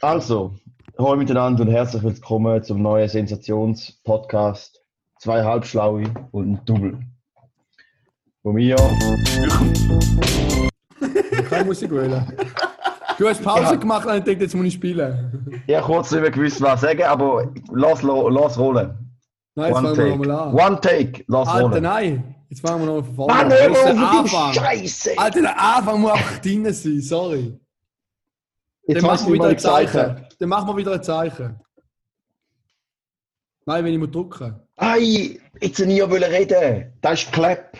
Also, 0.00 0.52
hallo 0.96 1.16
miteinander 1.16 1.62
und 1.62 1.70
herzlich 1.70 2.02
willkommen 2.02 2.62
zum 2.62 2.82
neuen 2.82 3.08
Sensations-Podcast. 3.08 4.80
Zwei 5.18 5.42
Halbschlaue 5.42 6.04
und 6.30 6.52
ein 6.52 6.60
Double. 6.64 6.98
Von 8.42 8.54
mir. 8.54 8.76
Keine 11.50 11.64
Musik 11.64 11.90
wählen. 11.90 12.24
Du 13.18 13.28
hast 13.28 13.42
Pause 13.42 13.62
Ja. 13.62 13.74
gemacht 13.74 14.06
und 14.06 14.12
ich 14.14 14.18
dachte, 14.24 14.32
jetzt 14.44 14.54
muss 14.54 14.66
ich 14.66 14.74
spielen. 14.74 15.62
Ich 15.66 15.74
habe 15.74 15.84
kurz 15.86 16.12
nicht 16.12 16.20
mehr 16.20 16.30
gewusst, 16.30 16.60
was 16.62 16.80
sagen, 16.82 17.02
aber 17.02 17.50
lass, 17.72 18.02
lass 18.02 18.56
rollen. 18.58 19.16
Nein, 19.56 19.68
jetzt 19.72 19.76
One 19.78 19.94
fangen 19.96 20.20
wir 20.22 20.28
nochmal 20.28 20.30
an. 20.30 20.54
One 20.72 20.80
take, 20.80 21.24
lass 21.26 21.48
Alter, 21.48 21.68
rollen. 21.70 21.82
nein. 21.82 22.34
Jetzt 22.48 22.60
fangen 22.66 22.80
wir 22.82 22.86
nochmal 22.86 23.02
von 23.04 23.14
vorne 23.16 23.34
Mann, 23.34 23.46
an. 23.46 23.50
hör 23.52 23.68
Das 23.70 24.28
ist 24.28 24.34
auf. 24.34 24.54
Scheiße! 24.54 25.10
Alter, 25.18 25.40
der 25.42 25.60
Anfang 25.60 26.00
muss 26.00 26.12
einfach 26.12 26.38
drin 26.38 26.72
sein, 26.72 27.00
sorry. 27.00 27.58
Jetzt 28.88 29.02
Dann 29.02 29.10
machen 29.10 29.26
wir 29.26 29.34
wieder 29.34 29.44
mal 29.44 29.50
ein 29.50 29.56
gesagt. 29.56 29.90
Zeichen. 29.90 30.26
Dann 30.38 30.48
machen 30.48 30.66
wir 30.68 30.76
wieder 30.78 30.92
ein 30.92 31.02
Zeichen. 31.02 31.60
Nein, 33.66 33.84
wenn 33.84 33.92
ich 33.92 33.98
muss 33.98 34.10
drücken. 34.10 34.62
Ei, 34.76 35.38
jetzt 35.60 35.78
nie 35.80 36.00
wollen 36.00 36.22
reden. 36.22 36.94
Das 37.02 37.22
ist 37.22 37.30
Clap. 37.30 37.76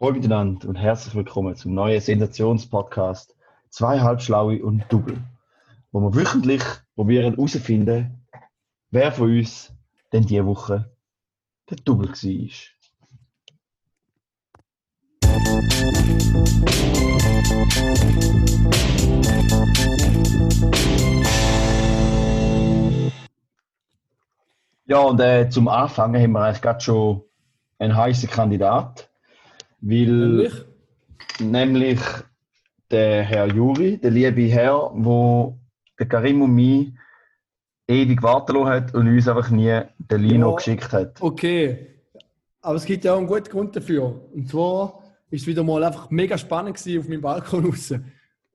Hallo 0.00 0.12
miteinander 0.14 0.66
und 0.66 0.76
herzlich 0.76 1.14
willkommen 1.14 1.54
zum 1.54 1.74
neuen 1.74 2.00
Sensationspodcast 2.00 3.36
Zwei 3.68 4.00
Halbschlaue 4.00 4.64
und 4.64 4.82
Double, 4.88 5.18
wo 5.90 6.00
wir 6.00 6.14
wöchentlich 6.14 6.62
probieren 6.94 7.34
herauszufinden, 7.34 8.26
wer 8.90 9.12
von 9.12 9.36
uns 9.36 9.70
denn 10.14 10.24
diese 10.24 10.46
Woche 10.46 10.90
der 11.68 11.76
Double 11.76 12.08
war. 12.08 12.81
Ja, 24.86 24.98
und 25.00 25.20
äh, 25.20 25.48
zum 25.48 25.68
Anfangen 25.68 26.20
haben 26.20 26.32
wir 26.32 26.40
eigentlich 26.40 26.60
gerade 26.62 26.80
schon 26.80 27.22
einen 27.78 27.96
heißen 27.96 28.28
Kandidat, 28.28 29.08
weil 29.80 30.06
Nämlich? 30.06 30.52
nämlich 31.40 32.00
der 32.90 33.22
Herr 33.22 33.46
Juri, 33.46 33.98
der 33.98 34.10
liebe 34.10 34.42
Herr, 34.42 34.90
wo 34.94 35.58
der 35.98 36.06
Karim 36.08 36.42
und 36.42 36.54
mich 36.54 36.92
ewig 37.88 38.22
warten 38.22 38.54
lassen 38.56 38.68
hat 38.68 38.94
und 38.94 39.08
uns 39.08 39.28
einfach 39.28 39.50
nie 39.50 39.80
den 39.98 40.20
Lino 40.20 40.50
Ja. 40.50 40.56
geschickt 40.56 40.92
hat. 40.92 41.20
Okay. 41.22 41.86
Aber 42.60 42.76
es 42.76 42.84
gibt 42.84 43.04
ja 43.04 43.14
auch 43.14 43.18
einen 43.18 43.26
guten 43.26 43.50
Grund 43.50 43.74
dafür. 43.74 44.20
Und 44.34 44.48
zwar 44.48 45.01
ist 45.32 45.42
es 45.42 45.46
wieder 45.46 45.64
mal 45.64 45.82
einfach 45.82 46.10
mega 46.10 46.36
spannend 46.36 46.76
gewesen 46.76 47.00
auf 47.00 47.08
meinem 47.08 47.22
Balkon 47.22 47.64
raus. 47.66 47.94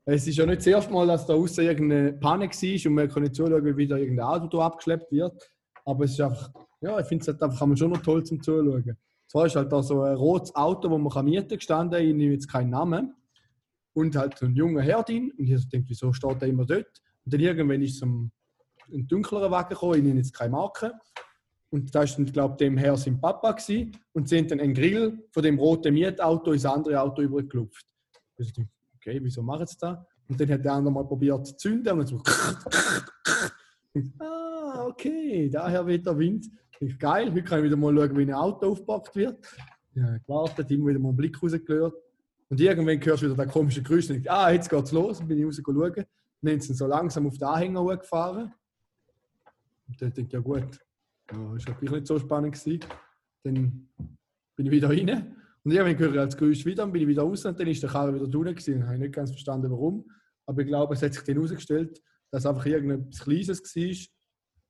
Es 0.05 0.27
ist 0.27 0.37
ja 0.37 0.45
nicht 0.45 0.59
das 0.59 0.67
erste 0.67 0.93
Mal, 0.93 1.07
dass 1.07 1.25
da 1.25 1.33
außen 1.33 1.65
irgendeine 1.65 2.13
Panne 2.13 2.45
war 2.47 2.85
und 2.85 2.93
man 2.95 3.09
kann 3.09 3.23
nicht 3.23 3.35
zuschauen, 3.35 3.65
wie 3.65 3.75
wieder 3.75 3.97
irgendein 3.97 4.27
Auto 4.27 4.61
abgeschleppt 4.61 5.11
wird. 5.11 5.51
Aber 5.85 6.05
es 6.05 6.11
ist 6.11 6.21
einfach, 6.21 6.51
ja, 6.79 6.99
ich 6.99 7.07
finde 7.07 7.23
es 7.23 7.27
halt 7.27 7.41
einfach 7.41 7.75
schon 7.75 7.89
noch 7.89 8.01
toll 8.01 8.23
zum 8.23 8.41
Zuschauen. 8.41 8.95
Zwar 9.27 9.47
ist 9.47 9.55
halt 9.55 9.71
da 9.71 9.81
so 9.81 10.03
ein 10.03 10.15
rotes 10.15 10.55
Auto, 10.55 10.87
das 10.87 10.99
man 10.99 11.09
kann 11.09 11.25
mieten 11.25 11.57
gestanden, 11.57 11.99
ich 11.99 12.13
nehme 12.13 12.33
jetzt 12.33 12.47
keinen 12.47 12.69
Namen. 12.69 13.15
Und 13.93 14.15
halt 14.15 14.37
so 14.37 14.45
ein 14.45 14.55
junger 14.55 14.81
Herr 14.81 15.01
drin. 15.01 15.33
Und 15.37 15.49
ich 15.49 15.67
denke, 15.69 15.89
wieso 15.89 16.13
steht 16.13 16.41
der 16.41 16.49
immer 16.49 16.65
dort? 16.65 17.01
Und 17.25 17.33
dann 17.33 17.41
irgendwann 17.41 17.81
ist 17.81 17.97
so 17.97 18.05
ein, 18.05 18.31
dunklerer 18.89 19.49
Wagen 19.49 19.69
gekommen, 19.69 19.95
ich 19.95 20.03
nenne 20.03 20.19
jetzt 20.19 20.33
keine 20.33 20.51
Marke. 20.51 20.93
Und 21.69 21.93
da 21.93 22.03
ist, 22.03 22.15
glaube 22.31 22.53
ich, 22.53 22.57
dem 22.57 22.77
Herr 22.77 22.95
sein 22.95 23.19
Papa 23.19 23.51
gewesen. 23.51 23.91
Und 24.13 24.29
sie 24.29 24.37
haben 24.37 24.47
dann 24.47 24.59
einen 24.61 24.73
Grill 24.73 25.27
von 25.31 25.43
dem 25.43 25.59
roten 25.59 25.93
Mietauto 25.93 26.53
ins 26.53 26.65
andere 26.65 27.01
Auto 27.01 27.21
übergelupft. 27.21 27.85
Ich 28.37 28.53
dachte, 28.53 28.69
okay, 28.95 29.19
wieso 29.21 29.41
machen 29.41 29.67
sie 29.67 29.77
das? 29.79 29.97
Und 30.29 30.39
dann 30.39 30.49
hat 30.49 30.63
der 30.63 30.73
andere 30.73 30.93
mal 30.93 31.05
probiert 31.05 31.45
zu 31.45 31.57
zünden 31.57 31.99
und 31.99 32.07
so. 32.07 32.21
ah, 34.19 34.85
okay, 34.85 35.49
daher 35.49 35.85
weht 35.85 36.05
der 36.05 36.17
Wind. 36.17 36.47
Ich 36.79 36.97
geil, 36.99 37.31
heute 37.31 37.43
kann 37.43 37.59
ich 37.59 37.65
wieder 37.65 37.77
mal 37.77 37.95
schauen, 37.95 38.17
wie 38.17 38.23
ein 38.23 38.33
Auto 38.33 38.71
aufgepackt 38.71 39.15
wird. 39.15 39.39
Ja, 39.95 40.17
gewartet, 40.19 40.69
immer 40.71 40.87
wieder 40.87 40.99
mal 40.99 41.09
einen 41.09 41.17
Blick 41.17 41.41
rausgelöst. 41.41 41.95
Und 42.49 42.61
irgendwann 42.61 43.03
hörst 43.03 43.23
du 43.23 43.25
wieder 43.29 43.43
den 43.43 43.51
komischen 43.51 43.83
Geräusch 43.83 44.09
und 44.09 44.15
denkst, 44.15 44.29
ah, 44.29 44.51
jetzt 44.51 44.69
geht's 44.69 44.91
los. 44.91 45.17
Dann 45.17 45.27
bin 45.27 45.39
ich 45.39 45.45
rausgeschaut. 45.45 45.97
Dann 45.97 46.05
sind 46.41 46.63
sie 46.63 46.73
so 46.75 46.87
langsam 46.87 47.27
auf 47.27 47.37
den 47.37 47.47
Anhänger 47.47 47.81
hochgefahren. 47.81 48.53
Und 49.87 50.01
dann 50.01 50.13
denke 50.13 50.27
ich, 50.27 50.33
ja 50.33 50.39
gut, 50.39 50.79
ja, 51.31 51.55
ist 51.55 51.67
wirklich 51.67 51.91
nicht 51.91 52.07
so 52.07 52.19
spannend 52.19 52.55
gewesen. 52.55 52.79
Dann 53.43 53.89
bin 54.55 54.65
ich 54.65 54.71
wieder 54.71 54.89
rein. 54.89 55.35
Und 55.63 55.71
irgendwann 55.71 55.99
höre 55.99 56.13
ich 56.13 56.19
als 56.19 56.37
Geräusch 56.37 56.65
wieder 56.65 56.83
und 56.83 56.93
bin 56.93 57.01
ich 57.01 57.07
wieder 57.07 57.23
raus 57.23 57.45
und 57.45 57.59
dann 57.59 57.67
ist 57.67 57.83
der 57.83 57.89
Karre 57.89 58.13
wieder 58.13 58.27
drinnen 58.27 58.55
gewesen. 58.55 58.79
Ich 58.81 58.87
habe 58.87 58.97
nicht 58.97 59.13
ganz 59.13 59.31
verstanden, 59.31 59.69
warum. 59.69 60.09
Aber 60.45 60.61
ich 60.61 60.67
glaube, 60.67 60.93
es 60.93 61.01
hat 61.01 61.13
sich 61.13 61.23
dann 61.23 61.35
herausgestellt, 61.35 62.01
dass 62.31 62.45
einfach 62.45 62.65
irgendetwas 62.65 63.19
Kleines 63.19 63.61
war. 63.61 64.07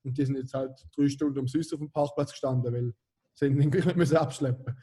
Und 0.03 0.17
die 0.17 0.25
sind 0.25 0.37
jetzt 0.37 0.53
halt 0.53 0.71
drei 0.95 1.07
Stunden 1.07 1.39
umsonst 1.39 1.73
auf 1.73 1.79
dem 1.79 1.91
Parkplatz 1.91 2.31
gestanden, 2.31 2.73
weil 2.73 2.93
sie 3.35 3.45
ihn 3.47 3.57
nicht 3.57 3.95
müssen 3.95 4.17
abschleppen 4.17 4.75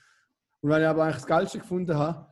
Und 0.60 0.70
wenn 0.70 0.82
ich 0.82 0.88
aber 0.88 1.04
eigentlich 1.04 1.16
das 1.16 1.26
Geilste 1.26 1.58
gefunden 1.58 1.96
habe, 1.96 2.28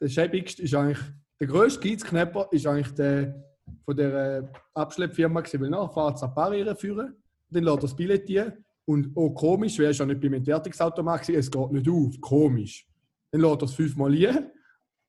der 0.00 0.08
schäbigste 0.08 0.62
ist 0.62 0.74
eigentlich, 0.74 1.04
der 1.40 1.46
grösste 1.46 1.88
Geizknepper 1.88 2.48
ist 2.52 2.66
eigentlich 2.66 2.94
der 2.94 3.50
von 3.84 3.96
der 3.96 4.38
äh, 4.38 4.48
Abschleppfirma 4.74 5.42
weil 5.42 5.70
nachher 5.70 5.92
fährt 5.92 6.16
es 6.16 6.22
an 6.22 6.34
Barriere 6.34 6.76
führen, 6.76 7.16
dann 7.50 7.64
lädt 7.64 7.74
er 7.74 7.80
das 7.80 7.96
Billett 7.96 8.26
hier 8.26 8.56
und 8.84 9.10
oh 9.14 9.30
komisch, 9.30 9.78
wäre 9.78 9.92
ja 9.92 10.06
nicht 10.06 10.20
beim 10.20 10.34
Entwertungsautomat 10.34 11.22
gewesen, 11.22 11.40
es 11.40 11.50
geht 11.50 11.72
nicht 11.72 11.88
auf, 11.88 12.20
komisch. 12.20 12.86
Dann 13.30 13.40
lädt 13.40 13.62
er 13.62 13.64
es 13.64 13.74
fünfmal 13.74 14.12
hier 14.12 14.50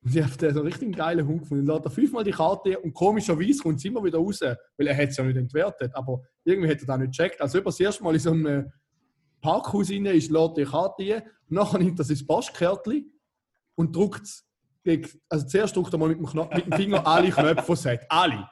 und 0.03 0.16
ich 0.16 0.24
habe 0.24 0.34
so 0.34 0.47
einen 0.47 0.68
richtig 0.68 0.96
geilen 0.96 1.28
Hund 1.28 1.41
gefunden. 1.41 1.66
Dann 1.66 1.75
lädt 1.78 1.85
er 1.85 1.91
fünfmal 1.91 2.24
die 2.24 2.31
Karte 2.31 2.69
hier 2.69 2.84
und 2.84 2.94
komischerweise 2.94 3.62
kommt 3.62 3.78
es 3.78 3.85
immer 3.85 4.03
wieder 4.03 4.19
raus, 4.19 4.41
weil 4.41 4.88
er 4.88 5.00
es 5.00 5.18
ja 5.18 5.24
nicht 5.24 5.38
entwertet, 5.38 5.91
aber 5.96 6.22
irgendwie 6.44 6.69
hat 6.69 6.81
er 6.81 6.88
das 6.88 7.00
nicht 7.00 7.18
gecheckt. 7.18 7.41
Also 7.41 7.59
über 7.59 7.69
das 7.69 7.79
erste 7.79 8.03
Mal 8.03 8.13
in 8.13 8.19
so 8.19 8.31
einem 8.31 8.72
Parkhaus 9.41 9.90
rein 9.90 10.06
ist, 10.06 10.29
lädt 10.29 10.58
die 10.58 10.66
Karte 10.66 11.03
hier 11.03 11.23
nachher 11.52 11.79
nimmt 11.79 12.00
er 12.00 12.06
sein 12.06 12.25
Postkärtchen 12.25 13.12
und 13.75 13.96
drückt 13.96 14.23
es 14.23 14.47
also 15.29 15.46
zuerst 15.46 15.75
drückt 15.75 15.94
er 15.94 16.00
mal 16.00 16.09
mit 16.09 16.18
dem, 16.18 16.25
Knopf, 16.25 16.56
mit 16.56 16.66
dem 16.66 16.73
Finger 16.73 17.06
alle 17.06 17.29
Knöpfe, 17.29 17.73
es 17.73 17.85
hat. 17.85 18.00
Alle. 18.09 18.50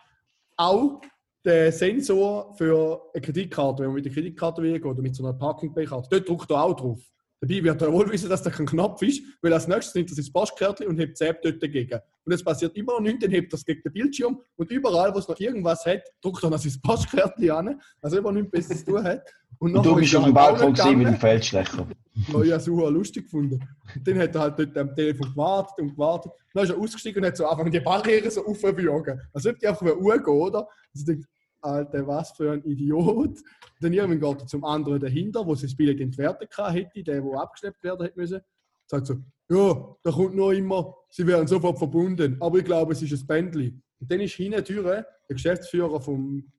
Auch 0.58 1.02
der 1.46 1.72
Sensor 1.72 2.54
für 2.56 3.02
eine 3.14 3.22
Kreditkarte, 3.22 3.82
wenn 3.82 3.90
man 3.90 3.96
mit 3.96 4.06
der 4.06 4.14
Kreditkarte 4.14 4.62
will 4.62 4.84
oder 4.84 5.02
mit 5.02 5.16
so 5.16 5.24
einer 5.24 5.38
Parking-Pay-Karte, 5.38 6.10
dort 6.12 6.28
drückt 6.28 6.52
er 6.52 6.64
auch 6.64 6.76
drauf. 6.76 7.00
Dabei 7.42 7.64
wird 7.64 7.82
er 7.82 7.94
wohl 7.94 8.12
wissen, 8.12 8.30
dass 8.30 8.44
da 8.44 8.50
kein 8.50 8.66
Knopf 8.66 9.02
ist, 9.02 9.24
weil 9.42 9.54
als 9.54 9.68
nächstes 9.68 9.96
nimmt 9.96 10.10
er 10.10 10.16
sein 10.16 10.34
Postkärtchen 10.34 10.88
und 10.88 11.00
hebt 11.00 11.20
die 11.20 11.24
App 11.24 11.42
dort 11.42 11.64
dagegen. 11.64 12.00
Und 12.30 12.36
es 12.36 12.44
passiert 12.44 12.78
immer 12.78 12.94
noch 12.94 13.00
nichts, 13.02 13.22
dann 13.22 13.32
hebt 13.32 13.52
er 13.52 13.58
es 13.58 13.66
gegen 13.66 13.82
den 13.82 13.92
Bildschirm 13.92 14.40
und 14.56 14.70
überall, 14.70 15.12
wo 15.12 15.18
es 15.18 15.28
noch 15.28 15.40
irgendwas 15.40 15.84
hat, 15.84 16.04
drückt 16.22 16.44
er 16.44 16.52
noch 16.52 16.60
sein 16.60 16.74
Postkärtchen 16.84 17.50
an, 17.58 17.82
also 18.04 18.20
immer 18.20 18.32
nichts 18.32 18.52
Besseres 18.52 18.86
zu 18.86 18.92
tun 18.92 19.04
hat. 19.04 19.24
Und 19.58 19.74
nachher 19.74 19.90
du 19.90 19.98
ist 19.98 20.02
bist 20.02 20.16
auf 20.16 20.26
dem 20.26 20.38
halt 20.38 20.60
Balkon 20.60 20.98
mit 21.00 21.08
dem 21.08 21.18
Feldstecher. 21.18 21.88
Ja, 22.28 22.42
ich 22.42 22.52
habe 22.52 22.62
es 22.62 22.68
lustig 22.68 23.24
gefunden. 23.24 23.66
Und 23.96 24.06
dann 24.06 24.20
hat 24.20 24.36
er 24.36 24.42
halt 24.42 24.60
dort 24.60 24.78
am 24.78 24.94
Telefon 24.94 25.30
gewartet 25.30 25.80
und 25.80 25.92
gewartet. 25.92 26.34
Dann 26.54 26.66
ist 26.66 26.70
er 26.70 26.78
ausgestiegen 26.78 27.24
und 27.24 27.28
hat 27.30 27.38
so 27.38 27.46
angefangen, 27.46 27.72
die 27.72 27.80
Barriere 27.80 28.30
so 28.30 28.46
aufzujagen. 28.46 29.22
Als 29.32 29.46
ob 29.48 29.58
die 29.58 29.66
einfach 29.66 29.96
uhrgehen, 29.96 30.38
oder? 30.38 30.68
Also 30.94 31.14
ich 31.14 31.26
Alter, 31.62 32.08
was 32.08 32.32
für 32.32 32.52
ein 32.52 32.64
Idiot. 32.64 33.40
Dann 33.82 33.94
irgendwann 33.94 34.20
geht 34.20 34.42
er 34.42 34.48
zum 34.48 34.64
anderen 34.64 35.00
dahinter, 35.00 35.46
wo 35.46 35.56
sein 35.56 35.74
Billett 35.76 36.00
entwertet 36.02 36.50
hätte, 36.58 37.04
der, 37.04 37.22
der 37.22 37.40
abgeschleppt 37.40 37.84
werden 37.84 38.06
hätte 38.06 38.20
müssen. 38.20 38.42
Sagt 38.86 39.08
so, 39.08 39.16
ja, 39.50 39.96
da 40.04 40.12
kommt 40.12 40.36
noch 40.36 40.52
immer, 40.52 40.96
sie 41.10 41.26
werden 41.26 41.48
sofort 41.48 41.78
verbunden, 41.78 42.38
aber 42.40 42.60
ich 42.60 42.66
glaube, 42.66 42.94
es 42.94 43.02
ist 43.02 43.12
ein 43.14 43.28
Bändli. 43.28 43.74
Und 44.00 44.12
dann 44.12 44.20
ist 44.22 44.34
hinten 44.34 44.64
der 44.64 45.06
Geschäftsführer 45.28 46.00
vom 46.00 46.52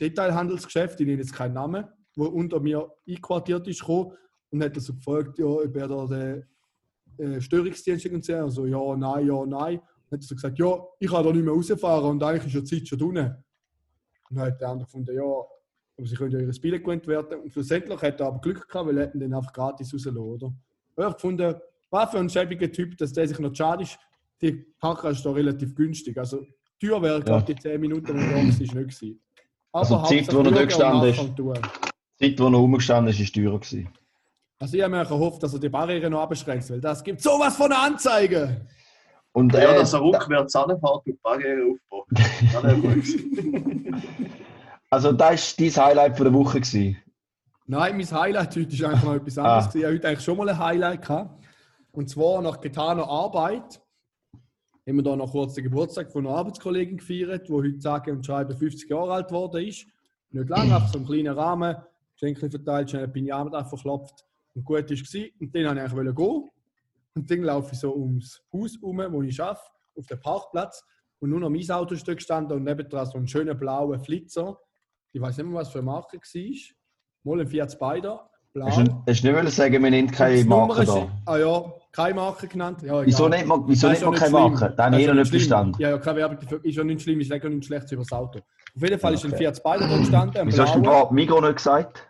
Detailhandelsgeschäft, 0.00 1.00
ich 1.00 1.06
nenne 1.06 1.20
jetzt 1.20 1.34
keinen 1.34 1.54
Namen, 1.54 1.84
der 2.16 2.32
unter 2.32 2.60
mir 2.60 2.90
einquartiert 3.08 3.68
ist, 3.68 3.80
gekommen 3.80 4.12
und 4.50 4.64
hat 4.64 4.74
er 4.74 4.80
so 4.80 4.94
gefragt, 4.94 5.38
ja, 5.38 5.44
ob 5.44 5.76
er 5.76 5.88
da 5.88 6.06
den 6.06 6.46
äh, 7.18 7.40
Störungsdienst 7.40 8.06
und 8.06 8.24
so, 8.24 8.34
also 8.34 8.66
ja, 8.66 8.96
nein, 8.96 9.26
ja, 9.26 9.46
nein. 9.46 9.80
Dann 10.08 10.18
hat 10.18 10.24
er 10.24 10.28
so 10.28 10.34
gesagt, 10.34 10.58
ja, 10.58 10.82
ich 10.98 11.10
kann 11.10 11.24
da 11.24 11.32
nicht 11.32 11.44
mehr 11.44 11.54
rausfahren 11.54 12.10
und 12.10 12.22
eigentlich 12.22 12.46
ist 12.46 12.54
ja 12.54 12.60
die 12.60 12.66
Zeit 12.66 12.88
schon 12.88 12.98
drin. 12.98 13.34
Und 14.30 14.36
dann 14.36 14.46
hat 14.46 14.60
der 14.60 14.68
andere 14.68 14.86
gefunden, 14.86 15.14
ja, 15.14 15.22
aber 15.22 16.06
sie 16.06 16.16
können 16.16 16.32
ja 16.32 16.40
ihre 16.40 16.52
Spiele 16.52 16.80
gewinnt 16.80 17.06
werden. 17.06 17.40
Und 17.40 17.52
schlussendlich 17.52 18.00
hat 18.00 18.20
er 18.20 18.26
aber 18.26 18.40
Glück 18.40 18.66
gehabt, 18.66 18.88
weil 18.88 18.98
er 18.98 19.06
den 19.08 19.34
einfach 19.34 19.52
gratis 19.52 19.92
rausgelassen, 19.92 20.22
oder? 20.22 20.46
Und 20.94 21.06
ich 21.06 21.12
gefunden, 21.12 21.54
was 21.92 22.10
für 22.10 22.18
ein 22.18 22.28
schäbiger 22.28 22.70
Typ, 22.72 22.96
dass 22.98 23.12
der 23.12 23.28
sich 23.28 23.38
noch 23.38 23.54
schade 23.54 23.84
ist. 23.84 23.98
Die 24.40 24.52
Parkplatz 24.80 25.18
ist 25.18 25.26
da 25.26 25.30
relativ 25.30 25.74
günstig. 25.74 26.16
Also, 26.18 26.44
teuer 26.80 27.00
wäre, 27.02 27.22
Ja. 27.26 27.38
ich, 27.38 27.44
die 27.44 27.54
10 27.54 27.80
Minuten, 27.80 28.06
da 28.06 28.14
waren, 28.14 28.48
nicht 28.48 28.58
gewesen. 28.72 29.20
Also 29.72 30.02
die 30.10 30.22
Zeit, 30.24 30.34
wo 30.34 30.38
er 30.40 30.50
dort 30.50 30.66
gestanden 30.68 31.08
ist. 31.10 31.20
Die 31.20 31.26
Zeit, 32.30 32.40
wo 32.40 32.46
er 32.48 32.54
rumgestanden 32.56 33.12
ist, 33.14 33.20
war 33.20 33.42
teurer. 33.44 33.58
gewesen. 33.60 33.88
Also 34.58 34.76
ich 34.76 34.82
habe 34.82 34.94
mir 34.96 35.04
gehofft, 35.04 35.42
dass 35.42 35.52
er 35.54 35.60
die 35.60 35.68
Barriere 35.68 36.08
noch 36.10 36.20
abschränkt, 36.22 36.68
weil 36.70 36.80
das 36.80 37.02
gibt 37.02 37.20
sowas 37.20 37.56
von 37.56 37.72
einer 37.72 37.82
Anzeige. 37.82 38.66
Und, 39.32 39.52
Ja, 39.54 39.72
äh, 39.72 39.74
dass 39.76 39.92
er 39.92 40.02
rückwärts 40.02 40.54
anfährt 40.56 40.82
und 40.82 41.06
die 41.06 41.18
Barriere 41.22 41.62
aufbaut. 41.72 42.06
Also 44.90 45.10
das 45.12 45.58
war 45.58 45.66
dein 45.66 45.86
Highlight 45.86 46.16
von 46.18 46.24
der 46.24 46.34
Woche. 46.34 46.60
Gewesen. 46.60 46.96
Nein, 47.66 47.96
mein 47.96 48.10
Highlight 48.10 48.56
heute 48.56 48.74
ist 48.74 48.84
eigentlich 48.84 49.02
noch 49.04 49.14
etwas 49.14 49.38
Ah. 49.38 49.56
anderes. 49.58 49.74
Ich 49.74 49.82
hatte 49.84 49.94
heute 49.94 50.08
eigentlich 50.08 50.20
schon 50.24 50.36
mal 50.36 50.48
ein 50.50 50.58
Highlight. 50.58 51.02
Gehabt. 51.02 51.41
Und 51.92 52.08
zwar 52.08 52.40
nach 52.40 52.60
getaner 52.60 53.06
Arbeit 53.06 53.82
haben 54.86 54.96
wir 54.96 55.02
da 55.02 55.14
noch 55.14 55.30
kurz 55.30 55.54
den 55.54 55.64
Geburtstag 55.64 56.10
von 56.10 56.26
einer 56.26 56.36
Arbeitskollegin 56.36 56.96
gefeiert, 56.96 57.48
die 57.48 57.52
heute 57.52 57.80
sage 57.80 58.12
und 58.12 58.24
schreibe 58.24 58.56
50 58.56 58.88
Jahre 58.88 59.12
alt 59.12 59.28
geworden 59.28 59.66
ist. 59.66 59.86
Nicht 60.30 60.48
lange, 60.48 60.74
auf 60.74 60.88
so 60.88 60.98
einem 60.98 61.06
kleinen 61.06 61.34
Rahmen, 61.34 61.76
Geschenke 62.14 62.50
verteilt, 62.50 62.90
schnell 62.90 63.04
ein 63.04 63.12
Pinjama 63.12 63.62
verklopft 63.64 64.24
und 64.54 64.64
gut 64.64 64.76
war 64.76 64.90
es. 64.90 65.14
Und 65.38 65.54
dann 65.54 65.64
wollte 65.64 65.84
ich 65.84 65.92
eigentlich 65.92 66.16
gehen. 66.16 66.50
Und 67.14 67.30
dann 67.30 67.42
laufe 67.42 67.74
ich 67.74 67.78
so 67.78 67.94
ums 67.94 68.42
Haus 68.52 68.78
herum, 68.80 69.12
wo 69.12 69.22
ich 69.22 69.40
arbeite, 69.40 69.60
auf 69.96 70.06
den 70.06 70.20
Parkplatz. 70.20 70.82
Und 71.18 71.28
nur 71.28 71.40
noch 71.40 71.50
mein 71.50 71.70
Auto 71.70 71.94
ist 71.94 72.06
gestanden 72.06 72.56
und 72.56 72.64
nebendran 72.64 73.06
so 73.06 73.18
ein 73.18 73.28
schöner 73.28 73.54
blauer 73.54 73.98
Flitzer. 74.00 74.58
Ich 75.12 75.20
weiß 75.20 75.36
nicht 75.36 75.46
mehr, 75.46 75.56
was 75.56 75.70
für 75.70 75.78
eine 75.78 75.86
Marke 75.86 76.16
war. 76.16 76.52
Mal 77.24 77.40
ein 77.42 77.46
Fiat 77.46 77.70
Spider, 77.70 78.30
blau. 78.52 78.66
Hast 78.66 78.78
du 78.78 78.82
nicht 79.06 79.24
wollen 79.24 79.46
sagen, 79.48 79.82
wir 79.82 79.90
nennen 79.90 80.10
keine 80.10 80.44
Marke 80.44 80.84
da? 80.84 81.08
Ah 81.26 81.36
ja, 81.36 81.64
keine 81.90 82.14
Marke 82.14 82.46
genannt. 82.46 82.82
Ja, 82.82 83.04
Wieso 83.04 83.28
nennt 83.28 83.46
man, 83.46 83.64
wieso 83.66 83.88
nennt 83.88 84.02
man 84.02 84.14
keine 84.14 84.30
schlimm. 84.30 84.52
Marke? 84.52 84.74
Da 84.76 84.84
habe 84.84 85.00
ich 85.00 85.06
noch 85.06 85.14
nicht 85.14 85.30
verstanden. 85.30 85.76
Ja, 85.78 85.90
ja, 85.90 85.98
keine 85.98 86.18
Werbung 86.18 86.38
dafür. 86.40 86.64
Ist 86.64 86.76
ja 86.76 86.84
nicht 86.84 87.02
schlimm, 87.02 87.20
ich 87.20 87.28
sage 87.28 87.44
ja 87.44 87.48
nichts 87.50 87.66
Schlechtes 87.66 87.92
über 87.92 88.02
das 88.02 88.12
Auto. 88.12 88.38
Auf 88.74 88.82
jeden 88.82 88.98
Fall 88.98 89.14
ist 89.14 89.24
ein. 89.24 89.34
Fiat 89.34 89.56
Spider 89.56 89.88
da 89.88 89.98
gestanden. 89.98 90.40
ein 90.40 90.46
Wieso 90.46 90.62
hast 90.62 90.74
du 90.74 90.78
überhaupt 90.78 91.12
Migro 91.12 91.40
nicht 91.40 91.56
gesagt? 91.56 92.08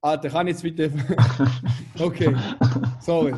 Ah, 0.00 0.16
der 0.16 0.30
kann 0.30 0.48
jetzt 0.48 0.62
bitte. 0.62 0.90
okay, 2.00 2.34
sorry. 3.00 3.34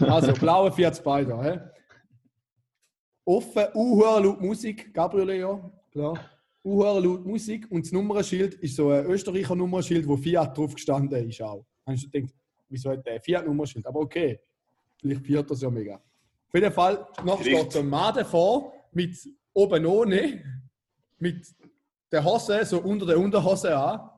Also, 0.00 0.32
blauer 0.32 0.72
Fiat 0.72 0.96
Spider. 0.96 1.42
Hä? 1.42 1.60
Offen, 3.26 3.64
uhuere 3.74 4.22
laut 4.22 4.40
Musik, 4.40 4.94
Gabriele 4.94 5.36
ja, 5.36 5.60
klar. 5.92 6.18
Uhuere 6.64 7.00
laut 7.00 7.26
Musik 7.26 7.66
und 7.70 7.84
das 7.84 7.92
Nummernschild 7.92 8.54
ist 8.54 8.76
so 8.76 8.90
ein 8.90 9.04
Österreicher 9.06 9.54
Nummernschild, 9.54 10.08
wo 10.08 10.16
Fiat 10.16 10.56
drauf 10.56 10.74
gestanden 10.74 11.28
ist 11.28 11.42
auch. 11.42 11.66
Dann 11.86 11.94
hast 11.94 12.04
du 12.04 12.10
gedacht, 12.10 12.34
wieso 12.68 12.90
hat 12.90 13.06
der 13.06 13.20
Fiat 13.20 13.46
Nummernschild? 13.46 13.86
Aber 13.86 14.00
okay, 14.00 14.40
vielleicht 15.00 15.24
fiert 15.24 15.48
das 15.48 15.62
ja 15.62 15.70
mega. 15.70 15.94
Auf 15.94 16.54
jeden 16.54 16.72
Fall, 16.72 17.06
noch 17.24 17.40
steht 17.40 17.72
so 17.72 17.78
ein 17.78 17.88
Mann 17.88 18.14
davor, 18.14 18.72
mit 18.92 19.16
oben 19.52 19.86
ohne, 19.86 20.42
mit 21.18 21.46
der 22.10 22.24
Hose 22.24 22.64
so 22.64 22.80
unter 22.80 23.06
der 23.06 23.18
Unterhose 23.18 23.76
an. 23.76 24.10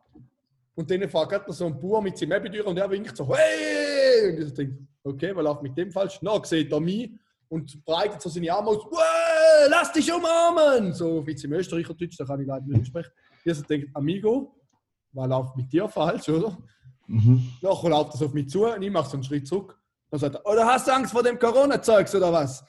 Und 0.75 0.91
dann 0.91 1.09
fährt 1.09 1.29
gerade 1.29 1.45
noch 1.47 1.55
so 1.55 1.67
ein 1.67 1.79
Bauer 1.79 2.01
mit 2.01 2.17
seinem 2.17 2.33
Ebentür 2.33 2.67
und 2.67 2.79
er 2.79 2.91
winkt 2.91 3.17
so, 3.17 3.37
hey! 3.37 4.31
Und 4.31 4.47
ich 4.47 4.55
denke, 4.55 4.79
okay, 5.03 5.37
was 5.37 5.45
läuft 5.45 5.63
mit 5.63 5.77
dem 5.77 5.91
falsch? 5.91 6.19
Na, 6.23 6.43
sieht 6.45 6.73
er 6.73 6.81
mich 6.81 7.11
und 7.49 7.85
breitet 7.85 8.23
so 8.23 8.31
seine 8.31 8.51
Arme 8.53 8.69
aus, 8.69 8.85
hey, 8.85 9.69
lass 9.69 9.93
dich 9.93 10.11
umarmen! 10.11 10.95
So 10.95 11.27
wie 11.27 11.33
im 11.33 11.53
Österreicher-Deutsch, 11.53 12.17
da 12.17 12.25
kann 12.25 12.41
ich 12.41 12.47
leider 12.47 12.67
nicht 12.67 12.87
sprechen. 12.87 13.11
Ich 13.45 13.55
so 13.55 13.63
denke, 13.63 13.91
Amigo, 13.95 14.55
was 15.13 15.29
läuft 15.29 15.57
mit 15.57 15.73
dir 15.73 15.89
falsch, 15.89 16.29
oder? 16.29 16.57
Mhm. 17.09 17.43
Nachher 17.63 17.89
läuft 17.89 18.13
so 18.15 18.27
auf 18.27 18.33
mich 18.33 18.49
zu 18.49 18.67
und 18.67 18.83
ich 18.83 18.91
mache 18.91 19.09
so 19.11 19.17
einen 19.17 19.25
Schritt 19.25 19.47
zurück. 19.49 19.77
Dann 20.11 20.21
sagt 20.21 20.37
er, 20.37 20.47
oder 20.47 20.65
hast 20.67 20.87
du 20.87 20.93
Angst 20.95 21.13
vor 21.13 21.23
dem 21.23 21.39
Corona-Zeugs 21.39 22.15
oder 22.15 22.33
was? 22.33 22.65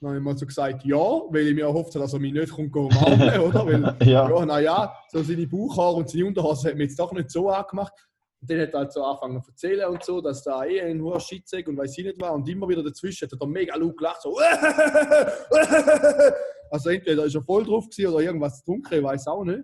Dann 0.00 0.08
habe 0.10 0.18
ich 0.18 0.24
mal 0.24 0.36
so 0.36 0.46
gesagt, 0.46 0.84
ja, 0.84 0.96
weil 0.96 1.48
ich 1.48 1.54
mir 1.54 1.64
erhofft 1.64 1.94
habe, 1.94 2.04
dass 2.04 2.12
er 2.14 2.18
mich 2.20 2.32
nicht 2.32 2.52
kommt 2.52 2.74
umarmen 2.74 3.40
oder? 3.40 3.66
Weil, 3.66 3.96
Ja. 4.08 4.28
ja, 4.30 4.46
naja, 4.46 4.94
so 5.10 5.22
seine 5.22 5.46
Bauchhaare 5.46 5.96
und 5.96 6.08
seine 6.08 6.26
Unterhose 6.26 6.68
hat 6.68 6.76
mir 6.76 6.84
jetzt 6.84 6.98
doch 6.98 7.12
nicht 7.12 7.30
so 7.30 7.50
angemacht. 7.50 7.92
Und 8.40 8.50
dann 8.50 8.60
hat 8.60 8.72
er 8.72 8.78
halt 8.80 8.92
so 8.92 9.04
angefangen 9.04 9.42
zu 9.42 9.50
erzählen 9.50 9.88
und 9.90 10.02
so, 10.02 10.20
dass 10.22 10.42
da 10.42 10.64
eh 10.64 10.80
ein 10.80 11.02
hoher 11.02 11.20
Shit 11.20 11.46
sei 11.46 11.62
und 11.66 11.76
weiß 11.76 11.98
ich 11.98 12.04
nicht 12.06 12.18
was. 12.20 12.30
Und 12.30 12.48
immer 12.48 12.66
wieder 12.68 12.82
dazwischen 12.82 13.26
hat 13.26 13.32
er 13.32 13.38
dann 13.38 13.50
mega 13.50 13.76
laut 13.76 13.96
gelacht, 13.98 14.22
so. 14.22 14.38
also 16.70 16.88
entweder 16.90 17.24
ist 17.26 17.34
er 17.34 17.42
voll 17.42 17.64
drauf 17.64 17.86
gewesen 17.90 18.14
oder 18.14 18.24
irgendwas 18.24 18.64
dunkel, 18.64 18.98
ich 19.00 19.04
weiß 19.04 19.26
auch 19.26 19.44
nicht. 19.44 19.60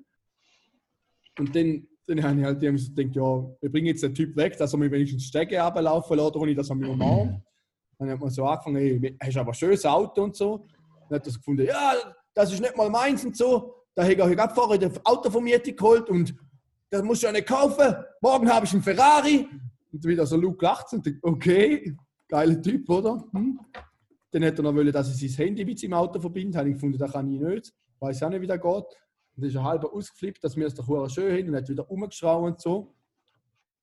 Und 1.38 1.56
dann, 1.56 1.86
dann 2.06 2.22
habe 2.22 2.38
ich 2.38 2.44
halt 2.44 2.62
irgendwie 2.62 2.84
so 2.84 2.94
gedacht, 2.94 3.16
ja, 3.16 3.56
wir 3.60 3.72
bringen 3.72 3.86
jetzt 3.88 4.02
den 4.02 4.14
Typ 4.14 4.36
weg, 4.36 4.56
dass 4.56 4.72
er 4.72 4.78
mich 4.78 4.90
wenigstens 4.90 5.24
Stege 5.24 5.60
runterlaufen 5.60 6.16
lässt, 6.16 6.36
ohne 6.36 6.54
dass 6.54 6.70
er 6.70 6.76
mich 6.76 6.88
umarmt. 6.88 7.42
Dann 7.98 8.10
hat 8.10 8.20
man 8.20 8.30
so 8.30 8.44
angefangen, 8.44 8.76
hey, 8.76 9.16
hast 9.22 9.36
aber 9.36 9.50
ein 9.50 9.54
schönes 9.54 9.84
Auto 9.84 10.22
und 10.22 10.36
so. 10.36 10.66
Dann 11.08 11.18
hat 11.18 11.26
er 11.26 11.32
so 11.32 11.38
gefunden, 11.38 11.66
ja, 11.66 11.94
das 12.34 12.52
ist 12.52 12.60
nicht 12.60 12.76
mal 12.76 12.90
meins 12.90 13.24
und 13.24 13.36
so. 13.36 13.74
Da 13.94 14.02
habe 14.02 14.12
ich 14.12 14.18
gerade 14.18 14.54
vorher 14.54 14.78
das 14.78 15.04
Auto 15.04 15.30
von 15.30 15.42
mir 15.42 15.58
geholt 15.58 16.08
und 16.10 16.34
das 16.90 17.02
musst 17.02 17.22
du 17.22 17.26
ja 17.26 17.32
nicht 17.32 17.46
kaufen. 17.46 17.94
Morgen 18.20 18.48
habe 18.48 18.66
ich 18.66 18.72
einen 18.72 18.82
Ferrari. 18.82 19.48
Und 19.92 20.04
wieder 20.04 20.26
so 20.26 20.36
laut 20.36 20.58
gelacht 20.58 20.92
und 20.92 21.06
dachte, 21.06 21.18
okay, 21.22 21.96
geiler 22.28 22.60
Typ, 22.60 22.88
oder? 22.90 23.24
Hm? 23.32 23.58
Dann 24.30 24.44
hat 24.44 24.58
er 24.58 24.62
noch 24.62 24.74
wollen, 24.74 24.92
dass 24.92 25.20
ich 25.20 25.34
sein 25.34 25.46
Handy 25.46 25.64
mit 25.64 25.78
seinem 25.78 25.94
Auto 25.94 26.20
verbinde. 26.20 26.58
Habe 26.58 26.68
ich 26.68 26.74
gefunden, 26.74 26.98
das 26.98 27.10
kann 27.10 27.32
ich 27.32 27.40
nicht. 27.40 27.72
Weiß 27.98 28.22
auch 28.22 28.28
nicht, 28.28 28.42
wie 28.42 28.46
das 28.46 28.60
geht. 28.60 28.84
Und 29.36 29.42
dann 29.42 29.50
ist 29.50 29.54
er 29.54 29.64
halb 29.64 29.84
ausgeflippt, 29.84 30.42
dass 30.42 30.56
wir 30.56 30.66
es 30.66 30.74
doch 30.74 30.86
hure 30.88 31.10
schön 31.10 31.36
haben 31.36 31.48
und 31.50 31.56
hat 31.56 31.68
wieder 31.68 31.90
umgeschraubt 31.90 32.46
und 32.46 32.60
so. 32.60 32.94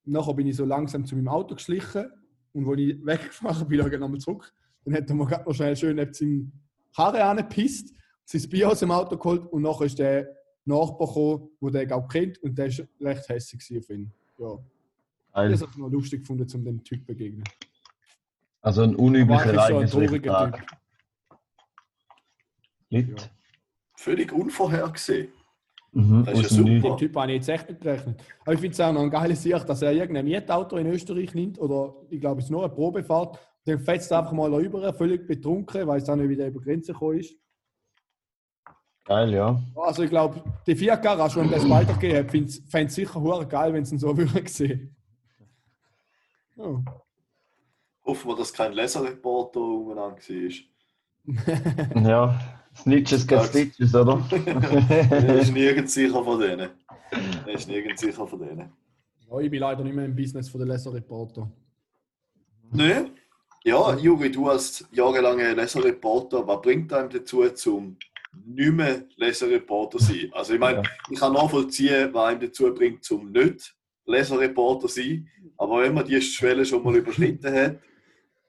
Und 0.06 0.14
nachher 0.14 0.34
bin 0.34 0.48
ich 0.48 0.56
so 0.56 0.66
langsam 0.66 1.06
zu 1.06 1.16
meinem 1.16 1.28
Auto 1.28 1.54
geschlichen 1.54 2.12
und 2.54 2.68
als 2.68 2.80
ich 2.80 3.06
weggefahren 3.06 3.68
bin, 3.68 3.80
ich 3.80 4.00
nochmal 4.00 4.20
zurück. 4.20 4.52
Dann 4.84 4.96
hat 4.96 5.10
er 5.10 5.16
mir 5.16 5.28
gerade 5.28 5.46
noch 5.46 5.54
schnell 5.54 5.76
schön 5.76 5.96
neben 5.96 6.14
seinem 6.14 6.52
Karre 6.96 7.24
angepisst, 7.24 7.94
sein 8.26 8.50
Bier 8.50 8.70
aus 8.70 8.80
dem 8.80 8.92
Auto 8.92 9.16
geholt 9.18 9.46
und 9.52 9.62
nachher 9.62 9.86
ist 9.86 10.00
der 10.00 10.28
Nachbar 10.66 11.08
gekommen, 11.08 11.50
der 11.62 11.86
den 11.86 11.92
auch 11.92 12.08
kennt 12.08 12.42
und 12.42 12.58
der 12.58 12.70
war 12.70 12.86
recht 13.02 13.30
hässlich 13.30 13.78
auf 13.78 13.90
ihn. 13.90 14.12
Ja, 14.40 14.58
Geil. 15.34 15.52
das 15.52 15.62
hat 15.62 15.70
ich 15.72 15.78
noch 15.78 15.90
lustig 15.90 16.22
gefunden, 16.22 16.48
um 16.54 16.66
dem 16.66 16.84
Typ 16.84 17.02
zu 17.02 17.06
begegnen. 17.06 17.44
Also 18.62 18.82
ein 18.82 18.96
unüblicher 18.96 19.44
eigentlich 19.44 19.90
schon 19.92 20.02
ein 20.08 20.08
ereignisreicher 20.08 20.08
trauriger 20.08 20.32
Tag. 20.32 20.58
Typ. 20.58 20.78
Lit. 22.90 23.32
Völlig 23.96 24.32
unvorhergesehen. 24.32 25.34
Mhm. 25.94 26.26
Das 26.26 26.40
ist 26.40 26.52
ja 26.52 26.58
super. 26.58 26.70
Nichts. 26.70 26.88
Den 26.88 26.98
Typ 26.98 27.16
habe 27.16 27.32
ich 27.32 27.36
jetzt 27.38 27.50
echt 27.50 27.70
nicht 27.70 27.82
gerechnet. 27.82 28.24
Aber 28.42 28.54
ich 28.54 28.60
finde 28.60 28.74
es 28.74 28.80
auch 28.80 28.94
noch 28.94 29.02
ein 29.02 29.10
geiles 29.12 29.44
Sicht, 29.44 29.70
dass 29.70 29.82
er 29.82 29.94
irgendein 29.94 30.26
Mietauto 30.26 30.78
in 30.78 30.88
Österreich 30.88 31.34
nimmt 31.36 31.60
oder 31.60 31.96
ich 32.10 32.20
glaube, 32.20 32.40
es 32.40 32.46
ist 32.46 32.52
nur 32.52 32.64
eine 32.64 32.74
Probefahrt. 32.74 33.40
Dann 33.66 33.80
fetzt 33.80 34.12
er 34.12 34.20
einfach 34.20 34.34
mal 34.34 34.52
da 34.52 34.60
über, 34.60 34.94
völlig 34.94 35.26
betrunken, 35.28 35.82
ich 35.82 35.88
weiß 35.88 36.10
auch 36.10 36.16
nicht, 36.16 36.30
wie 36.30 36.36
der 36.36 36.48
über 36.48 36.60
die 36.60 36.66
Grenze 36.66 36.94
gekommen 36.94 37.20
ist. 37.20 37.36
Geil, 39.06 39.34
ja. 39.34 39.62
Also 39.76 40.04
ich 40.04 40.10
glaube, 40.10 40.42
die 40.66 40.76
vier 40.76 40.98
Garage, 40.98 41.40
wenn 41.40 41.52
das 41.52 41.70
weitergegeben 41.70 42.46
hat, 42.46 42.52
fände 42.70 42.88
es 42.88 42.96
sicher 42.96 43.22
hure 43.22 43.46
geil, 43.46 43.74
wenn 43.74 43.86
sie 43.86 43.96
ihn 43.96 44.00
so 44.00 44.18
würden 44.18 44.48
sehen. 44.48 44.96
Ja. 46.56 46.84
Hoffen 48.06 48.32
wir, 48.32 48.36
dass 48.36 48.52
kein 48.52 48.74
Leserreporter 48.74 49.60
umeinander 49.60 50.18
war. 50.18 52.04
Ja. 52.10 52.63
Snitches 52.76 53.28
get. 53.28 53.44
Stitches, 53.46 53.94
oder? 53.96 54.24
Er 55.12 55.40
ist 55.40 55.52
nirgends 55.54 55.94
sicher 55.94 56.24
von 56.24 56.40
denen. 56.40 56.70
Er 57.46 57.54
ist 57.54 57.68
nirgends 57.68 58.02
sicher 58.02 58.28
von 58.28 58.40
denen. 58.40 58.72
Ja, 59.30 59.40
ich 59.40 59.50
bin 59.52 59.60
leider 59.60 59.84
nicht 59.84 59.96
mehr 59.96 60.06
im 60.06 60.16
Business 60.16 60.50
von 60.50 60.60
der 60.60 60.68
Leserreporter. 60.68 61.50
Nö. 62.72 63.06
Ja, 63.64 63.96
Juri, 63.96 64.32
du 64.32 64.50
als 64.50 64.86
jahrelanger 64.92 65.56
Leserreporter, 65.56 66.46
was 66.46 66.62
bringt 66.62 66.92
einem 66.92 67.10
dazu, 67.10 67.48
zum 67.52 67.98
nicht 68.46 68.74
mehr 68.74 69.04
Leserreporter 69.16 70.00
zu 70.00 70.06
sein? 70.06 70.30
Also 70.34 70.54
ich 70.56 70.60
meine, 70.60 70.82
ich 71.10 71.20
kann 71.20 71.34
nachvollziehen, 71.34 72.14
was 72.14 72.26
einem 72.26 72.42
dazu 72.42 72.74
bringt, 72.74 73.04
zum 73.04 73.32
nicht 73.32 73.74
Leserreporter 74.06 74.88
zu 74.88 75.02
sein. 75.02 75.30
Aber 75.58 75.82
wenn 75.82 75.94
man 75.94 76.06
die 76.06 76.20
Schwelle 76.22 76.66
schon 76.66 76.84
mal 76.84 76.96
überschritten 76.96 77.54
hat, 77.54 77.80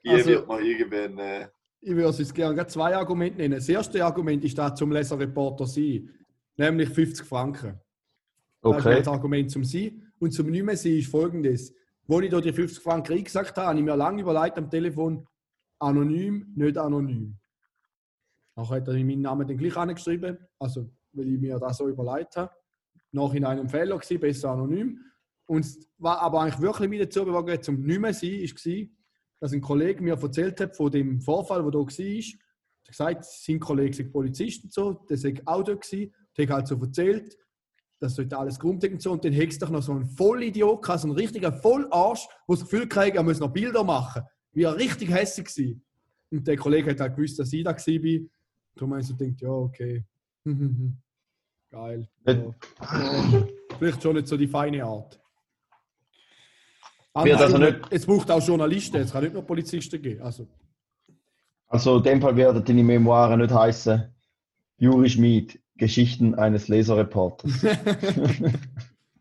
die 0.04 0.08
Also- 0.10 0.30
wird 0.30 0.48
man 0.48 0.64
irgendwann... 0.64 1.18
Äh, 1.18 1.48
Ich 1.86 1.94
würde 1.94 2.16
jetzt 2.16 2.34
gerne 2.34 2.66
zwei 2.66 2.96
Argumente 2.96 3.36
nennen. 3.36 3.56
Das 3.56 3.68
erste 3.68 4.02
Argument 4.02 4.42
ist 4.42 4.56
da 4.56 4.74
zum 4.74 4.90
Leserreporter 4.90 5.66
sein, 5.66 6.08
nämlich 6.56 6.88
50 6.88 7.26
Franken. 7.26 7.78
Das 8.62 8.78
ist 8.78 8.86
Okay. 8.86 8.98
das 9.00 9.08
Argument 9.08 9.50
zum 9.50 9.64
Sein. 9.64 10.10
Und 10.18 10.32
zum 10.32 10.50
nicht 10.50 10.64
mehr 10.64 10.78
Sein 10.78 10.92
ist 10.92 11.10
folgendes. 11.10 11.74
Wo 12.06 12.20
ich 12.20 12.30
da 12.30 12.40
die 12.40 12.54
50 12.54 12.82
Franken 12.82 13.12
eingesagt 13.12 13.54
habe, 13.58 13.68
habe 13.68 13.78
ich 13.78 13.84
mir 13.84 13.96
lange 13.96 14.22
überlegt 14.22 14.56
am 14.56 14.70
Telefon, 14.70 15.26
anonym, 15.78 16.54
nicht 16.56 16.78
anonym. 16.78 17.36
Nachher 18.56 18.76
hat 18.76 18.88
er 18.88 18.94
meinen 18.94 19.20
Namen 19.20 19.46
dann 19.46 19.58
gleich 19.58 19.76
angeschrieben, 19.76 20.38
also 20.58 20.90
weil 21.12 21.34
ich 21.34 21.38
mir 21.38 21.58
das 21.58 21.76
so 21.76 21.88
überlegt 21.88 22.34
habe. 22.36 22.50
Nachhinein 23.12 23.58
ein 23.60 23.68
Fehler 23.68 23.98
gewesen, 23.98 24.20
besser 24.20 24.52
anonym. 24.52 25.00
Und 25.46 25.66
was 25.98 26.18
aber 26.18 26.40
eigentlich 26.40 26.60
wirklich 26.60 26.88
mich 26.88 27.00
dazu 27.00 27.26
bewogen 27.26 27.52
hat, 27.52 27.64
zum 27.64 27.82
nicht 27.82 28.00
mehr 28.00 28.14
Sein, 28.14 28.30
war, 28.30 28.88
dass 29.40 29.52
ein 29.52 29.60
Kollege 29.60 30.02
mir 30.02 30.14
erzählt 30.14 30.60
hat 30.60 30.76
von 30.76 30.90
dem 30.90 31.20
Vorfall, 31.20 31.62
der 31.62 31.70
da 31.70 31.78
war. 31.78 31.86
Hat 31.86 32.88
gesagt, 32.88 33.24
sein 33.24 33.60
Kollege 33.60 33.94
sei 33.96 34.04
Polizist 34.04 34.64
und 34.64 34.72
so, 34.72 34.92
der 35.08 35.16
sei 35.16 35.34
auch 35.44 35.62
dort 35.62 35.82
gewesen. 35.82 36.14
Der 36.36 36.46
hat 36.46 36.54
halt 36.54 36.68
so 36.68 36.76
erzählt, 36.80 37.36
das 38.00 38.16
sollte 38.16 38.36
alles 38.36 38.58
grundlegend 38.58 39.00
so. 39.00 39.12
Und 39.12 39.24
dann 39.24 39.32
hättest 39.32 39.62
du 39.62 39.66
doch 39.66 39.72
noch 39.72 39.82
so 39.82 39.92
einen 39.92 40.06
Vollidiot 40.06 40.82
gehabt, 40.82 41.00
so 41.00 41.08
einen 41.08 41.16
richtigen 41.16 41.52
Vollarsch, 41.52 42.26
der 42.26 42.56
das 42.56 42.60
Gefühl 42.60 42.88
kriegt, 42.88 43.16
er 43.16 43.22
muss 43.22 43.40
noch 43.40 43.52
Bilder 43.52 43.84
machen. 43.84 44.22
Wie 44.52 44.64
er 44.64 44.76
richtig 44.76 45.10
hässlich 45.10 45.48
war. 45.48 45.80
Und 46.30 46.46
der 46.46 46.56
Kollege 46.56 46.90
hat 46.90 47.00
halt 47.00 47.16
gewusst, 47.16 47.38
dass 47.38 47.52
ich 47.52 47.64
da 47.64 47.70
war. 47.70 48.28
Darum 48.74 48.90
habe 48.90 49.00
ich 49.00 49.06
so 49.06 49.16
gedacht, 49.16 49.40
ja, 49.40 49.48
okay. 49.48 50.04
Geil. 51.70 52.08
Ja. 52.26 52.54
Vielleicht 53.78 54.02
schon 54.02 54.16
nicht 54.16 54.28
so 54.28 54.36
die 54.36 54.46
feine 54.48 54.84
Art. 54.84 55.20
Wird 57.22 57.40
also 57.40 57.58
nicht- 57.58 57.80
Es 57.90 58.06
braucht 58.06 58.30
auch 58.30 58.44
Journalisten, 58.44 58.96
es 58.96 59.12
kann 59.12 59.22
nicht 59.22 59.32
nur 59.34 59.42
Polizisten 59.44 60.02
geben. 60.02 60.22
Also, 60.22 60.48
Also 61.68 61.98
in 61.98 62.02
dem 62.02 62.20
Fall 62.20 62.36
werden 62.36 62.64
deine 62.64 62.82
Memoiren 62.82 63.40
nicht 63.40 63.52
heißen 63.52 64.12
Juri 64.78 65.08
Schmid, 65.08 65.60
Geschichten 65.76 66.34
eines 66.34 66.68
Leserreporters. 66.68 67.52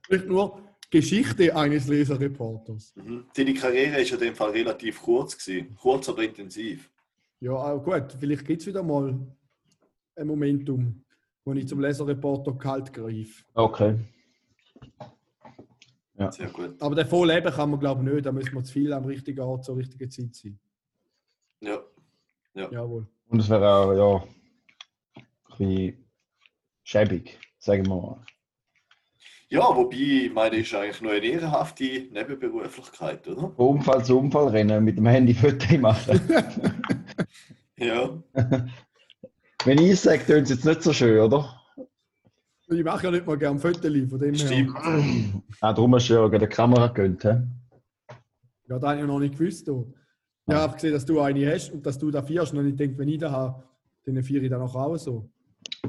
Vielleicht 0.07 0.27
nur 0.27 0.59
Geschichte 0.89 1.55
eines 1.55 1.88
Leserreporters. 1.88 2.93
mhm. 2.95 3.25
Deine 3.35 3.53
Karriere 3.53 4.01
ist 4.01 4.12
in 4.12 4.19
dem 4.19 4.35
Fall 4.35 4.51
relativ 4.51 5.01
kurz 5.01 5.38
gewesen. 5.38 5.75
Kurz, 5.79 6.09
aber 6.09 6.23
intensiv. 6.23 6.89
Ja, 7.39 7.73
gut. 7.75 8.15
Vielleicht 8.19 8.45
gibt 8.45 8.62
es 8.62 8.67
wieder 8.67 8.83
mal 8.83 9.15
ein 10.15 10.27
Momentum, 10.27 11.03
wo 11.45 11.53
ich 11.53 11.67
zum 11.67 11.79
Leserreporter 11.79 12.53
kalt 12.53 12.93
greife. 12.93 13.43
Okay. 13.53 13.95
Sehr 16.15 16.50
gut. 16.50 16.82
Aber 16.82 16.96
davon 16.96 17.27
leben 17.27 17.51
kann 17.51 17.72
man, 17.72 17.79
glaube 17.79 18.03
ich, 18.03 18.13
nicht. 18.13 18.25
Da 18.25 18.32
müssen 18.32 18.53
wir 18.53 18.63
zu 18.63 18.74
viel 18.74 18.93
am 18.93 19.05
richtigen 19.05 19.39
Ort 19.39 19.65
zur 19.65 19.77
richtigen 19.77 20.10
Zeit 20.12 20.36
sein. 20.36 20.60
Ja. 21.62 21.79
Jawohl. 22.53 23.08
Und 23.29 23.39
es 23.39 23.50
wäre 23.50 23.67
auch, 23.67 23.93
ja, 23.93 24.24
ein 25.15 25.58
bisschen 25.58 26.05
schäbig, 26.84 27.39
sagen 27.58 27.88
wir 27.88 27.96
mal. 27.96 28.25
Ja, 29.50 29.75
wobei, 29.75 29.96
ich 29.96 30.34
meine, 30.34 30.58
ist 30.58 30.74
eigentlich 30.74 31.01
nur 31.01 31.12
eine 31.13 31.25
ehrenhafte 31.25 31.84
Nebenberuflichkeit, 31.84 33.27
oder? 33.27 33.58
Unfall 33.60 34.03
zu 34.03 34.20
Unfall 34.20 34.50
rennen, 34.50 34.84
mit 34.84 34.98
dem 34.98 35.08
Handy 35.08 35.34
Fotos 35.34 35.77
machen. 35.77 36.20
Ja. 37.77 38.17
Wenn 39.65 39.77
ich 39.79 40.00
sage, 40.00 40.25
tönt 40.25 40.43
es 40.43 40.51
jetzt 40.51 40.65
nicht 40.65 40.84
so 40.84 40.93
schön, 40.93 41.20
oder? 41.20 41.60
Ich 42.70 42.84
mache 42.84 43.05
ja 43.05 43.12
nicht 43.12 43.25
mal 43.25 43.38
gerne 43.38 43.60
Fotos 43.60 43.82
von 43.82 44.20
dem 44.20 44.34
her. 44.34 44.36
Stimmt. 44.36 44.75
Ah, 45.62 45.74
darum 45.74 45.93
hast 45.96 46.10
du 46.10 46.13
ja 46.13 46.29
die 46.29 46.48
Kamera 46.48 46.88
gegönnt, 46.88 47.24
hä? 47.24 47.41
Ja, 48.67 48.79
das 48.79 48.84
habe 48.84 48.96
ich 48.96 49.01
ja 49.01 49.08
noch 49.08 49.20
nicht 49.20 49.38
gewusst. 49.38 49.67
Du. 49.67 49.93
Ich 50.48 50.53
habe 50.53 50.74
gesehen, 50.74 50.93
dass 50.93 51.05
du 51.05 51.20
eine 51.20 51.53
hast 51.53 51.72
und 51.72 51.86
dass 51.86 51.98
du 51.98 52.10
da 52.12 52.22
vier 52.22 52.41
hast. 52.41 52.53
Und 52.53 52.67
ich 52.67 52.75
denke, 52.75 52.98
wenn 52.98 53.10
ich 53.10 53.20
da 53.20 53.32
habe, 53.32 53.63
dann 54.05 54.24
vier 54.24 54.41
ich 54.41 54.50
dann 54.50 54.62
auch 54.62 54.75
auch 54.75 54.98
so. 54.98 55.29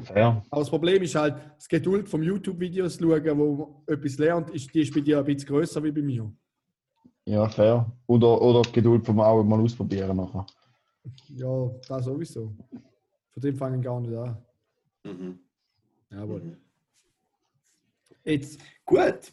Fair. 0.02 0.42
Aber 0.50 0.60
das 0.60 0.70
Problem 0.70 1.02
ist 1.02 1.14
halt, 1.14 1.36
das 1.56 1.68
Geduld 1.68 2.08
vom 2.08 2.22
YouTube-Videos 2.22 2.98
schauen, 2.98 3.38
wo 3.38 3.54
man 3.54 3.68
etwas 3.96 4.18
lernt, 4.18 4.50
ist, 4.50 4.72
die 4.74 4.82
ist 4.82 4.94
bei 4.94 5.00
dir 5.00 5.18
ein 5.18 5.24
bisschen 5.24 5.48
grösser 5.48 5.82
wie 5.82 5.92
bei 5.92 6.02
mir. 6.02 6.32
Ja, 7.26 7.48
fair. 7.48 7.90
Oder, 8.06 8.40
oder 8.40 8.62
die 8.62 8.72
Geduld 8.72 9.06
vom 9.06 9.20
auch 9.20 9.42
mal 9.42 9.60
ausprobieren 9.60 10.16
nachher. 10.16 10.46
Ja, 11.28 11.70
das 11.88 12.04
sowieso. 12.04 12.54
Von 13.30 13.42
dem 13.42 13.56
fangen 13.56 13.82
gar 13.82 14.00
nicht 14.00 14.14
an. 14.14 14.36
Mhm. 15.04 15.38
Jawohl. 16.10 16.40
Mhm. 16.40 16.56
Jetzt, 18.24 18.58
Gut. 18.86 19.32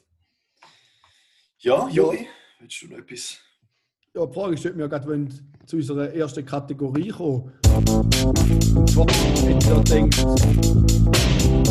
Ja, 1.59 1.87
Juri, 1.87 2.27
willst 2.59 2.81
du 2.81 2.87
noch 2.87 2.97
etwas? 2.97 3.39
ja, 4.13 4.25
die 4.25 4.33
Frage 4.33 4.57
stellt 4.57 4.75
mir 4.75 4.89
gerade, 4.89 5.07
wenn 5.07 5.29
du 5.29 5.35
zu 5.65 5.77
unserer 5.77 6.13
ersten 6.13 6.45
Kategorie 6.45 7.07
kommen. 7.07 7.53
Wenn 7.63 9.59
du 9.59 9.65
dir 9.65 9.83
denkst, 9.83 10.25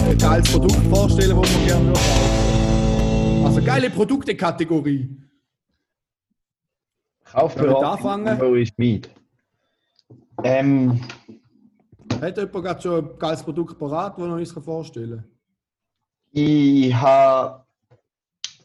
ein 0.03 0.19
geiles 0.19 0.50
Produkt 0.50 0.87
vorstellen, 0.87 1.37
das 1.39 1.53
man 1.53 1.67
gerne 1.67 1.87
würde. 1.89 3.45
Also 3.47 3.62
geile 3.62 3.91
Produkte-Kategorie. 3.91 5.17
Kaufberatung 7.25 8.57
ist 8.57 8.79
mit. 8.79 9.11
Ähm, 10.43 11.00
Hat 12.19 12.37
jemand 12.39 12.53
gerade 12.65 12.81
schon 12.81 13.05
ein 13.05 13.19
geiles 13.19 13.43
Produkt 13.43 13.79
parat, 13.79 14.17
das 14.17 14.25
er 14.27 14.33
uns 14.33 14.53
vorstellen 14.53 15.19
kann? 15.19 15.40
Ich 16.33 16.95
habe 16.95 17.65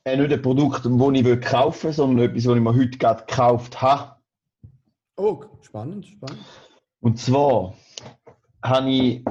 äh, 0.03 0.17
nicht 0.17 0.31
ein 0.31 0.41
Produkt, 0.41 0.85
das 0.85 0.91
ich 0.91 1.41
kaufen 1.41 1.83
will, 1.83 1.93
sondern 1.93 2.25
etwas, 2.29 2.43
das 2.43 2.55
ich 2.55 2.61
mir 2.61 2.75
heute 2.75 2.97
gerade 2.97 3.25
gekauft 3.25 3.81
habe. 3.81 4.15
Oh, 5.17 5.43
spannend, 5.61 6.05
spannend. 6.05 6.39
Und 7.01 7.19
zwar 7.19 7.73
habe 8.63 8.89
ich 8.89 9.25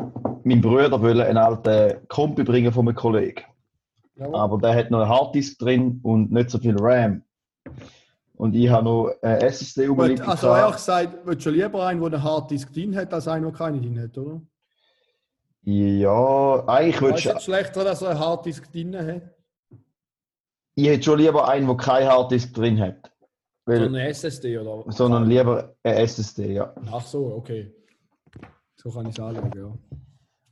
meinem 0.44 0.60
Bruder 0.60 1.00
einen 1.02 1.38
alten 1.38 2.06
Kumpel 2.08 2.44
bringen 2.44 2.72
von 2.72 2.88
einem 2.88 2.96
Kollegen. 2.96 3.44
Jawohl. 4.16 4.36
Aber 4.36 4.58
der 4.58 4.74
hat 4.74 4.90
noch 4.90 5.00
einen 5.00 5.08
Harddisk 5.08 5.58
drin 5.58 6.00
und 6.02 6.30
nicht 6.30 6.50
so 6.50 6.58
viel 6.58 6.76
RAM. 6.78 7.22
Und 8.36 8.54
ich 8.54 8.68
habe 8.68 8.84
noch 8.84 9.14
eine 9.22 9.40
SSD 9.42 9.86
rumliegen. 9.86 10.22
also 10.22 10.48
ehrlich 10.48 10.76
gesagt, 10.76 11.26
würdest 11.26 11.46
du 11.46 11.50
lieber 11.50 11.86
einen, 11.86 12.00
der 12.00 12.12
einen 12.12 12.22
Harddisk 12.22 12.72
drin 12.72 12.96
hat, 12.96 13.12
als 13.12 13.28
einen, 13.28 13.44
der 13.44 13.52
keine 13.52 13.80
drin 13.80 14.00
hat, 14.00 14.16
oder? 14.18 14.40
Ja, 15.64 16.64
eigentlich 16.66 17.00
würde 17.00 17.18
Ist 17.18 17.26
ich, 17.26 17.32
es 17.32 17.44
schlechter, 17.44 17.84
dass 17.84 18.02
er 18.02 18.10
einen 18.10 18.20
Harddisk 18.20 18.70
drin 18.72 18.96
hat? 18.96 19.34
ich 20.74 20.88
hätte 20.88 21.02
schon 21.02 21.18
lieber 21.18 21.48
einen, 21.48 21.66
der 21.66 21.76
keinen 21.76 22.08
Harddisk 22.08 22.54
drin 22.54 22.80
hat. 22.80 23.10
Weil, 23.66 23.78
Sondern 23.78 23.94
eine 24.00 24.08
SSD, 24.10 24.58
oder? 24.58 24.92
sondern 24.92 25.26
lieber 25.26 25.74
eine 25.82 25.94
SSD, 25.96 26.52
ja. 26.52 26.74
Ach 26.90 27.06
so, 27.06 27.34
okay. 27.34 27.72
So 28.76 28.90
kann 28.90 29.06
ich 29.06 29.12
es 29.12 29.20
anschauen, 29.20 29.52
ja. 29.56 29.72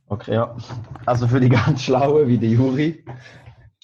Okay, 0.07 0.33
ja. 0.33 0.55
Also 1.05 1.27
für 1.27 1.39
die 1.39 1.49
ganz 1.49 1.83
Schlauen 1.83 2.27
wie 2.27 2.37
der 2.37 2.49
Juri, 2.49 3.05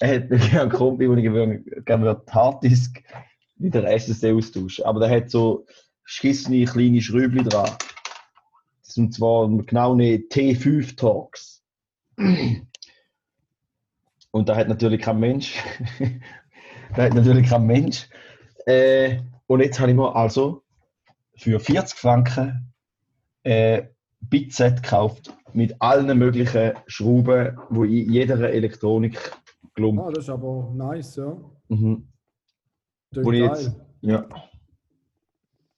er 0.00 0.16
hat 0.16 0.30
wirklich 0.30 0.58
einen 0.58 0.70
Kumpel, 0.70 1.08
wo 1.08 1.14
ich 1.14 1.84
gerne 1.84 2.22
Harddisk 2.28 3.02
mit 3.56 3.74
der 3.74 3.84
SSD 3.84 4.32
austauschen. 4.32 4.84
Aber 4.84 5.00
der 5.00 5.10
hat 5.10 5.30
so 5.30 5.66
schissene 6.04 6.64
kleine 6.64 7.00
Schrübli 7.00 7.44
dran. 7.44 7.70
Sind 8.90 9.14
zwar 9.14 9.48
genau 9.48 9.92
eine 9.92 10.16
T5 10.16 10.96
Talks. 10.96 11.62
Und 14.32 14.48
da 14.48 14.56
hat 14.56 14.68
natürlich 14.68 15.00
kein 15.00 15.20
Mensch. 15.20 15.56
da 16.96 17.04
hat 17.04 17.14
natürlich 17.14 17.48
kein 17.48 17.66
Mensch. 17.66 18.08
Äh, 18.66 19.20
und 19.46 19.60
jetzt 19.60 19.80
habe 19.80 19.90
ich 19.90 19.96
mir 19.96 20.14
also 20.14 20.62
für 21.36 21.58
40 21.60 21.96
Franken 21.96 22.72
äh, 23.42 23.84
Bitset 24.20 24.82
gekauft 24.82 25.32
mit 25.52 25.80
allen 25.80 26.18
möglichen 26.18 26.72
Schrauben, 26.86 27.58
wo 27.70 27.84
in 27.84 28.12
jeder 28.12 28.38
Elektronik 28.50 29.32
gelungen. 29.74 30.00
Ah, 30.00 30.10
das 30.10 30.24
ist 30.24 30.30
aber 30.30 30.70
nice, 30.74 31.16
ja. 31.16 31.36
Mhm. 31.68 32.08
Wo 33.12 33.32
ich 33.32 33.40
jetzt, 33.40 33.72
ja. 34.02 34.28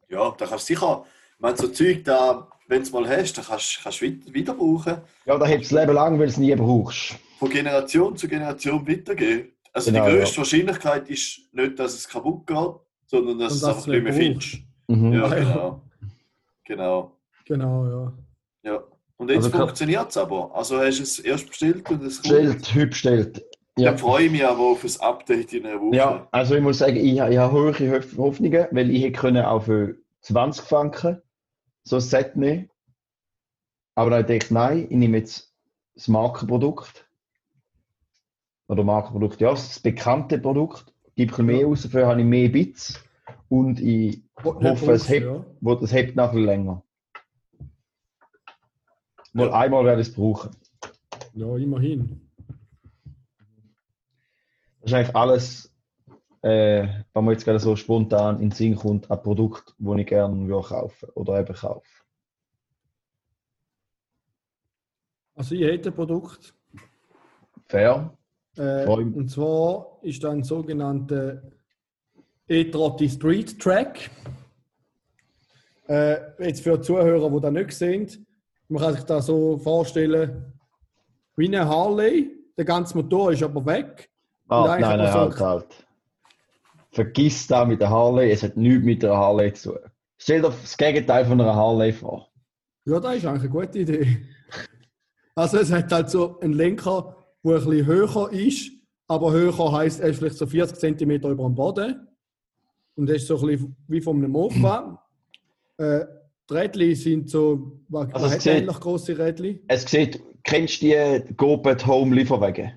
Ja, 0.09 0.31
da 0.37 0.47
kannst 0.47 0.69
du 0.69 0.75
sicher, 0.75 1.04
wenn 1.38 1.57
so 1.57 1.69
Zeug 1.69 2.04
da, 2.04 2.51
wenn 2.73 2.79
du 2.81 2.87
es 2.87 2.93
mal 2.93 3.09
hast, 3.09 3.35
dann 3.38 3.45
kannst 3.45 3.81
du 3.85 4.00
wieder, 4.07 4.35
wieder 4.35 4.55
brauchen. 4.55 4.97
ja, 5.26 5.38
da 5.38 5.47
hebst 5.47 5.71
du 5.71 5.75
das 5.76 5.85
Leben 5.85 5.95
lang, 5.95 6.12
weil 6.19 6.26
du 6.26 6.33
es 6.33 6.38
nie 6.38 6.55
brauchst. 6.57 7.14
Von 7.38 7.50
Generation 7.50 8.17
zu 8.17 8.26
Generation 8.29 8.87
weitergeben. 8.88 9.49
Also 9.73 9.91
Genau, 9.91 10.07
die 10.07 10.12
größte 10.17 10.38
Wahrscheinlichkeit 10.38 11.09
ist 11.11 11.41
nicht, 11.52 11.79
dass 11.79 11.95
es 11.95 12.09
kaputt 12.09 12.47
geht, 12.47 12.57
sondern 13.07 13.38
dass 13.38 13.52
du 13.52 13.57
es 13.59 13.64
einfach 13.64 13.87
nicht 13.87 14.02
mehr 14.05 14.12
findest. 14.12 14.59
Mhm. 14.88 15.12
Ja, 15.12 15.25
Ah, 15.25 15.37
ja. 15.37 15.43
genau. 15.45 15.83
Genau. 16.64 17.19
Genau, 17.45 17.87
ja. 17.87 18.12
Ja. 18.73 18.83
Und 19.17 19.31
jetzt 19.31 19.45
Also 19.47 19.59
funktioniert 19.59 20.11
es 20.11 20.17
aber. 20.17 20.50
Also 20.55 20.79
hast 20.79 20.99
du 20.99 21.02
es 21.02 21.19
erst 21.21 21.49
bestellt 21.49 21.88
und 21.91 22.02
es 22.02 22.23
kommt. 22.23 22.35
Bestellt, 22.35 22.75
heute 22.75 22.87
bestellt. 22.87 23.45
Ja. 23.79 23.91
Dann 23.91 23.99
freue 23.99 24.25
ich 24.26 24.33
mich 24.33 24.45
aber 24.45 24.61
auf 24.61 24.85
ein 24.85 25.00
Update 25.00 25.52
in 25.55 25.64
einer 25.67 25.81
Woche. 25.81 25.97
ja, 25.97 26.29
also 26.31 26.55
ich 26.55 26.61
muss 26.62 26.79
sagen, 26.79 26.97
ich, 26.97 27.05
ich 27.14 27.21
habe 27.21 27.52
hohe 27.52 27.73
Hoff- 27.73 28.17
Hoffnungen, 28.19 28.67
weil 28.71 28.91
ich 28.91 29.02
hätte 29.05 29.19
können 29.19 29.45
auch 29.45 29.62
für 29.64 29.97
20 30.21 30.64
Franken 30.64 31.23
so 31.85 31.97
ein 31.97 32.03
Set 32.03 32.37
nehmen 32.37 32.71
Aber 33.95 34.11
dann 34.11 34.23
dachte 34.23 34.35
ich, 34.35 34.51
nein, 34.51 34.87
ich 34.89 34.97
nehme 34.97 35.19
jetzt 35.19 35.55
das 35.95 36.09
Markenprodukt. 36.09 37.09
Oder 38.69 38.85
Markenprodukt, 38.85 39.41
ja, 39.41 39.51
das 39.51 39.81
bekannte 39.81 40.39
Produkt. 40.39 40.95
Gebe 41.15 41.31
bisschen 41.31 41.47
mehr 41.47 41.67
aus, 41.67 41.83
dafür 41.83 42.07
habe 42.07 42.21
ich 42.21 42.27
mehr 42.27 42.49
Bits. 42.49 43.05
Und 43.49 43.81
ich 43.81 44.23
Wo 44.43 44.55
hoffe, 44.55 44.93
es 44.93 45.09
hebt, 45.09 45.27
ja. 45.27 45.87
hebt 45.89 46.17
nachher 46.17 46.41
länger. 46.41 46.83
Mal 49.35 49.49
Ja. 49.49 49.53
einmal 49.53 49.85
werde 49.85 50.01
ich 50.01 50.09
es 50.09 50.15
brauchen. 50.15 50.57
Ja, 51.35 51.57
immerhin. 51.57 52.29
Das 54.81 54.91
ist 54.91 54.95
eigentlich 54.95 55.17
alles, 55.17 55.72
äh, 56.42 56.88
was 57.12 57.25
mir 57.25 57.32
jetzt 57.32 57.44
gerade 57.44 57.61
so 57.61 57.76
spontan 57.76 58.37
in 58.37 58.50
den 58.50 58.50
Sinn 58.50 58.76
kommt, 58.76 59.11
ein 59.11 59.22
Produkt, 59.22 59.75
das 59.78 59.99
ich 59.99 60.06
gerne 60.06 60.49
würde 60.49 60.68
kaufen 60.68 61.08
oder 61.14 61.40
eben 61.40 61.54
kaufe. 61.54 61.87
Also 65.34 65.54
ich 65.54 65.62
hätte 65.62 65.90
ein 65.90 65.94
Produkt. 65.94 66.54
Fair. 67.66 68.16
Äh, 68.56 68.87
und 68.87 69.30
zwar 69.30 69.99
ist 70.02 70.22
da 70.22 70.30
ein 70.30 70.42
sogenannter 70.42 71.42
E-Trotti 72.49 73.08
Street 73.08 73.58
Track. 73.58 74.11
Äh, 75.88 76.16
jetzt 76.44 76.62
für 76.62 76.76
die 76.76 76.82
Zuhörer, 76.82 77.30
die 77.30 77.40
das 77.40 77.52
nicht 77.52 77.72
sehen, 77.72 78.26
man 78.68 78.82
kann 78.82 78.94
sich 78.94 79.04
das 79.04 79.26
so 79.26 79.58
vorstellen, 79.58 80.52
wie 81.37 81.46
eine 81.46 81.66
Harley. 81.66 82.30
Der 82.56 82.64
ganze 82.64 82.96
Motor 82.96 83.32
ist 83.32 83.42
aber 83.42 83.64
weg. 83.64 84.11
Ah, 84.49 84.64
nein, 84.66 84.80
man 84.80 84.99
nein, 84.99 85.12
halt, 85.12 85.40
halt. 85.40 85.87
Vergiss 86.92 87.46
das 87.46 87.66
mit 87.66 87.80
der 87.80 87.90
Harley, 87.90 88.30
es 88.30 88.42
hat 88.42 88.56
nichts 88.56 88.84
mit 88.84 89.02
der 89.02 89.16
Harley 89.16 89.52
zu 89.52 89.70
tun. 89.72 89.80
Stell 90.18 90.42
dir 90.42 90.50
das 90.50 90.76
Gegenteil 90.76 91.25
von 91.25 91.40
einer 91.40 91.54
Harley 91.54 91.92
vor. 91.92 92.30
Ja, 92.84 93.00
das 93.00 93.16
ist 93.16 93.26
eigentlich 93.26 93.42
eine 93.42 93.66
gute 93.66 93.78
Idee. 93.78 94.18
Also 95.34 95.58
es 95.58 95.72
hat 95.72 95.90
halt 95.90 96.11
so 96.11 96.38
einen 96.40 96.52
Lenker, 96.52 97.16
der 97.42 97.56
ein 97.56 97.64
bisschen 97.64 97.87
höher 97.87 98.32
ist, 98.32 98.70
aber 99.08 99.32
höher 99.32 99.72
heisst, 99.72 100.00
er 100.00 100.11
ist 100.11 100.18
vielleicht 100.18 100.37
so 100.37 100.46
40 100.46 100.78
cm 100.99 101.11
über 101.11 101.34
dem 101.44 101.54
Boden. 101.54 102.06
Und 102.94 103.08
das 103.08 103.16
ist 103.16 103.28
so 103.28 103.38
ein 103.40 103.46
bisschen 103.46 103.76
wie 103.88 104.00
von 104.02 104.18
einem 104.18 104.32
Mofa. 104.32 105.02
äh, 105.78 106.04
die 106.50 106.54
Rädchen 106.54 106.94
sind 106.94 107.30
so, 107.30 107.80
was 107.88 108.12
Also 108.12 108.30
hat 108.30 108.46
eigentlich 108.46 108.80
grosse 108.80 109.18
Rädchen? 109.18 109.61
Es 109.68 109.84
sieht, 109.90 110.22
kennst 110.44 110.82
du 110.82 110.87
die 110.87 111.34
GoPet 111.34 111.87
Home 111.87 112.14
Lieferwege? 112.14 112.72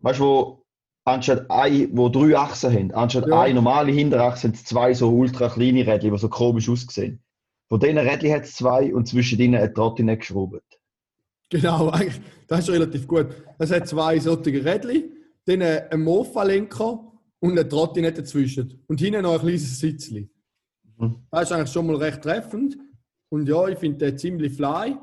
Weißt 0.00 0.18
du, 0.18 0.24
wo 0.24 0.59
anstatt 1.10 1.50
ein, 1.50 1.90
wo 1.96 2.08
drei 2.08 2.36
Achsen 2.36 2.72
haben, 2.72 2.92
anstatt 2.92 3.26
Ja. 3.28 3.42
eine 3.42 3.54
normale 3.54 3.92
Hinterachse 3.92 4.42
sind 4.42 4.56
es 4.56 4.64
zwei 4.64 4.94
so 4.94 5.10
ultra 5.10 5.48
kleine 5.48 5.86
Rädchen, 5.86 6.12
die 6.12 6.18
so 6.18 6.28
komisch 6.28 6.68
aussehen. 6.68 7.22
Von 7.68 7.78
diesen 7.80 7.98
Rädchen 7.98 8.32
hat 8.32 8.44
es 8.44 8.54
zwei 8.56 8.92
und 8.94 9.06
zwischen 9.06 9.38
denen 9.38 9.60
ein 9.60 9.72
Trottinett 9.74 10.20
geschraubt. 10.20 10.62
Genau, 11.50 11.88
eigentlich, 11.90 12.20
das 12.48 12.60
ist 12.60 12.70
relativ 12.70 13.06
gut. 13.06 13.26
Es 13.58 13.70
hat 13.70 13.86
zwei 13.88 14.18
solche 14.18 14.64
Rädchen, 14.64 15.12
dann 15.44 15.62
ein 15.62 16.02
Mofa-Lenker 16.02 17.12
und 17.40 17.50
eine 17.52 17.68
Trottinette 17.68 18.22
dazwischen. 18.22 18.82
Und 18.86 19.00
hinten 19.00 19.22
noch 19.22 19.34
ein 19.34 19.40
kleines 19.40 19.78
Sitzchen. 19.78 20.30
Mhm. 20.98 21.16
Das 21.30 21.42
ist 21.44 21.52
eigentlich 21.52 21.70
schon 21.72 21.86
mal 21.86 21.96
recht 21.96 22.22
treffend. 22.22 22.76
Und 23.30 23.48
ja, 23.48 23.68
ich 23.68 23.78
finde 23.78 23.98
den 23.98 24.18
ziemlich 24.18 24.52
fly. 24.54 24.96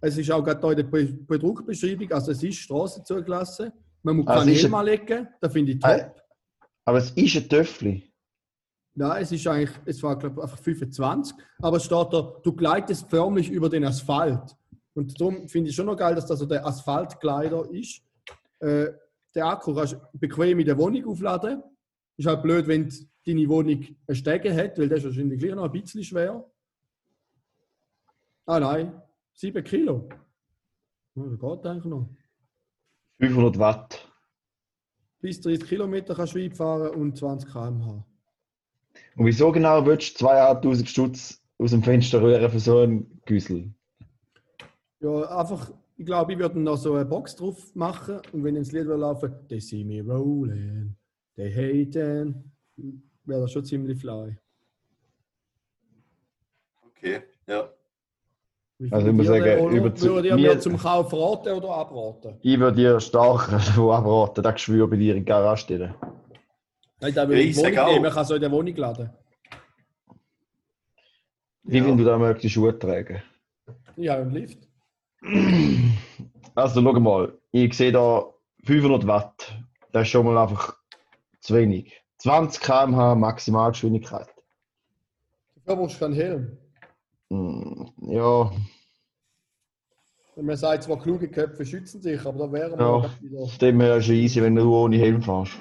Es 0.00 0.16
ist 0.16 0.30
auch 0.30 0.42
gerade 0.44 0.60
hier 0.60 0.70
in 0.70 0.76
der 0.76 0.84
Be- 0.84 1.18
Produktbeschreibung, 1.26 2.10
also 2.12 2.30
es 2.30 2.42
ist 2.42 2.56
Straße 2.58 3.02
zugelassen. 3.02 3.72
Man 4.06 4.18
muss 4.18 4.26
Also 4.28 4.46
Helm 4.46 4.56
es- 4.66 4.72
anlegen, 4.72 5.28
das 5.40 5.52
finde 5.52 5.72
ich 5.72 5.80
top. 5.80 5.90
Äh. 5.90 6.10
Aber 6.84 6.98
es 6.98 7.10
ist 7.10 7.36
ein 7.36 7.48
Töffli. 7.48 8.12
Nein, 8.94 9.20
es 9.22 9.32
ist 9.32 9.44
eigentlich, 9.48 9.76
es 9.84 10.00
war 10.00 10.16
glaube 10.16 10.36
ich 10.38 10.42
einfach 10.44 10.58
25, 10.60 11.36
aber 11.58 11.76
es 11.78 11.84
steht 11.84 12.12
da, 12.12 12.32
du 12.40 12.52
gleitest 12.52 13.10
förmlich 13.10 13.50
über 13.50 13.68
den 13.68 13.84
Asphalt. 13.84 14.56
Und 14.94 15.20
darum 15.20 15.48
finde 15.48 15.70
ich 15.70 15.76
schon 15.76 15.86
noch 15.86 15.96
geil, 15.96 16.14
dass 16.14 16.26
das 16.26 16.38
so 16.38 16.46
der 16.46 16.64
Asphaltkleider 16.64 17.68
ist. 17.72 18.00
Äh, 18.60 18.86
der 19.34 19.46
Akku 19.46 19.74
kannst 19.74 19.94
du 19.94 19.98
bequem 20.14 20.60
in 20.60 20.66
der 20.66 20.78
Wohnung 20.78 21.04
aufladen. 21.08 21.62
Ist 22.16 22.26
halt 22.28 22.42
blöd, 22.42 22.68
wenn 22.68 22.88
deine 23.26 23.48
Wohnung 23.48 23.84
einen 24.06 24.14
Stege 24.16 24.54
hat, 24.54 24.78
weil 24.78 24.88
der 24.88 24.98
ist 24.98 25.04
wahrscheinlich 25.04 25.40
gleich 25.40 25.54
noch 25.56 25.64
ein 25.64 25.72
bisschen 25.72 26.04
schwer. 26.04 26.48
Ah 28.46 28.60
nein, 28.60 29.02
7 29.34 29.64
Kilo. 29.64 30.08
Ja, 31.16 31.24
das 31.24 31.38
geht 31.40 31.66
eigentlich 31.66 31.84
noch. 31.86 32.08
500 33.18 33.58
Watt. 33.58 34.08
Bis 35.20 35.40
30 35.40 35.68
Kilometer 35.68 36.14
kannst 36.14 36.34
du 36.34 36.38
weit 36.38 36.56
fahren 36.56 36.94
und 36.94 37.16
20 37.16 37.50
km/h. 37.50 38.04
Und 39.16 39.26
wieso 39.26 39.50
genau 39.50 39.84
willst 39.86 40.20
du 40.20 40.26
2'500 40.26 40.86
Stutz 40.86 41.42
aus 41.58 41.70
dem 41.70 41.82
Fenster 41.82 42.22
rühren 42.22 42.50
für 42.50 42.60
so 42.60 42.80
einen 42.80 43.20
Güssel? 43.24 43.72
Ja, 45.00 45.38
einfach, 45.38 45.72
ich 45.96 46.06
glaube, 46.06 46.32
ich 46.32 46.38
würde 46.38 46.60
noch 46.60 46.76
so 46.76 46.94
eine 46.94 47.04
Box 47.04 47.36
drauf 47.36 47.74
machen 47.74 48.20
und 48.32 48.44
wenn 48.44 48.56
ins 48.56 48.72
Lied 48.72 48.86
will 48.86 48.96
laufen, 48.96 49.34
they 49.48 49.60
see 49.60 49.84
me 49.84 50.02
rolling, 50.02 50.94
they 51.36 51.50
haten, 51.50 52.52
wäre 53.24 53.42
das 53.42 53.52
schon 53.52 53.64
ziemlich 53.64 53.98
fly. 53.98 54.38
Okay, 56.82 57.22
ja. 57.46 57.70
Wie 58.78 58.92
Also 58.92 59.06
ich 59.08 59.12
muss 59.14 59.26
sagen, 59.26 59.70
über 59.70 59.94
zu- 59.94 60.06
Würdet 60.06 60.30
ihr 60.32 60.34
mir- 60.36 60.60
zum 60.60 60.76
Kauf 60.76 61.12
raten 61.12 61.52
oder 61.56 61.68
abraten? 61.70 62.38
Ich 62.42 62.58
würde 62.58 62.76
dir 62.76 63.00
stark 63.00 63.50
davon 63.50 63.90
abraten, 63.90 64.42
das 64.42 64.54
Geschwür 64.54 64.88
bei 64.88 64.96
dir 64.96 65.14
in 65.14 65.20
die 65.20 65.24
Garage 65.24 65.62
stellen. 65.62 65.94
Nein, 67.00 67.14
da 67.14 67.22
Ja, 67.22 67.28
würde 67.28 67.42
ich 67.42 67.50
ich 67.50 67.56
Wohnung 67.56 67.86
nehmen, 67.86 68.02
man 68.02 68.12
kann 68.12 68.24
so 68.26 68.34
in 68.34 68.40
der 68.42 68.50
Wohnung 68.52 68.74
laden. 68.76 69.10
Wie 71.64 71.78
Ja. 71.78 71.86
wenn 71.86 71.96
du 71.96 72.04
da 72.04 72.18
möchtest 72.18 72.52
Schuhe 72.54 72.78
tragen. 72.78 73.22
Ich 73.96 74.08
habe 74.08 74.22
einen 74.22 74.30
Lift. 74.32 74.58
Also 76.54 76.80
schau 76.80 76.98
mal, 77.00 77.36
ich 77.52 77.74
sehe 77.74 77.92
da 77.92 78.24
500 78.64 79.06
Watt. 79.06 79.58
Das 79.92 80.02
ist 80.04 80.08
schon 80.08 80.24
mal 80.24 80.38
einfach 80.38 80.74
zu 81.40 81.54
wenig. 81.54 82.02
20 82.16 82.62
km/h 82.62 83.14
Maximalgeschwindigkeit. 83.14 84.28
Dafür 85.66 85.76
brauchst 85.82 85.98
keinen 86.00 86.14
Helm. 86.14 86.56
Hm, 87.30 87.90
Ja, 88.02 88.50
man 90.36 90.56
sagt 90.56 90.84
zwar, 90.84 90.98
kluge 91.00 91.30
Köpfe 91.30 91.64
schützen 91.64 92.00
sich, 92.02 92.20
aber 92.26 92.38
da 92.46 92.52
wären 92.52 92.72
wir 92.78 92.78
Ja. 92.86 92.98
gerade 93.00 93.22
wieder. 93.22 93.46
dem 93.60 93.80
her 93.80 93.96
ist 93.96 94.04
es 94.04 94.10
easy, 94.10 94.42
wenn 94.42 94.54
du 94.54 94.74
ohne 94.76 94.98
Helm 94.98 95.22
fährst. 95.22 95.52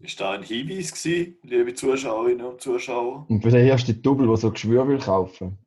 Ist 0.00 0.20
da 0.20 0.32
ein 0.32 0.42
Hinweis 0.42 0.92
gewesen, 0.92 1.36
liebe 1.42 1.74
Zuschauerinnen 1.74 2.44
und 2.46 2.60
Zuschauer? 2.60 3.26
Und 3.28 3.42
für 3.42 3.50
den 3.50 3.66
ersten 3.66 4.00
Double, 4.02 4.26
der 4.26 4.36
so 4.36 4.50
Geschwür 4.50 4.86
will 4.88 4.98
kaufen. 4.98 5.58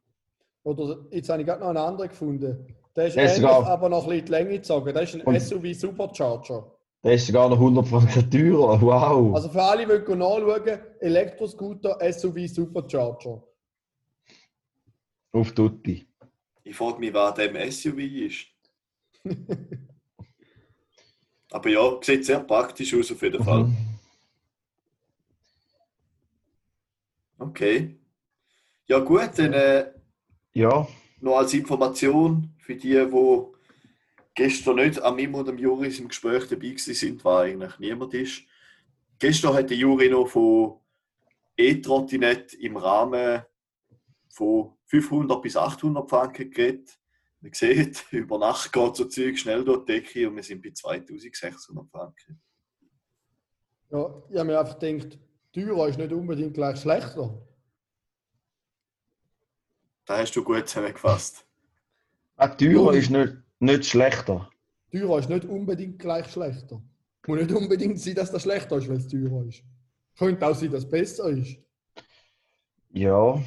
Oder 0.63 1.05
jetzt 1.11 1.29
habe 1.29 1.41
ich 1.41 1.47
gerade 1.47 1.61
noch 1.61 1.69
einen 1.69 1.77
anderen 1.77 2.09
gefunden. 2.09 2.67
Der 2.95 3.07
ist 3.07 3.15
Der 3.15 3.25
ist 3.25 3.37
ähnlich, 3.37 3.49
sogar- 3.51 3.65
aber 3.67 3.89
noch 3.89 4.03
ein 4.03 4.09
bisschen 4.09 4.25
die 4.25 4.31
Länge 4.31 4.49
gezogen. 4.51 4.93
Der 4.93 5.03
ist 5.03 5.15
ein 5.15 5.21
Und- 5.21 5.35
SUV 5.35 5.73
Supercharger. 5.73 6.71
Der 7.03 7.13
ist 7.13 7.25
sogar 7.25 7.49
noch 7.49 7.57
100 7.57 7.87
Franken 7.87 8.29
teurer. 8.29 8.79
Wow. 8.79 9.33
Also 9.35 9.49
für 9.49 9.63
alle, 9.63 9.87
die 9.87 10.15
nachschauen, 10.15 10.79
Elektroscooter 10.99 11.97
SUV 12.13 12.47
Supercharger. 12.47 13.43
Auf 15.31 15.51
Tutti. 15.53 16.07
Ich 16.63 16.75
frage 16.75 16.99
mich, 16.99 17.13
wer 17.13 17.31
dem 17.31 17.55
SUV 17.71 17.97
ist. 17.97 18.45
Aber 21.51 21.69
ja, 21.69 21.97
sieht 22.01 22.25
sehr 22.25 22.39
praktisch 22.39 22.93
aus 22.93 23.11
auf 23.11 23.21
jeden 23.21 23.43
Fall. 23.43 23.63
Mhm. 23.65 23.75
Okay. 27.39 27.97
Ja 28.87 28.99
gut, 28.99 29.31
dann 29.37 29.53
äh, 29.53 29.91
Ja, 30.53 30.87
noch 31.19 31.37
als 31.37 31.53
Information 31.53 32.53
für 32.59 32.75
die, 32.75 32.89
die 32.89 33.60
gestern 34.41 34.77
nicht 34.77 34.99
an 34.99 35.15
mir 35.15 35.31
und 35.35 35.47
dem 35.47 35.59
Juris 35.59 35.99
im 35.99 36.07
Gespräch 36.07 36.47
dabei 36.47 36.73
sind, 36.75 37.23
weil 37.23 37.51
eigentlich 37.51 37.77
niemand 37.77 38.11
ist. 38.15 38.41
Gestern 39.19 39.53
hat 39.53 39.69
der 39.69 39.77
Juri 39.77 40.09
noch 40.09 40.29
von 40.29 40.79
E-Trottinett 41.55 42.55
im 42.55 42.75
Rahmen 42.75 43.43
von 44.29 44.73
500 44.87 45.39
bis 45.43 45.55
800 45.55 46.09
Franken 46.09 46.49
geredet. 46.49 46.99
Man 47.39 47.53
sieht, 47.53 48.03
über 48.11 48.39
Nacht 48.39 48.73
geht 48.73 48.95
so 48.95 49.05
Zeug 49.05 49.37
schnell 49.37 49.63
durch 49.63 49.85
die 49.85 49.93
Decke 49.93 50.27
und 50.27 50.37
wir 50.37 50.43
sind 50.43 50.63
bei 50.63 50.71
2600 50.71 51.87
Franken. 51.91 52.41
Ja, 53.91 54.23
ich 54.27 54.39
habe 54.39 54.45
mir 54.45 54.59
einfach 54.59 54.79
gedacht, 54.79 55.19
teurer 55.53 55.87
ist 55.87 55.99
nicht 55.99 56.13
unbedingt 56.13 56.55
gleich 56.55 56.79
schlechter. 56.79 57.39
Da 60.05 60.17
hast 60.17 60.35
du 60.35 60.43
gut 60.43 60.67
zusammengefasst. 60.67 61.45
auch 62.37 62.55
teurer 62.55 62.95
ist 62.95 63.11
nicht, 63.11 63.40
nicht 63.61 63.85
schlechter. 63.85 64.49
Teurer 64.91 65.19
ist 65.19 65.29
nicht 65.29 65.45
unbedingt 65.45 65.99
gleich 65.99 66.27
schlechter. 66.31 66.81
Muss 67.27 67.39
nicht 67.39 67.51
unbedingt 67.51 67.99
sein, 67.99 68.15
dass 68.15 68.31
das 68.31 68.41
schlechter 68.41 68.77
ist, 68.77 68.89
weil 68.89 68.97
es 68.97 69.07
teurer 69.07 69.45
ist. 69.47 69.63
Könnte 70.17 70.45
auch 70.45 70.55
sein, 70.55 70.71
dass 70.71 70.83
es 70.83 70.89
besser 70.89 71.29
ist. 71.29 71.57
Ja, 72.93 73.41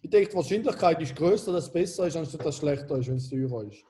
Ich 0.00 0.08
denke, 0.10 0.30
die 0.30 0.36
Wahrscheinlichkeit 0.36 1.00
ist 1.02 1.14
größer, 1.16 1.52
dass 1.52 1.64
es 1.66 1.72
besser 1.72 2.06
ist, 2.06 2.16
anstatt 2.16 2.40
dass 2.40 2.54
es 2.54 2.60
schlechter 2.60 2.96
ist, 2.96 3.08
wenn 3.08 3.16
es 3.16 3.28
teurer 3.28 3.64
ist. 3.64 3.84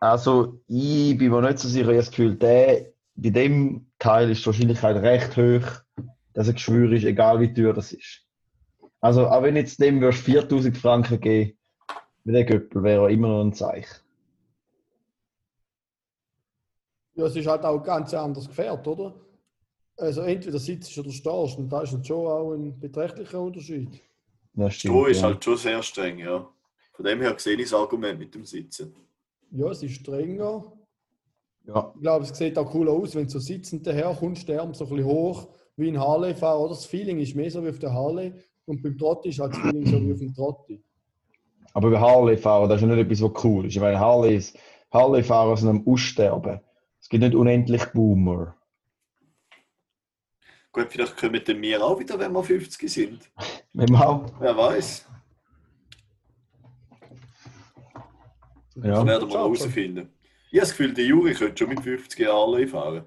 also 0.00 0.60
ich 0.66 1.16
bin 1.16 1.30
mir 1.30 1.40
nicht 1.42 1.58
so 1.58 1.68
sicher, 1.68 1.84
ich 1.84 1.88
habe 1.88 1.96
das 1.98 2.10
Gefühl, 2.10 2.34
der, 2.34 2.92
bei 3.14 3.30
dem 3.30 3.86
Teil 3.98 4.30
ist 4.30 4.42
die 4.42 4.46
Wahrscheinlichkeit 4.46 4.96
recht 4.96 5.36
hoch, 5.36 6.04
dass 6.34 6.48
ein 6.48 6.54
Geschwür 6.54 6.92
ist, 6.92 7.04
egal 7.04 7.40
wie 7.40 7.52
teuer 7.52 7.72
das 7.72 7.92
ist. 7.92 8.24
Also, 9.00 9.28
auch 9.28 9.42
wenn 9.42 9.56
jetzt 9.56 9.80
dem 9.80 10.00
würdest 10.00 10.24
4000 10.24 10.76
Franken 10.76 11.20
geben, 11.20 11.56
mit 12.24 12.34
dem 12.34 12.46
Göppel 12.46 12.82
wäre 12.82 13.04
er 13.04 13.08
immer 13.10 13.28
noch 13.28 13.44
ein 13.44 13.52
Zeichen. 13.52 13.96
Ja, 17.18 17.26
es 17.26 17.34
ist 17.34 17.48
halt 17.48 17.64
auch 17.64 17.82
ganz 17.82 18.14
anders 18.14 18.46
gefährt, 18.46 18.86
oder? 18.86 19.12
Also 19.96 20.20
entweder 20.20 20.60
sitzt 20.60 20.96
oder 20.96 21.10
stehst 21.10 21.58
und 21.58 21.68
da 21.68 21.82
ist 21.82 21.92
halt 21.92 22.06
schon 22.06 22.28
auch 22.28 22.52
ein 22.52 22.78
beträchtlicher 22.78 23.40
Unterschied. 23.40 24.00
Das 24.54 24.74
stimmt. 24.74 24.94
Stroh 24.94 25.06
ist 25.06 25.22
ja. 25.22 25.26
halt 25.26 25.42
schon 25.42 25.56
sehr 25.56 25.82
streng, 25.82 26.18
ja. 26.18 26.48
Von 26.92 27.04
dem 27.04 27.20
her 27.20 27.34
sehe 27.36 27.56
ich 27.56 27.62
das 27.62 27.74
Argument 27.74 28.20
mit 28.20 28.32
dem 28.36 28.44
Sitzen. 28.44 28.94
Ja, 29.50 29.68
es 29.68 29.82
ist 29.82 29.94
strenger. 29.94 30.72
ja. 31.66 31.92
Ich 31.96 32.02
glaube, 32.02 32.24
es 32.24 32.38
sieht 32.38 32.56
auch 32.56 32.72
cool 32.72 32.88
aus, 32.88 33.16
wenn 33.16 33.24
du 33.24 33.30
so 33.30 33.40
sitzend 33.40 33.84
daherkommst, 33.84 34.48
der 34.48 34.62
Arm 34.62 34.72
so 34.72 34.84
ein 34.84 34.90
bisschen 34.90 35.06
hoch, 35.06 35.48
wie 35.74 35.88
ein 35.88 35.98
Harley-Fahrer. 35.98 36.60
Oder 36.60 36.74
das 36.74 36.86
Feeling 36.86 37.18
ist 37.18 37.34
mehr 37.34 37.50
so 37.50 37.64
wie 37.64 37.70
auf 37.70 37.80
der 37.80 37.92
Harley 37.92 38.32
und 38.66 38.80
beim 38.80 38.96
Trotti 38.96 39.30
ist 39.30 39.40
halt 39.40 39.54
das 39.54 39.60
Feeling 39.60 39.86
so 39.86 40.00
wie 40.00 40.12
auf 40.12 40.18
dem 40.20 40.32
Trotti. 40.32 40.80
Aber 41.72 41.90
bei 41.90 41.98
Harley-Fahren, 41.98 42.68
das 42.68 42.80
ist 42.80 42.88
ja 42.88 42.94
nicht 42.94 43.04
etwas, 43.10 43.22
was 43.22 43.44
cool 43.44 43.66
ist. 43.66 43.74
Ich 43.74 43.80
meine, 43.80 43.98
Harley 43.98 44.36
ist, 44.36 44.56
Harley-Fahrer 44.92 45.56
sind 45.56 45.68
am 45.68 45.84
Aussterben. 45.84 46.60
Es 47.08 47.10
gibt 47.10 47.24
nicht 47.24 47.34
unendlich 47.34 47.86
Boomer. 47.94 48.54
Gut, 50.72 50.88
vielleicht 50.90 51.16
kommen 51.16 51.40
dann 51.42 51.62
wir 51.62 51.82
auch 51.82 51.98
wieder, 51.98 52.18
wenn 52.18 52.32
wir 52.32 52.44
50 52.44 52.92
sind. 52.92 53.30
Wenn 53.72 53.90
man 53.90 54.02
auch, 54.02 54.30
Wer 54.38 54.54
weiß. 54.54 55.06
ja. 58.74 58.82
Das 58.82 59.06
werden 59.06 59.28
wir 59.30 59.38
herausfinden. 59.38 60.10
Ich 60.50 60.58
habe 60.58 60.60
das 60.60 60.68
Gefühl, 60.76 60.92
der 60.92 61.06
Juri 61.06 61.32
könnte 61.32 61.56
schon 61.56 61.70
mit 61.70 61.80
50 61.80 62.20
Jahren 62.20 62.36
Harley 62.36 62.66
fahren. 62.66 63.04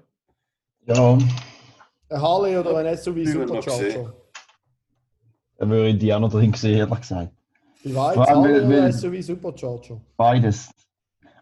ja, 0.84 1.12
Ein 1.12 1.30
Harley 2.10 2.58
oder 2.58 2.78
ein 2.78 2.96
SUV 2.98 3.14
Wir 3.14 3.28
Supercharger? 3.28 4.14
dann 5.58 5.70
würde 5.70 5.88
ich 5.90 5.98
die 6.00 6.12
auch 6.12 6.18
noch 6.18 6.32
drin 6.32 6.52
sehen, 6.54 6.76
ehrlich 6.76 7.00
gesagt. 7.02 7.30
Ich 7.84 7.94
weiß, 7.94 8.16
Harley 8.16 8.64
oder 8.66 8.92
SUV 8.92 9.22
Supercharger? 9.22 10.00
Beides. 10.16 10.70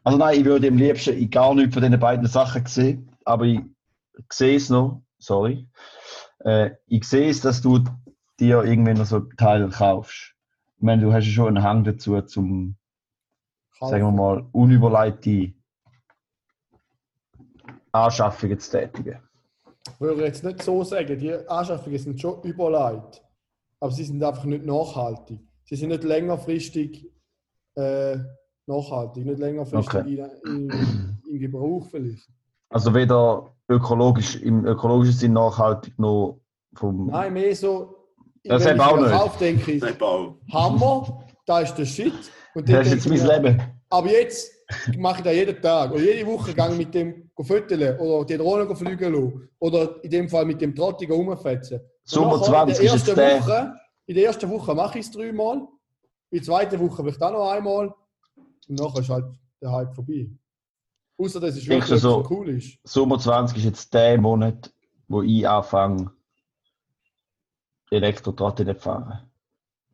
Also 0.02 0.18
nein, 0.18 0.40
ich 0.40 0.44
würde 0.44 0.68
am 0.68 0.76
liebsten 0.76 1.30
gar 1.30 1.54
nichts 1.54 1.74
von 1.74 1.82
diesen 1.82 2.00
beiden 2.00 2.26
Sachen 2.26 2.64
sehen, 2.66 3.10
aber 3.24 3.44
ich 3.44 3.60
sehe 4.32 4.56
es 4.56 4.70
noch, 4.70 5.02
sorry. 5.18 5.68
Äh, 6.40 6.70
ich 6.86 7.04
sehe 7.04 7.28
es, 7.28 7.40
dass 7.40 7.60
du 7.60 7.84
dir 8.38 8.64
irgendwann 8.64 8.96
noch 8.96 9.06
so 9.06 9.18
ein 9.18 9.36
Teil 9.36 9.68
kaufst. 9.68 10.34
Ich 10.76 10.82
meine, 10.82 11.02
du 11.02 11.12
hast 11.12 11.26
ja 11.26 11.32
schon 11.32 11.48
einen 11.48 11.62
Hang 11.62 11.84
dazu, 11.84 12.20
zum, 12.22 12.76
sagen 13.78 14.04
wir 14.04 14.10
mal, 14.10 14.46
unüberlegte 14.52 15.52
Anschaffungen 17.92 18.58
zu 18.58 18.70
tätigen. 18.70 19.18
würde 19.98 20.20
ich 20.22 20.26
jetzt 20.28 20.44
nicht 20.44 20.62
so 20.62 20.82
sagen. 20.82 21.18
Die 21.18 21.34
Anschaffungen 21.48 21.98
sind 21.98 22.20
schon 22.20 22.42
überlegt. 22.42 23.22
Aber 23.80 23.92
sie 23.92 24.04
sind 24.04 24.22
einfach 24.22 24.44
nicht 24.44 24.64
nachhaltig. 24.64 25.40
Sie 25.64 25.76
sind 25.76 25.90
nicht 25.90 26.04
längerfristig 26.04 27.06
äh, 27.74 28.18
nachhaltig, 28.70 29.24
nicht 29.26 29.38
längerfristig 29.38 29.94
Okay. 30.00 30.28
in, 30.44 30.70
in, 30.70 31.18
in 31.30 31.38
Gebrauch 31.40 31.86
vielleicht. 31.90 32.28
Also 32.70 32.94
weder 32.94 33.52
ökologisch, 33.68 34.36
im 34.36 34.64
ökologischen 34.64 35.14
Sinn 35.14 35.32
nachhaltig 35.32 35.98
noch 35.98 36.38
vom. 36.74 37.06
Nein, 37.06 37.32
mehr 37.32 37.54
so, 37.56 37.96
Das 38.44 38.64
wenn 38.64 38.72
eben 38.72 38.80
auch 38.80 38.96
ich 38.96 39.02
nicht. 39.02 39.12
Kauf 39.12 39.36
denke, 39.38 39.72
ich. 39.72 39.84
Hammer, 40.52 41.24
da 41.46 41.60
ist 41.60 41.74
der 41.74 41.84
Shit. 41.84 42.12
Und 42.54 42.68
Das 42.68 42.86
ist 42.86 42.92
jetzt 42.94 43.08
mein 43.08 43.18
ich 43.18 43.22
mir, 43.24 43.36
Leben. 43.36 43.62
Aber 43.90 44.08
jetzt 44.10 44.52
mache 44.98 45.18
ich 45.18 45.24
das 45.24 45.34
jeden 45.34 45.60
Tag. 45.60 45.90
Oder 45.92 46.00
jede 46.02 46.26
Woche 46.26 46.54
gehe 46.54 46.70
ich 46.70 46.78
mit 46.78 46.94
dem 46.94 47.30
föteln 47.42 47.98
oder 47.98 48.24
die 48.24 48.36
Drohne 48.36 48.74
fliegen 48.76 49.12
lassen. 49.12 49.48
Oder 49.58 50.02
in 50.04 50.10
dem 50.10 50.28
Fall 50.28 50.44
mit 50.44 50.60
dem 50.60 50.74
Trottiger 50.74 51.14
rumfetzen. 51.14 51.80
Sommer 52.04 52.34
Und 52.34 52.40
nachher 52.42 52.74
20 52.74 52.78
in 52.78 52.94
ist 52.94 53.06
der 53.08 53.14
jetzt 53.14 53.18
ersten 53.18 53.20
der. 53.20 53.40
Woche, 53.40 53.74
In 54.06 54.14
der 54.14 54.24
ersten 54.26 54.50
Woche 54.50 54.74
mache 54.74 54.98
ich 55.00 55.06
es 55.06 55.10
dreimal. 55.12 55.56
In 56.30 56.38
der 56.38 56.42
zweiten 56.42 56.78
Woche 56.80 57.02
vielleicht 57.02 57.22
auch 57.22 57.32
noch 57.32 57.50
einmal. 57.50 57.92
Und 58.68 58.78
nachher 58.78 59.00
ist 59.00 59.08
halt 59.08 59.26
der 59.60 59.72
Hype 59.72 59.94
vorbei. 59.94 60.30
Außer 61.18 61.40
dass 61.40 61.56
es 61.56 61.66
wirklich 61.66 61.88
du 61.90 61.98
so- 61.98 62.26
cool 62.30 62.48
ist. 62.50 62.78
Sommer 62.84 63.18
20 63.18 63.58
ist 63.58 63.64
jetzt 63.64 63.92
der 63.94 64.18
Monat, 64.18 64.72
wo 65.08 65.22
ich 65.22 65.46
anfange, 65.46 66.10
Elektro-Trotti 67.90 68.64
zu 68.64 68.74
fahren. 68.74 69.30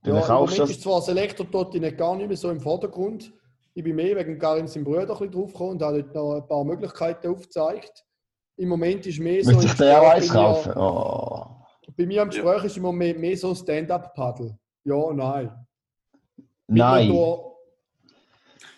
Dann 0.02 0.14
Ja, 0.14 0.20
im 0.20 0.26
kaufst 0.26 0.54
Moment 0.58 0.58
du 0.58 0.72
ist 0.72 0.76
das. 0.78 0.82
zwar 0.82 1.00
das 1.00 1.08
Elektro-Totti 1.08 1.80
nicht 1.80 1.96
gar 1.98 2.14
nicht 2.16 2.28
mehr 2.28 2.36
so 2.36 2.50
im 2.50 2.60
Vordergrund. 2.60 3.32
Ich 3.74 3.82
bin 3.82 3.96
mehr 3.96 4.16
wegen 4.16 4.38
Karin 4.38 4.68
seinem 4.68 4.84
Bruder 4.84 5.00
ein 5.02 5.06
bisschen 5.08 5.30
draufgekommen 5.32 5.72
und 5.74 5.82
habe 5.82 6.02
dort 6.02 6.14
noch 6.14 6.34
ein 6.36 6.46
paar 6.48 6.64
Möglichkeiten 6.64 7.28
aufgezeigt. 7.28 8.04
Im 8.56 8.68
Moment 8.68 9.04
ist 9.06 9.18
mehr 9.18 9.42
so. 9.44 9.50
Im 9.50 9.60
ich 9.60 9.72
der 9.74 10.00
auch 10.00 10.10
eins 10.10 10.28
bei 10.28 10.34
mir- 10.34 10.40
kaufen? 10.40 10.72
Oh. 10.76 11.46
Bei 11.96 12.06
mir 12.06 12.22
im 12.22 12.28
Gespräch 12.30 12.64
ist 12.64 12.76
im 12.76 12.82
Moment 12.84 13.18
mehr 13.18 13.36
so 13.36 13.54
Stand-up-Paddle. 13.54 14.58
Ja, 14.84 15.12
nein. 15.12 15.66
Mit 16.68 16.78
Nein. 16.78 17.08
Motor- 17.08 17.55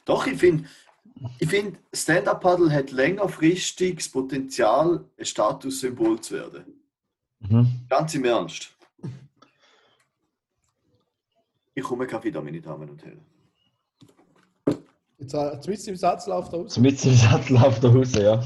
Doch, 0.05 0.27
ich 0.27 0.39
finde, 0.39 0.69
ich 1.39 1.49
find, 1.49 1.79
Stand-Up-Paddle 1.93 2.73
hat 2.73 2.91
längerfristig 2.91 3.97
das 3.97 4.09
Potenzial, 4.09 5.05
ein 5.19 5.25
Statussymbol 5.25 6.21
zu 6.21 6.35
werden. 6.35 6.65
Mhm. 7.41 7.87
Ganz 7.89 8.15
im 8.15 8.25
Ernst. 8.25 8.75
Ich 11.75 11.85
komme 11.85 12.07
Kaffee 12.07 12.31
da, 12.31 12.41
meine 12.41 12.61
Damen 12.61 12.91
und 12.91 13.05
Herren. 13.05 13.21
Jetzt, 15.19 15.35
äh, 15.35 15.53
jetzt 15.53 15.69
mit 15.69 15.87
im 15.87 15.97
Satz 15.97 16.27
läuft 16.27 16.53
er 16.53 16.61
aus. 16.61 16.75
So 16.75 16.81
mit 16.81 17.03
dem 17.05 17.15
Sattel 17.15 17.57
auf 17.57 17.79
der 17.81 17.93
Hose, 17.93 18.23
ja. 18.23 18.43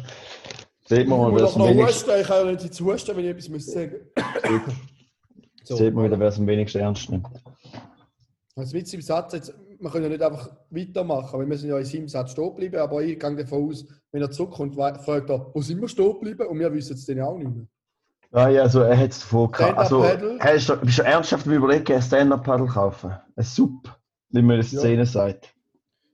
Sieht 0.87 1.01
Ich 1.01 1.07
man 1.07 1.19
mal, 1.19 1.31
muss 1.31 1.41
wer 1.41 1.49
es 1.49 1.57
noch 1.57 1.69
am 1.69 1.77
wenigsten. 1.77 2.11
Ich 2.21 2.27
kann 2.27 2.47
ja 2.47 2.53
nicht 2.53 2.81
husten, 2.81 3.17
wenn 3.17 3.25
ich 3.25 3.31
etwas 3.31 3.49
muss 3.49 3.67
sagen 3.67 3.95
so. 5.65 5.77
sieht 5.77 5.95
man 5.95 6.05
wieder, 6.05 6.19
wer 6.19 6.29
es 6.29 6.39
am 6.39 6.47
wenigsten 6.47 6.79
ernst 6.79 7.11
nimmt. 7.11 7.27
Also 8.57 8.77
mit 8.77 8.93
im 8.93 9.01
Satz, 9.01 9.33
jetzt, 9.33 9.55
wir 9.83 9.90
können 9.90 10.05
ja 10.05 10.11
nicht 10.11 10.23
einfach 10.23 10.49
weitermachen, 10.71 11.40
weil 11.40 11.51
wir 11.51 11.59
sind 11.59 11.71
ja 11.71 11.79
in 11.79 11.85
seinem 11.85 12.09
Satz 12.09 12.31
stehen 12.31 12.49
geblieben, 12.51 12.77
aber 12.77 13.03
ich 13.03 13.18
gehe 13.18 13.37
davon 13.37 13.68
aus, 13.68 13.85
wenn 14.12 14.23
er 14.23 14.31
zurückkommt, 14.31 14.75
fragt 14.75 15.29
er, 15.29 15.51
wo 15.53 15.61
sind 15.61 15.81
wir 15.81 15.88
stehen 15.88 16.12
geblieben? 16.12 16.47
Und 16.47 16.59
wir 16.59 16.73
wissen 16.73 16.95
es 16.95 17.05
dann 17.05 17.21
auch 17.21 17.37
nicht 17.37 17.55
mehr. 17.55 17.66
Ah 18.31 18.49
ja, 18.49 18.62
also 18.62 18.81
er 18.81 18.97
hat 18.97 19.11
es 19.11 19.21
davor 19.21 19.51
gehabt. 19.51 19.77
Also, 19.77 20.03
Stand-up-Paddle? 20.03 20.38
hast 20.40 20.68
du, 20.68 20.77
bist 20.77 20.99
du 20.99 21.03
ernsthaft 21.03 21.47
am 21.47 21.53
überlegen, 21.53 21.92
ein 21.92 22.01
Stand-Up-Paddle 22.01 22.66
kaufen? 22.66 23.12
Ein 23.37 23.45
Sub, 23.45 23.90
wie 24.31 24.40
man 24.40 24.57
in 24.57 24.62
der 24.62 24.71
Ja. 24.71 24.79
Szene 24.79 25.07
sagt. 25.07 25.53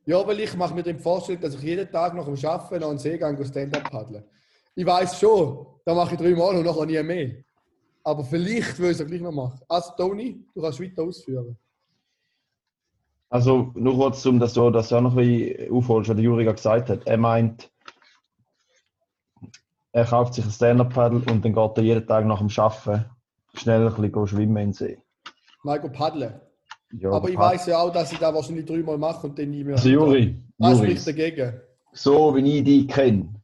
Ja, 0.06 0.26
weil 0.26 0.40
ich 0.40 0.56
mache 0.56 0.74
mir 0.74 0.82
den 0.82 0.98
Vorstellung, 0.98 1.42
dass 1.42 1.54
ich 1.54 1.62
jeden 1.62 1.90
Tag 1.90 2.14
nach 2.14 2.24
dem 2.24 2.34
Arbeiten 2.44 2.82
an 2.82 2.90
den 2.90 2.98
See 2.98 3.18
gehe 3.18 3.28
und 3.28 3.46
Stand-up 3.46 3.90
paddeln. 3.90 4.24
Ich 4.74 4.86
weiß 4.86 5.20
schon, 5.20 5.66
da 5.84 5.94
mache 5.94 6.14
ich 6.14 6.20
dreimal 6.20 6.56
und 6.56 6.64
nachher 6.64 6.86
nie 6.86 7.02
mehr. 7.02 7.36
Aber 8.02 8.24
vielleicht 8.24 8.78
will 8.78 8.86
ich 8.86 8.92
es 8.92 8.98
ja 9.00 9.04
gleich 9.04 9.20
noch 9.20 9.32
machen. 9.32 9.60
Also 9.68 9.90
Toni, 9.96 10.44
du 10.54 10.62
kannst 10.62 10.80
weiter 10.80 11.02
ausführen. 11.02 11.56
Also, 13.30 13.72
nur 13.74 13.94
kurz, 13.94 14.24
um 14.26 14.38
das 14.38 14.54
so, 14.54 14.70
dass 14.70 14.88
du 14.88 14.96
auch 14.96 15.00
noch 15.02 15.16
ein 15.16 15.26
bisschen 15.26 15.72
aufholst, 15.72 16.08
was 16.08 16.16
der 16.16 16.24
Juri 16.24 16.44
gesagt 16.44 16.88
hat. 16.88 17.06
Er 17.06 17.18
meint, 17.18 17.70
er 19.92 20.04
kauft 20.06 20.34
sich 20.34 20.44
ein 20.44 20.50
Stand-Up-Paddle 20.50 21.22
und 21.30 21.44
dann 21.44 21.52
geht 21.52 21.76
er 21.76 21.82
jeden 21.82 22.06
Tag 22.06 22.24
nach 22.24 22.38
dem 22.38 22.48
Arbeiten 22.56 23.04
schnell 23.54 23.86
ein 23.86 23.94
bisschen 23.94 24.26
schwimmen 24.26 24.56
in 24.56 24.68
den 24.68 24.72
See. 24.72 24.98
Nein, 25.64 25.80
go 25.80 25.88
paddeln. 25.90 26.40
Ja, 26.92 27.10
Aber 27.10 27.28
ich 27.28 27.36
weiß 27.36 27.66
ja 27.66 27.78
auch, 27.78 27.92
dass 27.92 28.12
ich 28.12 28.18
das 28.18 28.34
wahrscheinlich 28.34 28.64
dreimal 28.64 28.96
mache 28.96 29.26
und 29.26 29.38
dann 29.38 29.50
nie 29.50 29.62
mehr. 29.62 29.76
Also, 29.76 29.88
Juri, 29.90 30.42
Was 30.56 30.78
Juri 30.78 30.90
spricht 30.90 31.06
dagegen? 31.06 31.60
so 31.92 32.34
wie 32.36 32.58
ich 32.58 32.64
dich 32.64 32.88
kenne 32.88 33.34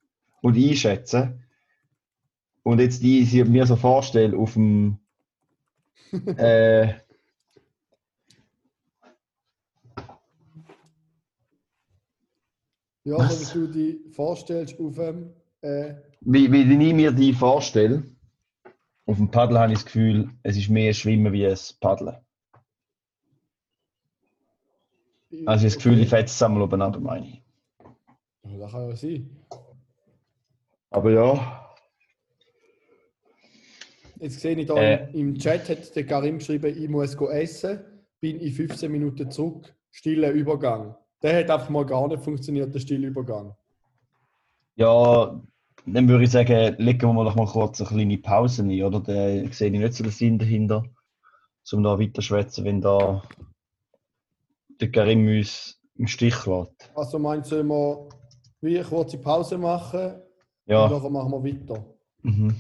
und 0.40 0.56
einschätze 0.56 1.38
und 2.62 2.80
jetzt 2.80 3.02
die 3.02 3.24
sie 3.24 3.44
mir 3.44 3.66
so 3.66 3.76
vorstelle 3.76 4.36
auf 4.36 4.54
dem 4.54 4.98
äh, 6.36 6.94
Ja, 13.04 13.18
Was? 13.18 13.54
wenn 13.54 13.66
du 13.66 13.72
dir 13.72 14.12
vorstellst 14.12 14.80
auf 14.80 14.94
dem. 14.94 15.32
Äh, 15.60 15.94
wie, 16.20 16.50
wie 16.50 16.62
ich 16.62 16.94
mir 16.94 17.12
die 17.12 17.32
vorstelle, 17.32 18.04
auf 19.06 19.16
dem 19.16 19.30
Paddel 19.30 19.58
habe 19.58 19.72
ich 19.72 19.78
das 19.78 19.84
Gefühl, 19.86 20.30
es 20.42 20.56
ist 20.56 20.70
mehr 20.70 20.92
Schwimmen 20.94 21.32
wie 21.32 21.46
ein 21.46 21.58
Paddeln. 21.80 22.16
Also 25.30 25.40
ich 25.40 25.46
habe 25.46 25.62
das 25.64 25.74
Gefühl, 25.76 26.00
ich 26.00 26.08
fetze 26.08 26.32
es 26.32 26.42
einmal 26.42 26.62
oben 26.62 26.80
ab, 26.80 26.98
meine 27.00 27.26
ich. 27.26 27.42
Ja, 28.44 28.58
das 28.58 28.72
kann 28.72 28.88
ja 28.88 28.96
sein. 28.96 29.30
Aber 30.90 31.10
ja, 31.10 31.64
Jetzt 34.20 34.40
sehe 34.40 34.56
ich 34.56 34.66
da 34.66 34.76
Äh. 34.76 35.10
im, 35.12 35.36
Chat, 35.38 35.68
hat 35.68 35.94
der 35.94 36.06
Karim 36.06 36.38
geschrieben, 36.38 36.74
ich 36.74 36.88
muss 36.88 37.16
go 37.16 37.28
essen, 37.28 37.80
bin 38.20 38.38
in 38.40 38.52
15 38.52 38.90
Minuten 38.90 39.30
zurück, 39.30 39.74
stiller 39.90 40.30
Übergang. 40.30 40.96
Der 41.24 41.38
hat 41.40 41.50
einfach 41.50 41.70
mal 41.70 41.86
gar 41.86 42.06
nicht 42.06 42.22
funktioniert, 42.22 42.74
der 42.74 42.80
stille 42.80 43.06
Übergang. 43.06 43.54
ja, 44.76 45.40
dann 45.86 46.08
würde 46.08 46.24
ich 46.24 46.30
sagen, 46.30 46.76
legen 46.78 47.14
wir 47.14 47.24
doch 47.24 47.34
mal 47.34 47.46
kurz 47.46 47.80
eine 47.80 47.88
kleine 47.88 48.18
Pause 48.18 48.62
ein, 48.62 48.82
oder? 48.82 49.00
Da 49.00 49.12
sehe 49.52 49.70
ich 49.70 49.78
nicht 49.80 49.94
so 49.94 50.02
den 50.04 50.12
Sinn 50.12 50.38
dahinter, 50.38 50.84
um 51.72 51.82
da 51.82 51.98
weiter 51.98 52.20
schwätzen, 52.20 52.64
wenn 52.66 52.80
da 52.82 53.22
der 54.80 54.90
Karim 54.90 55.26
uns 55.26 55.80
im 55.96 56.06
Stich 56.06 56.44
lässt. 56.44 56.90
Also 56.94 57.18
meinst 57.18 57.50
du, 57.52 57.56
sollen 57.56 57.68
wir 57.68 58.08
wie 58.60 58.78
eine 58.78 58.86
kurze 58.86 59.16
Pause 59.18 59.56
machen 59.56 60.12
und 60.16 60.20
Ja, 60.66 60.88
nachher 60.88 61.08
machen 61.10 61.30
wir 61.32 61.42
weiter? 61.44 61.84
mhm. 62.22 62.58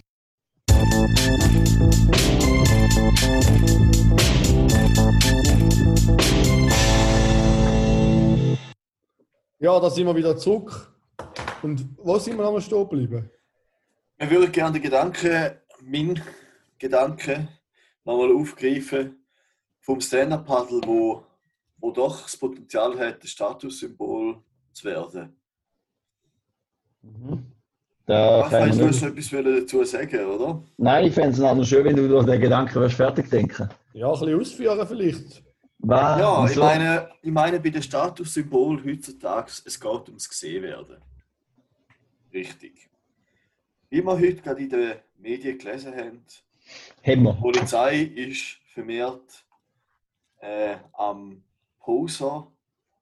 Ja, 9.64 9.80
da 9.80 9.88
sind 9.88 10.04
wir 10.04 10.14
wieder 10.14 10.36
zurück. 10.36 10.92
Und 11.62 11.88
wo 11.96 12.18
sind 12.18 12.36
wir 12.36 12.44
nochmal 12.44 12.60
stehen 12.60 12.86
geblieben? 12.86 13.30
Ich 14.18 14.28
würde 14.28 14.50
gerne 14.50 14.74
den 14.74 14.82
Gedanken, 14.82 15.52
meinen 15.80 16.20
Gedanken, 16.78 17.48
nochmal 18.04 18.30
aufgreifen 18.30 19.24
vom 19.80 20.02
Stand-Up-Paddle, 20.02 20.82
wo, 20.84 21.24
wo 21.78 21.90
doch 21.92 22.24
das 22.24 22.36
Potenzial 22.36 22.98
hat, 22.98 23.22
ein 23.22 23.26
Statussymbol 23.26 24.36
zu 24.74 24.84
werden. 24.84 25.34
Da 28.04 28.42
Ach, 28.42 28.50
du 28.50 28.86
hast 28.86 29.02
etwas 29.02 29.30
dazu 29.30 29.82
sagen, 29.84 30.26
oder? 30.26 30.62
Nein, 30.76 31.06
ich 31.06 31.14
fände 31.14 31.30
es 31.30 31.38
noch 31.38 31.64
schön, 31.64 31.86
wenn 31.86 31.96
du 31.96 32.06
durch 32.06 32.26
den 32.26 32.38
Gedanken 32.38 32.74
wirst 32.82 32.96
fertig 32.96 33.30
denken. 33.30 33.70
Ja, 33.94 34.12
ein 34.12 34.20
bisschen 34.20 34.40
ausführen 34.40 34.86
vielleicht. 34.86 35.42
Was? 35.86 36.18
Ja, 36.18 36.46
ich 36.48 36.56
meine, 36.56 37.10
ich 37.20 37.30
meine 37.30 37.60
bei 37.60 37.68
den 37.68 37.82
Statussymbol 37.82 38.82
heutzutage, 38.84 39.52
es 39.66 39.78
geht 39.78 40.08
ums 40.08 40.28
Gesehenwerden. 40.28 41.02
Richtig. 42.32 42.88
Wie 43.90 44.02
wir 44.02 44.12
heute 44.12 44.36
gerade 44.36 44.62
in 44.62 44.70
den 44.70 44.94
Medien 45.18 45.58
gelesen 45.58 45.94
haben, 45.94 46.24
Haben 47.06 47.24
die 47.26 47.40
Polizei 47.40 48.00
ist 48.00 48.60
vermehrt 48.72 49.44
äh, 50.40 50.76
am 50.94 51.44
Poser 51.78 52.50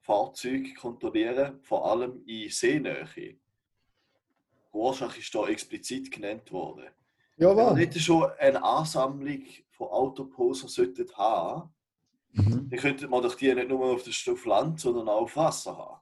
Fahrzeug 0.00 0.74
kontrollieren, 0.74 1.60
vor 1.62 1.88
allem 1.88 2.24
in 2.26 2.50
Seenähe. 2.50 3.36
Rorschach 4.74 5.16
ist 5.16 5.32
da 5.32 5.46
explizit 5.46 6.10
genannt 6.10 6.50
worden. 6.50 6.86
Ja, 7.36 7.56
Wenn 7.56 7.56
wir 7.56 7.74
nicht 7.74 8.00
schon 8.00 8.28
eine 8.40 8.62
Ansammlung 8.62 9.44
von 9.70 9.86
Autoposer 9.86 10.66
sollten 10.66 11.08
haben, 11.14 11.72
Mhm. 12.34 12.68
dann 12.70 12.78
könnte 12.78 13.08
man 13.08 13.22
doch 13.22 13.34
die 13.34 13.54
nicht 13.54 13.68
nur 13.68 13.84
auf, 13.84 14.02
das, 14.04 14.24
auf 14.30 14.44
Land, 14.46 14.80
sondern 14.80 15.08
auch 15.08 15.22
auf 15.22 15.36
Wasser 15.36 15.76
haben. 15.76 15.98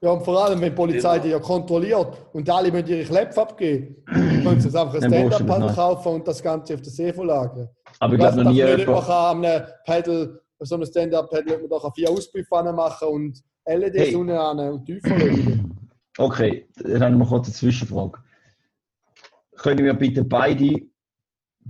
Ja, 0.00 0.10
und 0.10 0.24
vor 0.24 0.44
allem, 0.44 0.60
wenn 0.60 0.70
die 0.70 0.76
Polizei 0.76 1.14
Genau. 1.14 1.24
die 1.24 1.30
ja 1.30 1.38
kontrolliert 1.40 2.16
und 2.32 2.48
alle 2.48 2.70
müssen 2.70 2.86
ihre 2.88 3.04
Kläpfe 3.04 3.42
abgeben, 3.42 3.96
können 4.06 4.60
sie 4.60 4.68
jetzt 4.68 4.76
einfach 4.76 4.94
ein 5.02 5.10
Dann 5.10 5.60
noch. 5.60 5.74
kaufen 5.74 6.08
und 6.14 6.28
das 6.28 6.40
Ganze 6.42 6.74
auf 6.74 6.82
den 6.82 6.90
See 6.92 7.12
verlagern. 7.12 7.68
Aber 7.98 8.12
ich 8.14 8.20
glaube 8.20 8.44
noch 8.44 8.50
nie 8.52 8.62
nicht, 8.62 8.70
man 8.70 8.78
jemand. 8.78 9.06
kann 9.06 9.36
an 9.38 9.44
einem 9.44 9.66
Pedal, 9.84 10.40
so 10.60 10.74
einem 10.76 10.86
Stand-Up-Pedal, 10.86 11.58
man 11.58 11.68
doch 11.68 11.94
vier 11.94 12.10
Auspuffannen 12.10 12.76
machen 12.76 13.08
und 13.08 13.42
LED-Sonne 13.66 14.40
an 14.40 14.58
und 14.60 14.84
tiefer 14.86 15.16
legen. 15.16 15.76
Okay, 16.16 16.68
dann 16.76 17.02
habe 17.02 17.12
ich 17.12 17.18
mal 17.18 17.28
kurz 17.28 17.46
eine 17.48 17.54
Zwischenfrage. 17.54 18.18
Können 19.56 19.84
wir 19.84 19.94
bitte 19.94 20.22
beide 20.24 20.80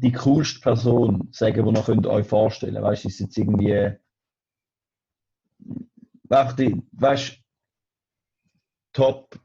die 0.01 0.13
coolste 0.13 0.61
Person 0.61 1.29
sagen, 1.33 1.65
die 1.65 1.79
ihr 1.79 1.83
könnt 1.83 2.07
euch 2.07 2.27
vorstellen 2.27 2.75
könnt? 2.75 2.87
Weißt 2.87 3.05
du, 3.05 3.09
ist 3.09 3.21
jetzt 3.21 3.37
irgendwie. 3.37 3.93
einfach 6.29 6.53
die, 6.55 6.83
weißt 6.93 7.39
top 8.93 9.39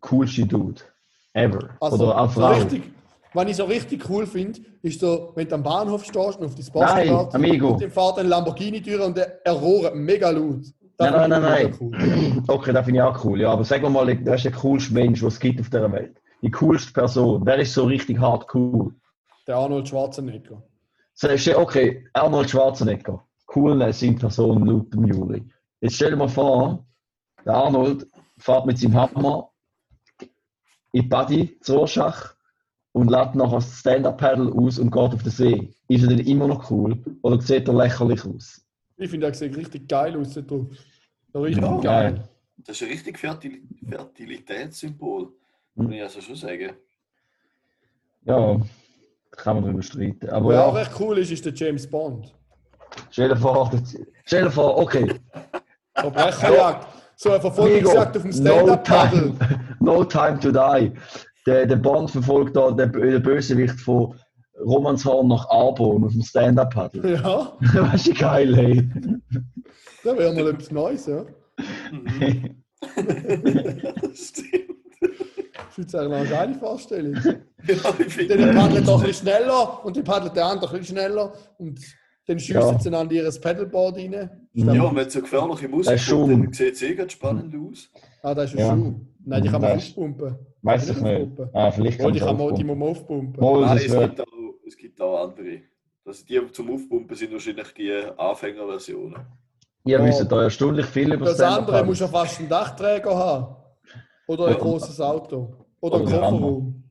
coolste 0.00 0.46
Dude 0.46 0.82
ever. 1.32 1.70
Also, 1.80 2.12
Oder 2.12 2.28
so 2.28 2.40
Frau. 2.40 2.52
richtig, 2.54 2.82
was 3.32 3.48
ich 3.48 3.56
so 3.56 3.64
richtig 3.64 4.10
cool 4.10 4.26
finde, 4.26 4.60
ist 4.82 5.00
so, 5.00 5.32
wenn 5.34 5.48
du 5.48 5.54
am 5.54 5.62
Bahnhof 5.62 6.04
stehst 6.04 6.38
und 6.38 6.46
auf 6.46 6.54
die 6.54 6.62
Bus 6.62 6.82
Nein, 6.82 7.10
wartest 7.10 7.36
amigo. 7.36 7.72
und 7.72 7.82
dann 7.82 7.90
fährt 7.90 8.18
ein 8.18 8.26
Lamborghini-Tür 8.26 9.06
und 9.06 9.16
der 9.16 9.44
er 9.44 9.52
rohrt 9.52 9.94
mega 9.94 10.30
laut. 10.30 10.64
Das 10.96 11.10
Nein, 11.10 11.30
nein, 11.30 11.42
nein, 11.42 11.42
nein. 11.42 11.78
Cool. 11.80 12.42
Okay, 12.46 12.72
das 12.72 12.84
finde 12.84 13.00
ich 13.00 13.02
auch 13.02 13.24
cool. 13.24 13.40
Ja, 13.40 13.52
aber 13.52 13.64
sag 13.64 13.80
mir 13.80 13.88
mal, 13.88 14.06
wer 14.06 14.34
ist 14.34 14.44
der 14.44 14.52
coolste 14.52 14.92
Mensch, 14.92 15.22
was 15.22 15.34
es 15.34 15.40
gibt 15.40 15.60
auf 15.60 15.70
dieser 15.70 15.90
Welt? 15.92 16.20
Die 16.42 16.50
coolste 16.50 16.92
Person. 16.92 17.46
Wer 17.46 17.58
ist 17.58 17.72
so 17.72 17.84
richtig 17.84 18.18
hart 18.18 18.46
cool? 18.54 18.94
Der 19.50 19.56
Arnold 19.56 19.88
Schwarzenegger. 19.88 20.62
Sagst 21.12 21.48
du, 21.48 21.58
okay, 21.58 22.06
Arnold 22.12 22.48
Schwarzenegger. 22.48 23.26
Coolness 23.46 24.00
in 24.00 24.16
Person 24.16 24.64
laut 24.64 24.94
dem 24.94 25.04
Juri. 25.06 25.42
Jetzt 25.80 25.96
stell 25.96 26.10
dir 26.10 26.16
mal 26.16 26.28
vor, 26.28 26.86
der 27.44 27.54
Arnold 27.54 28.06
fährt 28.38 28.66
mit 28.66 28.78
seinem 28.78 28.94
Hammer 28.94 29.50
in 30.20 30.28
die 30.94 31.02
Buddy 31.02 31.58
zu 31.62 31.78
Rorschach 31.78 32.36
und 32.92 33.10
lädt 33.10 33.34
nachher 33.34 33.56
das 33.56 33.80
Stand-Up-Paddle 33.80 34.52
aus 34.52 34.78
und 34.78 34.92
geht 34.92 35.02
auf 35.14 35.20
den 35.24 35.32
See. 35.32 35.74
Ist 35.88 36.02
er 36.04 36.10
denn 36.10 36.20
immer 36.28 36.46
noch 36.46 36.70
cool 36.70 37.02
oder 37.22 37.40
sieht 37.40 37.66
er 37.66 37.74
lächerlich 37.74 38.24
aus? 38.24 38.64
Ich 38.98 39.10
finde, 39.10 39.26
er 39.26 39.34
sieht 39.34 39.56
richtig 39.56 39.88
geil 39.88 40.16
aus. 40.16 40.34
So 40.34 40.70
richtig 41.34 41.60
Ja, 41.64 41.76
geil. 41.80 42.12
geil. 42.14 42.28
Das 42.58 42.76
ist 42.76 42.82
ein 42.86 42.88
richtig 42.92 43.18
Fertil 43.18 43.62
Fertilitätssymbol, 43.88 45.24
Hm. 45.74 45.84
muss 45.86 45.92
ich 45.92 46.02
also 46.02 46.20
schon 46.20 46.36
sagen. 46.36 46.70
Ja, 48.26 48.60
kann 49.32 49.56
man 49.56 49.64
darüber 49.64 49.82
streiten. 49.82 50.28
Aber 50.30 50.50
Wer 50.50 50.64
auch 50.66 50.74
ja, 50.74 50.82
recht 50.82 50.92
cool 51.00 51.18
ist, 51.18 51.30
ist 51.30 51.44
der 51.44 51.54
James 51.54 51.86
Bond. 51.86 52.34
stell 53.10 53.28
dir 53.28 53.36
vor, 53.36 53.70
stell 54.24 54.44
dir 54.44 54.50
vor, 54.50 54.78
okay, 54.78 55.14
Verbrecherjagd. 55.94 56.86
So 57.16 57.30
eine 57.30 57.40
Verfolgungsjagd 57.40 58.16
auf 58.16 58.22
dem 58.22 58.30
no 58.30 58.36
Stand-Up-Paddle. 58.36 59.34
time, 59.38 59.60
no 59.80 60.04
time 60.04 60.40
to 60.40 60.50
die. 60.50 60.92
Der, 61.46 61.66
der 61.66 61.76
Bond 61.76 62.10
verfolgt 62.10 62.56
da 62.56 62.70
den, 62.70 62.90
Bösewicht 63.22 63.78
von 63.80 64.14
Romanshorn 64.64 65.28
nach 65.28 65.48
Arbon 65.50 66.04
auf 66.04 66.12
dem 66.12 66.22
Stand-Up-Paddle. 66.22 67.14
Ja, 67.14 67.52
weißt 67.60 68.06
du, 68.06 68.10
wie 68.10 68.14
geil, 68.14 68.58
ey. 68.58 68.88
das 70.02 70.16
wäre 70.16 70.34
mal 70.34 70.48
etwas 70.48 70.70
Neues, 70.70 71.06
ja. 71.06 71.24
Mhm. 71.92 72.62
Das 75.76 75.88
stimmt. 75.88 75.88
Ich 75.88 75.88
finde 75.88 75.88
es 75.88 75.94
eigentlich 75.94 76.18
eine 76.20 76.28
geile 76.28 76.54
Vorstellung. 76.54 77.14
Ja, 77.66 77.74
Dann 78.36 78.54
paddelt 78.56 78.88
er 78.88 78.94
ein 78.94 79.00
bisschen 79.02 79.14
schneller 79.14 79.84
und 79.84 79.94
dann 79.96 80.04
paddelt 80.04 80.34
der 80.34 80.46
andere 80.46 80.72
ein 80.74 80.80
bisschen 80.80 80.96
schneller 80.96 81.32
und 81.58 81.78
dann 82.26 82.38
schiessen 82.38 82.60
Ja. 82.62 82.78
sie 82.78 82.94
an 82.96 83.10
ihres 83.10 83.38
Pedalboard 83.38 83.96
rein. 83.98 84.30
Ja, 84.54 84.94
wenn 84.96 85.06
es 85.06 85.12
so 85.12 85.20
gefährliche 85.20 85.68
Musik 85.68 85.92
Das 85.92 86.00
ist 86.02 86.10
kommt, 86.10 86.30
dann 86.32 86.52
sieht 86.54 86.74
es 86.74 86.82
eh 86.82 86.94
ganz 86.94 87.12
spannend 87.12 87.54
aus. 87.54 87.90
Ah, 88.22 88.34
das 88.34 88.46
ist 88.54 88.58
ein 88.58 88.66
Ja. 88.66 88.74
Schuh. 88.74 88.94
Nein, 89.26 89.42
die 89.42 89.48
kann 89.50 89.60
man 89.60 89.72
aufpumpen. 89.72 90.36
Weiß 90.62 90.88
ich 90.88 90.96
Nicht 91.00 91.04
aufpumpen. 91.06 91.48
Ah, 91.52 91.70
vielleicht 91.70 92.00
Oh, 92.00 92.04
kann 92.04 92.12
die 92.14 92.18
ich 92.18 92.24
kann 92.24 92.36
man, 92.38 92.46
die 92.46 92.52
aufpumpen. 92.64 92.78
muss 92.78 92.78
man 92.78 92.88
aufpumpen. 92.88 93.44
Mal, 93.44 93.60
Nein, 93.60 93.76
das 93.76 93.84
es 93.84 93.92
gibt, 93.98 94.20
auch, 94.20 94.26
es 94.66 94.76
gibt 94.78 95.00
auch 95.02 95.22
andere. 95.24 95.60
Also 96.06 96.24
die 96.24 96.52
zum 96.52 96.70
Aufpumpen 96.74 97.14
sind 97.16 97.32
wahrscheinlich 97.32 97.74
die 97.74 97.92
Anfängerversionen. 98.16 99.16
ihr 99.84 100.00
Oh. 100.00 100.04
wisst 100.04 100.32
da 100.32 100.42
ja 100.42 100.48
stündlich 100.50 100.86
viel 100.86 101.12
über 101.12 101.26
Das 101.26 101.38
andere 101.40 101.52
Stand-Up-Paddle. 101.52 101.84
muss 101.86 102.00
ja 102.00 102.08
fast 102.08 102.38
einen 102.40 102.48
Dachträger 102.48 103.14
haben. 103.16 103.56
Oder 104.30 104.46
ein 104.46 104.58
großes 104.58 105.00
Auto. 105.00 105.66
Oder 105.80 105.96
ein 105.96 106.02
Oder 106.02 106.14
ein. 106.14 106.20
Kofferraum. 106.20 106.90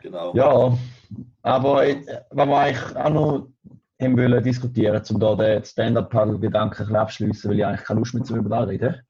Genau. 0.00 0.32
Ja, 0.32 0.78
aber 1.42 1.74
was 2.30 2.46
wir 2.48 2.56
eigentlich 2.56 2.96
auch 2.96 3.10
noch 3.10 3.48
haben 4.00 4.16
wollen 4.16 4.44
diskutieren, 4.44 5.02
um 5.10 5.18
da 5.18 5.34
den 5.34 5.64
Stand-Up-Paddle-Gedanken 5.64 6.94
abschliessen, 6.94 7.50
weil 7.50 7.58
ich 7.58 7.66
eigentlich 7.66 7.84
keine 7.84 7.98
Lust 7.98 8.14
mehr 8.14 8.22
zu 8.22 8.36
über 8.36 8.48
das 8.48 8.68
reden, 8.68 9.02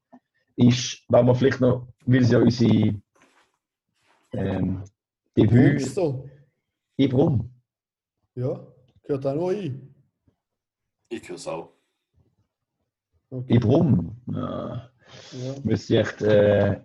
ist, 0.57 1.05
weil 1.09 1.25
wir 1.25 1.35
vielleicht 1.35 1.61
noch, 1.61 1.89
weil 2.07 2.23
es 2.23 2.31
ja 2.31 2.39
unsere 2.39 2.95
ähm, 4.33 4.83
Debüt 5.37 5.83
So. 5.83 6.27
in 6.97 7.11
Brumm. 7.11 7.51
Ja, 8.35 8.67
gehört 9.03 9.27
auch 9.27 9.35
noch 9.35 9.51
ein. 9.51 9.95
Ich 11.11 11.29
höre 11.29 11.37
es 11.37 11.47
auch. 11.47 11.69
Okay. 13.29 13.55
In 13.55 13.61
Brumm. 13.61 14.17
Ja, 14.33 14.88
Ja. 15.33 15.55
müsste 15.63 15.95
ich 15.95 16.01
echt 16.01 16.23
äh, 16.23 16.81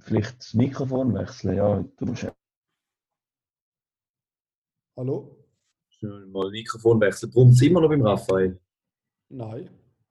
vielleicht 0.00 0.38
das 0.38 0.54
Mikrofon 0.54 1.14
wechseln. 1.14 1.56
Ja, 1.56 1.84
du 1.96 2.06
musst 2.06 2.26
Hallo? 4.96 5.36
Schnell 5.88 6.26
mal 6.26 6.50
Mikrofon 6.50 7.00
wechseln. 7.00 7.32
Brummt 7.32 7.60
immer 7.62 7.80
noch 7.80 7.88
beim 7.88 8.02
Raphael? 8.02 8.60
Nein. 9.28 9.70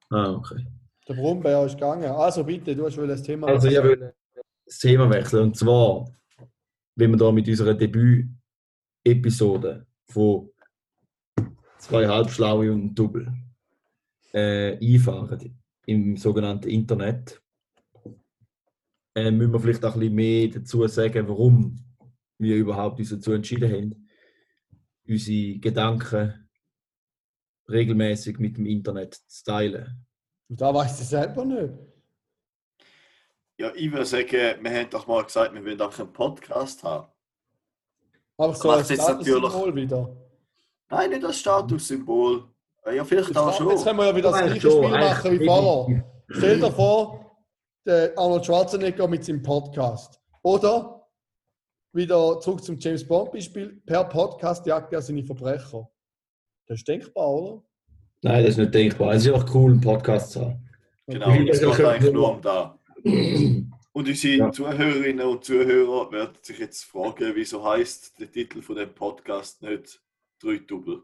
Ah, 0.10 0.34
okay. 0.34 0.66
Der 1.08 1.14
Brummbär 1.16 1.66
ist 1.66 1.76
gegangen. 1.76 2.12
Also 2.12 2.44
bitte, 2.44 2.76
du 2.76 2.86
hast 2.86 2.98
wohl 2.98 3.08
das 3.08 3.24
Thema. 3.24 3.48
Also 3.48 3.68
ich 3.68 3.82
will 3.82 4.14
das 4.66 4.80
Thema 4.80 5.10
wechseln. 5.10 5.44
Und 5.44 5.56
zwar, 5.58 6.12
wenn 6.96 7.12
wir 7.12 7.18
da 7.18 7.32
mit 7.32 7.48
unserer 7.48 7.74
Debüt-Episode 7.74 9.88
von 10.10 10.50
zwei 11.80 12.08
Halbschlaue 12.08 12.72
und 12.72 12.94
Double 12.96 13.34
äh, 14.34 14.78
einfahren 14.78 15.54
im 15.86 16.18
sogenannten 16.18 16.70
Internet, 16.70 17.42
äh, 19.16 19.32
müssen 19.32 19.54
wir 19.54 19.60
vielleicht 19.60 19.86
auch 19.86 19.94
ein 19.94 20.00
bisschen 20.00 20.16
mehr 20.16 20.48
dazu 20.48 20.88
sagen, 20.88 21.28
warum 21.28 21.78
wir 22.38 22.56
überhaupt 22.56 23.00
uns 23.00 23.10
dazu 23.10 23.34
entschieden 23.34 23.72
haben, 23.72 24.10
unsere 25.08 25.60
Gedanken 25.60 26.50
regelmäßig 27.70 28.40
mit 28.40 28.58
dem 28.58 28.66
Internet 28.66 29.16
zu 29.16 29.44
teilen. 29.44 30.06
Da 30.50 30.74
weiß 30.74 31.02
ich 31.02 31.08
selber 31.08 31.46
nicht. 31.46 31.74
Ja, 33.58 33.72
ich 33.76 33.92
würde 33.92 34.06
sagen, 34.06 34.64
wir 34.64 34.72
haben 34.72 34.90
doch 34.90 35.08
mal 35.08 35.24
gesagt, 35.24 35.54
wir 35.54 35.64
wollen 35.64 35.80
auch 35.82 35.98
einen 35.98 36.12
Podcast 36.12 36.84
haben. 36.84 37.08
Aber 38.38 38.56
so 38.56 38.72
als 38.72 38.90
jetzt 38.90 39.04
Statussymbol 39.04 39.76
wieder. 39.76 40.18
Nein, 40.90 41.12
nicht 41.12 41.24
das 41.24 41.40
Statussymbol. 41.40 42.53
Ja, 42.92 43.04
vielleicht 43.06 43.36
auch 43.38 43.48
Jetzt, 43.48 43.58
schon. 43.58 43.70
jetzt 43.70 43.84
können 43.86 44.00
wir 44.00 44.06
ja 44.08 44.16
wieder 44.16 44.32
das 44.32 44.40
gleiche 44.42 44.60
Spiel 44.72 44.90
machen 44.90 45.40
wie 45.40 45.46
vorher. 45.46 46.06
Stell 46.30 46.60
dir 46.60 46.72
vor, 46.72 47.38
der 47.86 48.14
Arnold 48.18 48.46
Schwarzenegger 48.46 49.08
mit 49.08 49.24
seinem 49.24 49.42
Podcast. 49.42 50.20
Oder 50.42 51.08
wieder 51.94 52.40
zurück 52.40 52.64
zum 52.64 52.78
James 52.78 53.08
Bond-Beispiel. 53.08 53.82
Per 53.86 54.04
Podcast 54.06 54.66
jagt 54.66 54.92
er 54.94 55.02
seine 55.02 55.24
Verbrecher. 55.24 55.90
Das 56.68 56.80
ist 56.80 56.88
denkbar, 56.88 57.30
oder? 57.30 57.64
Nein, 58.22 58.44
das 58.44 58.52
ist 58.52 58.58
nicht 58.58 58.74
denkbar. 58.74 59.14
Es 59.14 59.26
ist 59.26 59.32
auch 59.32 59.54
cool, 59.54 59.72
einen 59.72 59.82
Podcast 59.82 60.32
zu 60.32 60.42
haben. 60.42 60.70
Genau, 61.08 61.30
es 61.30 61.60
geht 61.60 61.86
eigentlich 61.86 62.14
nur 62.14 62.32
um 62.32 62.42
da. 62.42 62.80
Und 63.04 64.08
unsere 64.10 64.34
Ja. 64.36 64.52
Zuhörerinnen 64.52 65.28
und 65.28 65.44
Zuhörer 65.44 66.12
werden 66.12 66.34
sich 66.42 66.58
jetzt 66.60 66.84
fragen, 66.86 67.34
wieso 67.36 67.64
heißt 67.64 68.20
der 68.20 68.32
Titel 68.32 68.62
von 68.62 68.76
dem 68.78 68.94
Podcast 68.94 69.62
nicht 69.62 70.02
«Drei 70.42 70.58
Double». 70.58 71.04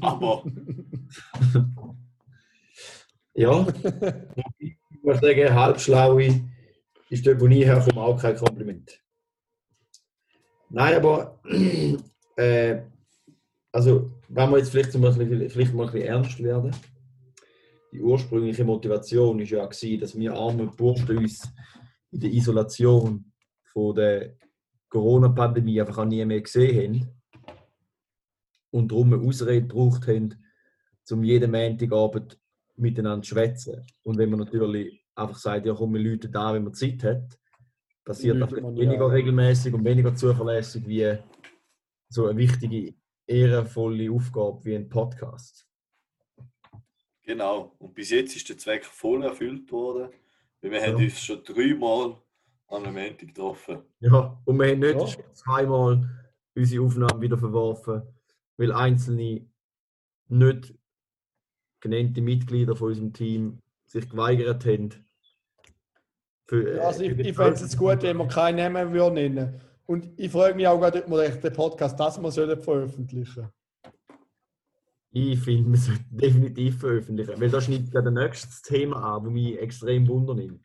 Aber 0.00 0.44
Ja, 3.38 3.64
ich 4.58 4.76
muss 5.00 5.20
sagen, 5.20 5.54
halbschlaue 5.54 6.40
ist 7.08 7.24
dort, 7.24 7.40
wo 7.40 7.46
ich 7.46 7.64
herkomme, 7.64 8.00
auch 8.02 8.20
kein 8.20 8.34
Kompliment. 8.34 9.00
Nein, 10.70 10.96
aber 10.96 11.40
äh, 12.36 12.82
also, 13.70 14.10
wenn 14.28 14.50
wir 14.50 14.58
jetzt 14.58 14.70
vielleicht, 14.70 14.92
mal 14.98 15.12
ein 15.12 15.18
bisschen, 15.18 15.50
vielleicht 15.50 15.72
mal 15.72 15.86
ein 15.86 15.92
bisschen 15.92 16.08
ernst 16.08 16.42
werden, 16.42 16.74
die 17.92 18.02
ursprüngliche 18.02 18.64
Motivation 18.64 19.38
war 19.38 19.44
ja, 19.44 19.66
gewesen, 19.66 20.00
dass 20.00 20.18
wir 20.18 20.34
armen 20.34 20.74
Burschen 20.74 21.18
uns 21.18 21.48
in 22.10 22.18
der 22.18 22.30
Isolation 22.30 23.32
von 23.72 23.94
der 23.94 24.34
Corona-Pandemie 24.88 25.80
einfach 25.80 25.98
auch 25.98 26.06
nie 26.06 26.24
mehr 26.24 26.40
gesehen 26.40 26.76
haben 26.76 27.17
und 28.70 28.90
darum 28.92 29.12
eine 29.12 29.22
Ausrede 29.26 29.66
gebraucht 29.66 30.06
haben, 30.08 30.34
um 31.10 31.24
jeden 31.24 31.50
Montagabend 31.50 32.38
miteinander 32.76 33.22
zu 33.22 33.30
schwätzen. 33.30 33.84
Und 34.02 34.18
wenn 34.18 34.30
man 34.30 34.40
natürlich 34.40 35.04
einfach 35.14 35.38
sagt, 35.38 35.66
ja 35.66 35.74
komm, 35.74 35.94
wir 35.94 36.00
Leute 36.02 36.28
da, 36.28 36.52
wenn 36.54 36.64
man 36.64 36.74
Zeit 36.74 37.02
hat, 37.04 37.38
passiert 38.04 38.40
das 38.40 38.52
weniger 38.52 39.06
ja. 39.06 39.12
regelmäßig 39.12 39.74
und 39.74 39.84
weniger 39.84 40.14
zuverlässig 40.14 40.86
wie 40.86 41.16
so 42.08 42.26
eine 42.26 42.38
wichtige, 42.38 42.94
ehrenvolle 43.26 44.10
Aufgabe 44.10 44.64
wie 44.64 44.74
ein 44.76 44.88
Podcast. 44.88 45.66
genau, 47.22 47.74
und 47.78 47.94
bis 47.94 48.10
jetzt 48.10 48.34
ist 48.36 48.48
der 48.48 48.56
Zweck 48.58 48.84
voll 48.84 49.22
erfüllt 49.24 49.70
worden. 49.70 50.08
Weil 50.60 50.70
wir 50.72 50.80
Ja. 50.80 50.86
haben 50.88 50.96
uns 51.04 51.20
schon 51.20 51.42
dreimal 51.44 52.16
an 52.68 52.84
einem 52.84 52.94
Montag 52.94 53.18
getroffen. 53.28 53.78
Ja, 54.00 54.40
und 54.44 54.58
wir 54.58 54.70
haben 54.70 54.78
nicht 54.80 54.94
Ja. 54.98 55.06
schon 55.06 55.34
zweimal 55.34 56.08
unsere 56.56 56.84
Aufnahmen 56.84 57.20
wieder 57.20 57.38
verworfen, 57.38 58.02
weil 58.58 58.72
einzelne 58.72 59.46
nicht 60.28 60.74
genannte 61.80 62.20
Mitglieder 62.20 62.76
von 62.76 62.88
unserem 62.88 63.12
Team 63.12 63.62
sich 63.86 64.08
geweigert 64.10 64.66
haben. 64.66 64.90
Für, 66.46 66.74
äh, 66.74 66.80
Also 66.80 67.02
ich, 67.02 67.18
ich 67.18 67.36
fände 67.36 67.52
es 67.54 67.60
jetzt 67.62 67.78
gut, 67.78 68.02
wenn 68.02 68.16
wir 68.16 68.28
keinen 68.28 68.56
Namen 68.56 68.92
würden 68.92 69.14
nennen 69.14 69.60
Und 69.86 70.10
ich 70.16 70.30
frage 70.30 70.54
mich 70.54 70.66
auch 70.66 70.78
gerade, 70.78 71.04
ob 71.04 71.10
wir 71.10 71.28
den 71.30 71.52
Podcast 71.52 71.98
das 71.98 72.20
mal 72.20 72.32
sollen 72.32 72.60
veröffentlichen 72.60 73.48
Ich 75.12 75.38
finde, 75.38 75.70
wir 75.70 75.78
sollten 75.78 76.04
definitiv 76.16 76.80
veröffentlichen, 76.80 77.40
weil 77.40 77.50
da 77.50 77.60
schneidet 77.60 77.94
ja 77.94 78.02
das 78.02 78.12
nächste 78.12 78.74
Thema 78.74 79.16
an, 79.16 79.24
das 79.24 79.32
mich 79.32 79.58
extrem 79.58 80.06
wundernimmt. 80.08 80.64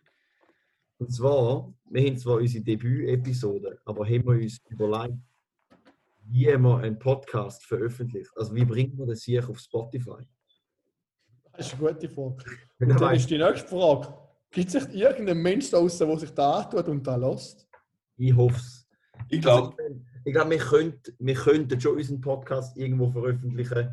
Und 0.98 1.12
zwar, 1.12 1.74
wir 1.90 2.02
haben 2.02 2.18
zwar 2.18 2.38
unsere 2.38 2.64
Debüt-Episode, 2.64 3.80
aber 3.86 4.06
haben 4.06 4.26
wir 4.26 4.44
uns 4.44 4.62
überlegt, 4.70 5.18
wie 6.26 6.58
man 6.58 6.82
einen 6.82 7.00
Podcast 7.00 7.66
veröffentlicht. 7.66 8.32
Also 8.36 8.54
wie 8.56 8.66
bringt 8.66 8.98
man 8.98 9.08
das 9.08 9.24
hier 9.24 9.48
auf 9.48 9.60
Spotify? 9.60 10.24
Das 11.56 11.68
ist 11.68 11.80
eine 11.80 11.94
gute 11.94 12.10
Frage. 12.10 12.38
Wenn 12.80 12.92
Und 12.92 13.02
dann 13.02 13.16
ist 13.16 13.30
die 13.30 13.38
nächste 13.38 13.68
Frage. 13.68 14.14
Gibt 14.52 14.74
es 14.74 14.88
irgendeinen 14.88 15.42
Mensch 15.42 15.70
da 15.70 15.80
draußen, 15.80 16.08
der 16.08 16.20
sich 16.20 16.32
da 16.32 16.52
antut 16.54 16.88
und 16.88 17.06
da 17.06 17.16
lässt? 17.16 17.68
ich 18.18 18.36
hoffe 18.36 18.58
es. 18.58 18.88
Ich 19.30 19.42
glaube, 19.42 19.76
Ich 20.26 20.34
glaube, 20.34 20.52
wir, 20.52 20.58
könnt, 20.58 21.14
wir 21.20 21.36
könnten 21.36 21.80
schon 21.80 21.98
unseren 21.98 22.22
Podcast 22.22 22.78
irgendwo 22.78 23.10
veröffentlichen. 23.12 23.90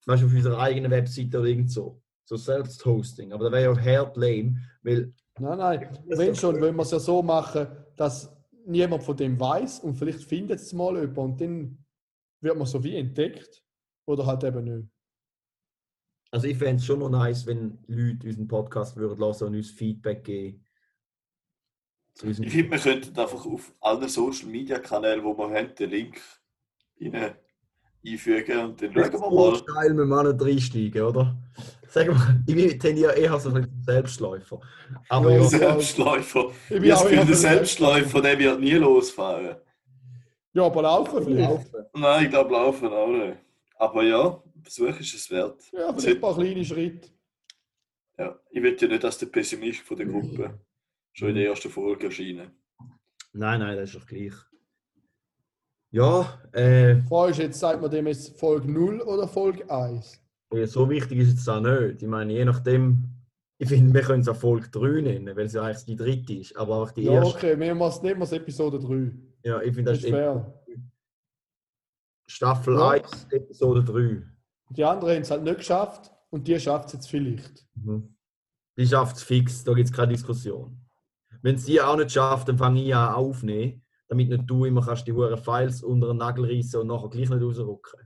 Zum 0.00 0.12
Beispiel 0.12 0.28
auf 0.28 0.34
unserer 0.34 0.58
eigenen 0.58 0.90
Webseite 0.90 1.38
oder 1.38 1.48
irgend 1.48 1.70
so. 1.70 2.00
So 2.24 2.36
Selbsthosting. 2.36 3.32
Aber 3.32 3.44
da 3.46 3.52
wäre 3.52 3.74
ja 3.74 3.98
hart 3.98 4.16
lame, 4.16 4.56
weil 4.82 5.12
Nein, 5.38 5.58
nein. 5.58 5.98
Wenn 6.06 6.34
schon, 6.34 6.60
wollen 6.60 6.76
wir 6.76 6.82
es 6.82 6.90
ja 6.90 6.98
so 6.98 7.22
machen, 7.22 7.66
dass 7.96 8.34
niemand 8.66 9.02
von 9.02 9.16
dem 9.16 9.38
weiß 9.38 9.80
und 9.80 9.94
vielleicht 9.96 10.24
findet 10.24 10.60
es 10.60 10.72
mal 10.72 10.96
jemand 10.96 11.18
und 11.18 11.40
dann 11.40 11.84
wird 12.40 12.56
man 12.56 12.66
so 12.66 12.82
wie 12.82 12.96
entdeckt. 12.96 13.62
Oder 14.06 14.26
halt 14.26 14.44
eben 14.44 14.64
nicht. 14.64 14.88
Also 16.30 16.46
ich 16.46 16.56
fände 16.56 16.76
es 16.76 16.84
schon 16.84 17.00
noch 17.00 17.08
nice, 17.08 17.46
wenn 17.46 17.78
Leute 17.86 18.26
unseren 18.26 18.48
Podcast 18.48 18.96
würden 18.96 19.18
hören 19.18 19.48
und 19.48 19.56
uns 19.56 19.70
Feedback 19.70 20.24
geben. 20.24 20.64
Ich 22.14 22.36
finde, 22.36 22.70
wir 22.70 22.78
könnten 22.78 23.18
einfach 23.18 23.44
auf 23.46 23.74
allen 23.80 24.08
Social 24.08 24.48
Media 24.48 24.78
Kanälen, 24.78 25.24
wo 25.24 25.36
wir 25.36 25.50
haben, 25.50 25.74
den 25.74 25.90
Link 25.90 26.20
rein 27.00 27.36
einfügen 28.06 28.58
und 28.58 28.82
dann 28.82 28.92
schauen 28.92 29.12
wir 29.12 29.50
mal. 29.50 29.56
steil 29.56 29.94
mit 29.94 30.06
Mann 30.06 30.26
reinsteigen, 30.26 31.02
oder? 31.02 31.36
Sag 31.88 32.08
mal, 32.08 32.42
ich 32.46 32.54
bin 32.54 32.78
tendiere 32.78 33.12
eher 33.14 33.38
so 33.40 33.50
ein 33.50 33.66
Selbstläufer. 33.84 34.60
Aber 35.08 35.30
Ja, 35.30 35.38
ja, 35.38 35.44
Selbstläufer. 35.44 36.50
Ich 36.64 36.68
bin 36.76 36.84
Ich 36.84 36.92
auch 36.92 37.08
eher 37.08 37.24
der 37.24 37.34
Selbstläufer, 37.36 38.20
der 38.20 38.38
wird 38.38 38.60
nie 38.60 38.72
losfahren. 38.74 39.56
Ja, 40.52 40.64
aber 40.64 40.82
laufen 40.82 41.24
vielleicht. 41.24 41.50
laufen. 41.50 41.86
Nein, 41.94 42.24
ich 42.24 42.30
glaube, 42.30 42.52
laufen 42.52 42.88
auch 42.88 43.08
nicht. 43.08 43.38
Aber 43.78 44.02
ja, 44.02 44.42
Versuch 44.62 44.98
ist 45.00 45.14
es 45.14 45.30
wert. 45.30 45.62
Ja, 45.72 45.92
vielleicht 45.92 46.16
ein 46.16 46.20
paar 46.20 46.34
kleine 46.34 46.64
Schritte. 46.64 47.08
Ja, 48.18 48.38
ich 48.50 48.62
will 48.62 48.76
ja 48.80 48.88
nicht 48.88 49.04
als 49.04 49.18
der 49.18 49.26
Pessimist 49.26 49.80
von 49.80 49.96
der 49.96 50.06
Gruppe 50.06 50.58
schon 51.12 51.28
in 51.28 51.34
der 51.36 51.48
ersten 51.48 51.70
Folge 51.70 52.06
erscheinen. 52.06 52.50
Nein, 53.32 53.60
nein, 53.60 53.76
das 53.76 53.90
ist 53.90 53.96
doch 54.02 54.06
gleich. 54.06 54.32
Ja, 55.90 56.40
äh, 56.52 56.96
Frage 57.02 57.30
ist 57.32 57.38
jetzt, 57.38 57.60
sagt 57.60 57.80
man 57.80 57.90
dem 57.90 58.06
jetzt 58.06 58.38
Folge 58.38 58.70
0 58.70 59.00
oder 59.02 59.28
Folge 59.28 59.68
1? 59.70 60.20
Ja, 60.52 60.66
so 60.66 60.88
wichtig 60.90 61.18
ist 61.18 61.38
es 61.38 61.48
auch 61.48 61.60
nicht. 61.60 62.02
Ich 62.02 62.08
meine, 62.08 62.32
je 62.32 62.44
nachdem, 62.44 63.04
ich 63.58 63.68
finde, 63.68 63.94
wir 63.94 64.02
können 64.02 64.20
es 64.20 64.28
auch 64.28 64.36
Folge 64.36 64.68
3 64.68 65.00
nennen, 65.00 65.36
weil 65.36 65.46
es 65.46 65.52
ja 65.54 65.62
eigentlich 65.62 65.84
die 65.84 65.96
dritte 65.96 66.34
ist. 66.34 66.56
Aber 66.56 66.76
auch 66.76 66.90
die 66.90 67.02
Ja, 67.04 67.12
erste. 67.14 67.36
okay, 67.36 67.58
wir 67.58 67.74
machen 67.74 67.92
es 67.96 68.02
nehmen 68.02 68.22
es 68.22 68.32
Episode 68.32 68.78
3. 68.78 69.12
Ja, 69.44 69.60
ich 69.62 69.74
finde, 69.74 69.92
Das 69.92 69.98
das 70.00 70.04
ist 70.04 70.04
ist 70.04 70.10
fair. 70.10 70.62
Staffel 72.28 72.74
Ja. 72.76 72.88
1, 72.90 73.26
Episode 73.30 73.84
3. 73.84 74.22
Die 74.70 74.84
anderen 74.84 75.14
haben 75.14 75.22
es 75.22 75.30
halt 75.30 75.44
nicht 75.44 75.58
geschafft 75.58 76.10
und 76.30 76.46
die 76.48 76.58
schafft 76.58 76.88
es 76.88 76.92
jetzt 76.94 77.08
vielleicht. 77.10 77.64
Mhm. 77.76 78.14
Die 78.76 78.86
schafft 78.86 79.16
es 79.16 79.22
fix, 79.22 79.62
da 79.64 79.72
gibt 79.72 79.88
es 79.88 79.94
keine 79.94 80.12
Diskussion. 80.12 80.80
Wenn 81.40 81.54
es 81.54 81.64
die 81.64 81.80
auch 81.80 81.96
nicht 81.96 82.10
schafft, 82.12 82.48
dann 82.48 82.58
fange 82.58 82.82
ich 82.82 82.94
an 82.94 83.14
aufnehmen, 83.14 83.82
damit 84.08 84.28
nicht 84.28 84.44
du 84.46 84.64
immer 84.64 84.84
kannst 84.84 85.06
die 85.06 85.12
hohen 85.12 85.36
Files 85.36 85.82
unter 85.82 86.08
den 86.08 86.18
Nagel 86.18 86.44
reißen 86.46 86.80
und 86.80 86.86
nachher 86.88 87.08
gleich 87.08 87.28
nicht 87.30 87.42
rausrücken. 87.42 88.00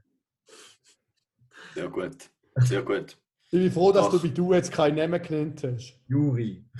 Sehr 1.75 1.89
gut. 1.89 2.17
Sehr 2.57 2.83
gut. 2.83 3.17
Ich 3.53 3.59
bin 3.59 3.71
froh, 3.73 3.93
dass 3.93 4.07
Ach. 4.07 4.11
du 4.13 4.19
bei 4.21 4.29
du 4.29 4.53
jetzt 4.53 4.73
keinen 4.73 4.97
Namen 4.97 5.23
genannt 5.23 5.63
hast. 5.65 5.99
Juri. 6.09 6.65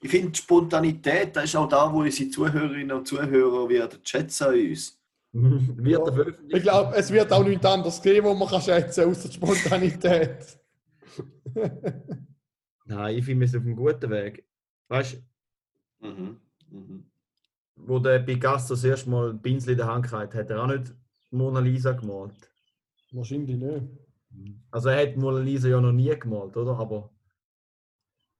Ich 0.00 0.10
finde, 0.10 0.32
die 0.32 0.38
Spontanität, 0.38 1.34
das 1.34 1.44
ist 1.44 1.56
auch 1.56 1.66
da, 1.66 1.90
wo 1.90 2.00
unsere 2.02 2.28
Zuhörerinnen 2.28 2.94
und 2.94 3.08
Zuhörer 3.08 3.66
werden 3.70 4.00
schätzen 4.04 4.44
an 4.44 4.54
uns. 4.54 5.00
Wird 5.32 6.06
Ja. 6.06 6.56
Ich 6.58 6.62
glaube, 6.62 6.94
es 6.94 7.10
wird 7.10 7.32
auch 7.32 7.42
nichts 7.42 7.64
anderes 7.64 8.02
geben, 8.02 8.26
wo 8.26 8.34
man 8.34 8.46
kann 8.46 8.60
schätzen 8.60 9.08
außer 9.08 9.28
die 9.30 9.34
Spontanität. 9.34 10.58
Nein, 12.84 13.16
ich 13.16 13.24
finde, 13.24 13.40
wir 13.40 13.48
sind 13.48 13.60
auf 13.60 13.66
einem 13.66 13.76
guten 13.76 14.10
Weg. 14.10 14.44
Weißt 14.88 15.14
du, 15.14 15.18
Mhm. 16.06 16.36
Mhm. 16.74 17.04
wo 17.76 17.98
der 17.98 18.18
Picasso 18.20 18.74
das 18.74 18.84
erste 18.84 19.10
Mal 19.10 19.30
ein 19.30 19.40
Pinsel 19.42 19.72
in 19.72 19.78
der 19.78 19.86
Hand 19.86 20.10
hatte, 20.12 20.38
hat 20.38 20.50
er 20.50 20.62
auch 20.62 20.66
nicht 20.66 20.92
Mona 21.30 21.60
Lisa 21.60 21.92
gemalt. 21.92 22.34
Wahrscheinlich 23.12 23.56
nicht. 23.56 23.82
Also 24.70 24.88
er 24.88 25.02
hat 25.08 25.16
Mona 25.16 25.38
Lisa 25.40 25.68
ja 25.68 25.80
noch 25.80 25.92
nie 25.92 26.14
gemalt, 26.18 26.56
oder? 26.56 26.76
Aber 26.78 27.10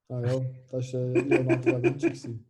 Ah 0.08 0.20
ja, 0.20 0.40
das 0.70 0.92
war 0.92 1.00
äh, 1.00 1.20
Leonardo 1.20 1.70
da 1.72 1.82
Vinci. 1.82 2.06
gewesen. 2.08 2.46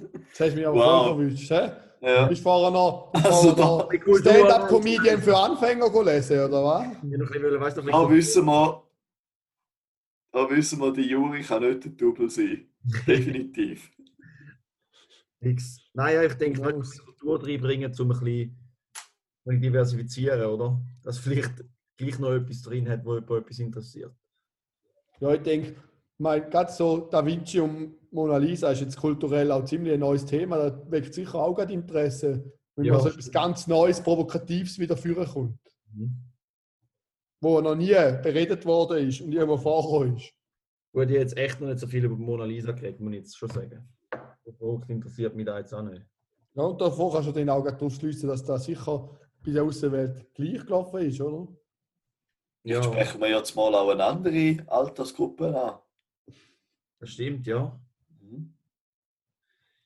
Jetzt 0.00 0.40
hast 0.40 0.50
du 0.52 0.56
mich 0.56 0.66
aber 0.66 0.76
Wow. 0.76 1.06
voll. 1.16 1.30
Hä? 1.30 1.70
Ja. 2.00 2.28
Du 2.28 2.36
vorher 2.36 2.70
noch, 2.70 3.10
bist 3.12 3.26
Also 3.26 3.52
noch 3.56 3.90
Stand-up-Comedian 4.20 5.20
für 5.20 5.36
Anfänger 5.36 5.90
gelesen, 5.90 6.38
oder 6.44 6.64
was? 6.64 6.86
ich 6.86 7.02
noch 7.02 7.12
ein 7.12 7.18
bisschen, 7.18 7.42
wollen, 7.42 7.60
weißt 7.60 7.76
du, 7.76 7.82
noch 7.82 8.08
Da 8.08 8.10
wissen 8.10 8.44
wir, 8.46 8.82
da 10.32 10.50
wissen 10.50 10.80
wir, 10.80 10.92
die 10.92 11.02
Juri 11.08 11.42
kann 11.42 11.62
nicht 11.62 11.84
der 11.84 11.92
Double 11.92 12.30
sein. 12.30 12.68
Definitiv. 13.06 13.90
Nix. 15.40 15.78
Nein, 15.94 16.14
ja, 16.16 16.22
ich 16.24 16.34
denke, 16.34 16.62
wir 16.62 16.76
müssen 16.76 17.04
Kultur 17.04 17.44
reinbringen, 17.46 17.92
um 17.98 18.10
ein 18.12 18.18
bisschen, 18.20 18.56
diversifizieren, 19.60 20.44
oder? 20.46 20.80
Dass 21.02 21.18
vielleicht 21.18 21.64
gleich 21.96 22.18
noch 22.18 22.32
etwas 22.32 22.62
drin 22.62 22.88
hat, 22.88 23.04
wo 23.04 23.14
jemand 23.14 23.30
etwas 23.30 23.58
interessiert. 23.58 24.14
Ja, 25.20 25.32
ich 25.34 25.42
denke, 25.42 25.74
mein, 26.18 26.48
gerade 26.50 26.70
so 26.72 27.08
Da 27.10 27.24
Vinci 27.24 27.60
und 27.60 27.96
Mona 28.12 28.36
Lisa 28.36 28.70
ist 28.72 28.80
jetzt 28.80 28.96
kulturell 28.96 29.50
auch 29.52 29.64
ziemlich 29.64 29.94
ein 29.94 30.00
neues 30.00 30.24
Thema. 30.24 30.56
Da 30.58 30.90
weckt 30.90 31.14
sicher 31.14 31.36
auch 31.36 31.54
gerade 31.54 31.72
Interesse, 31.72 32.52
wenn 32.76 32.84
Ja, 32.84 32.92
mal 32.94 33.00
so 33.00 33.08
etwas 33.08 33.30
ganz 33.30 33.66
Neues, 33.66 34.00
Provokatives 34.02 34.78
wieder 34.78 34.96
führen 34.96 35.26
kommt, 35.26 35.58
Mhm. 35.92 36.14
wo 37.40 37.60
noch 37.60 37.74
nie 37.74 37.92
beredet 37.94 38.64
worden 38.66 39.08
ist 39.08 39.20
und 39.20 39.32
irgendwo 39.32 39.56
vorgekommen 39.56 40.16
ist. 40.16 40.32
Gut, 40.92 41.04
ich 41.04 41.08
habe 41.10 41.18
jetzt 41.20 41.36
echt 41.36 41.60
noch 41.60 41.68
nicht 41.68 41.78
so 41.80 41.86
viel 41.86 42.04
über 42.04 42.16
Mona 42.16 42.44
Lisa 42.44 42.72
geredet, 42.72 43.00
muss 43.00 43.12
ich 43.12 43.18
jetzt 43.18 43.36
schon 43.36 43.50
sagen. 43.50 43.88
Der 44.48 44.54
Produkt 44.54 44.88
interessiert 44.88 45.36
mich 45.36 45.44
da 45.44 45.58
jetzt 45.58 45.74
auch 45.74 45.82
nicht. 45.82 46.02
Ja, 46.54 46.62
und 46.62 46.80
davor 46.80 47.12
kannst 47.12 47.28
du 47.28 47.32
dann 47.32 47.50
auch 47.50 47.62
darauf 47.62 47.92
schließen, 47.92 48.30
dass 48.30 48.42
das 48.42 48.64
sicher 48.64 49.10
bei 49.44 49.50
der 49.52 49.62
Außenwelt 49.62 50.32
gleich 50.32 50.64
gelaufen 50.64 51.00
ist, 51.00 51.20
oder? 51.20 51.52
Jetzt 52.62 52.86
sprechen 52.86 53.20
wir 53.20 53.28
jetzt 53.28 53.54
mal 53.54 53.74
auch 53.74 53.90
eine 53.90 54.04
andere 54.04 54.56
Altersgruppe 54.66 55.54
an. 55.54 55.78
das 56.98 57.10
stimmt, 57.10 57.46
ja. 57.46 57.78
Mhm. 58.22 58.54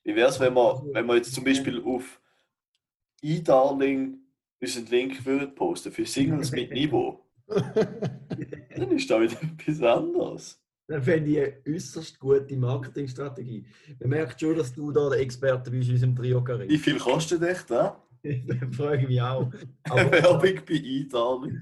Wie 0.05 0.15
wäre 0.15 0.29
es, 0.29 0.39
wenn 0.39 0.55
wir, 0.55 0.85
wenn 0.93 1.07
wir 1.07 1.17
jetzt 1.17 1.35
zum 1.35 1.43
Beispiel 1.43 1.83
auf 1.83 2.21
eDarling 3.21 4.21
unseren 4.61 4.87
Link 4.87 5.27
würden 5.27 5.57
posten 5.57 5.91
für 5.91 6.07
Singles 6.07 6.53
mit 6.53 6.71
Niveau? 6.71 7.27
Dann 7.49 8.93
ist 8.93 9.11
da 9.11 9.21
wieder 9.21 9.43
etwas 9.43 9.83
anderes. 9.83 10.63
Das 10.89 11.05
fände 11.05 11.31
ich 11.31 11.39
eine 11.39 11.77
äußerst 11.77 12.19
gute 12.19 12.57
Marketingstrategie. 12.57 13.65
Man 14.01 14.09
merkt 14.11 14.41
schon, 14.41 14.57
dass 14.57 14.73
du 14.75 14.91
da 14.93 15.09
der 15.11 15.21
Experte 15.21 15.71
bist 15.71 15.89
in 15.89 15.95
unserem 15.95 16.17
Trio 16.17 16.41
Wie 16.41 16.45
Karin. 16.45 16.71
viel 16.79 16.99
kostet 16.99 17.43
echt 17.43 17.71
da? 17.71 18.03
Das 18.23 18.37
frage 18.77 19.03
ich 19.03 19.09
mich 19.09 19.23
auch. 19.23 19.51
Aber 19.89 20.11
Werbung 20.13 20.41
bei 20.67 20.75
eDarling. 20.75 21.61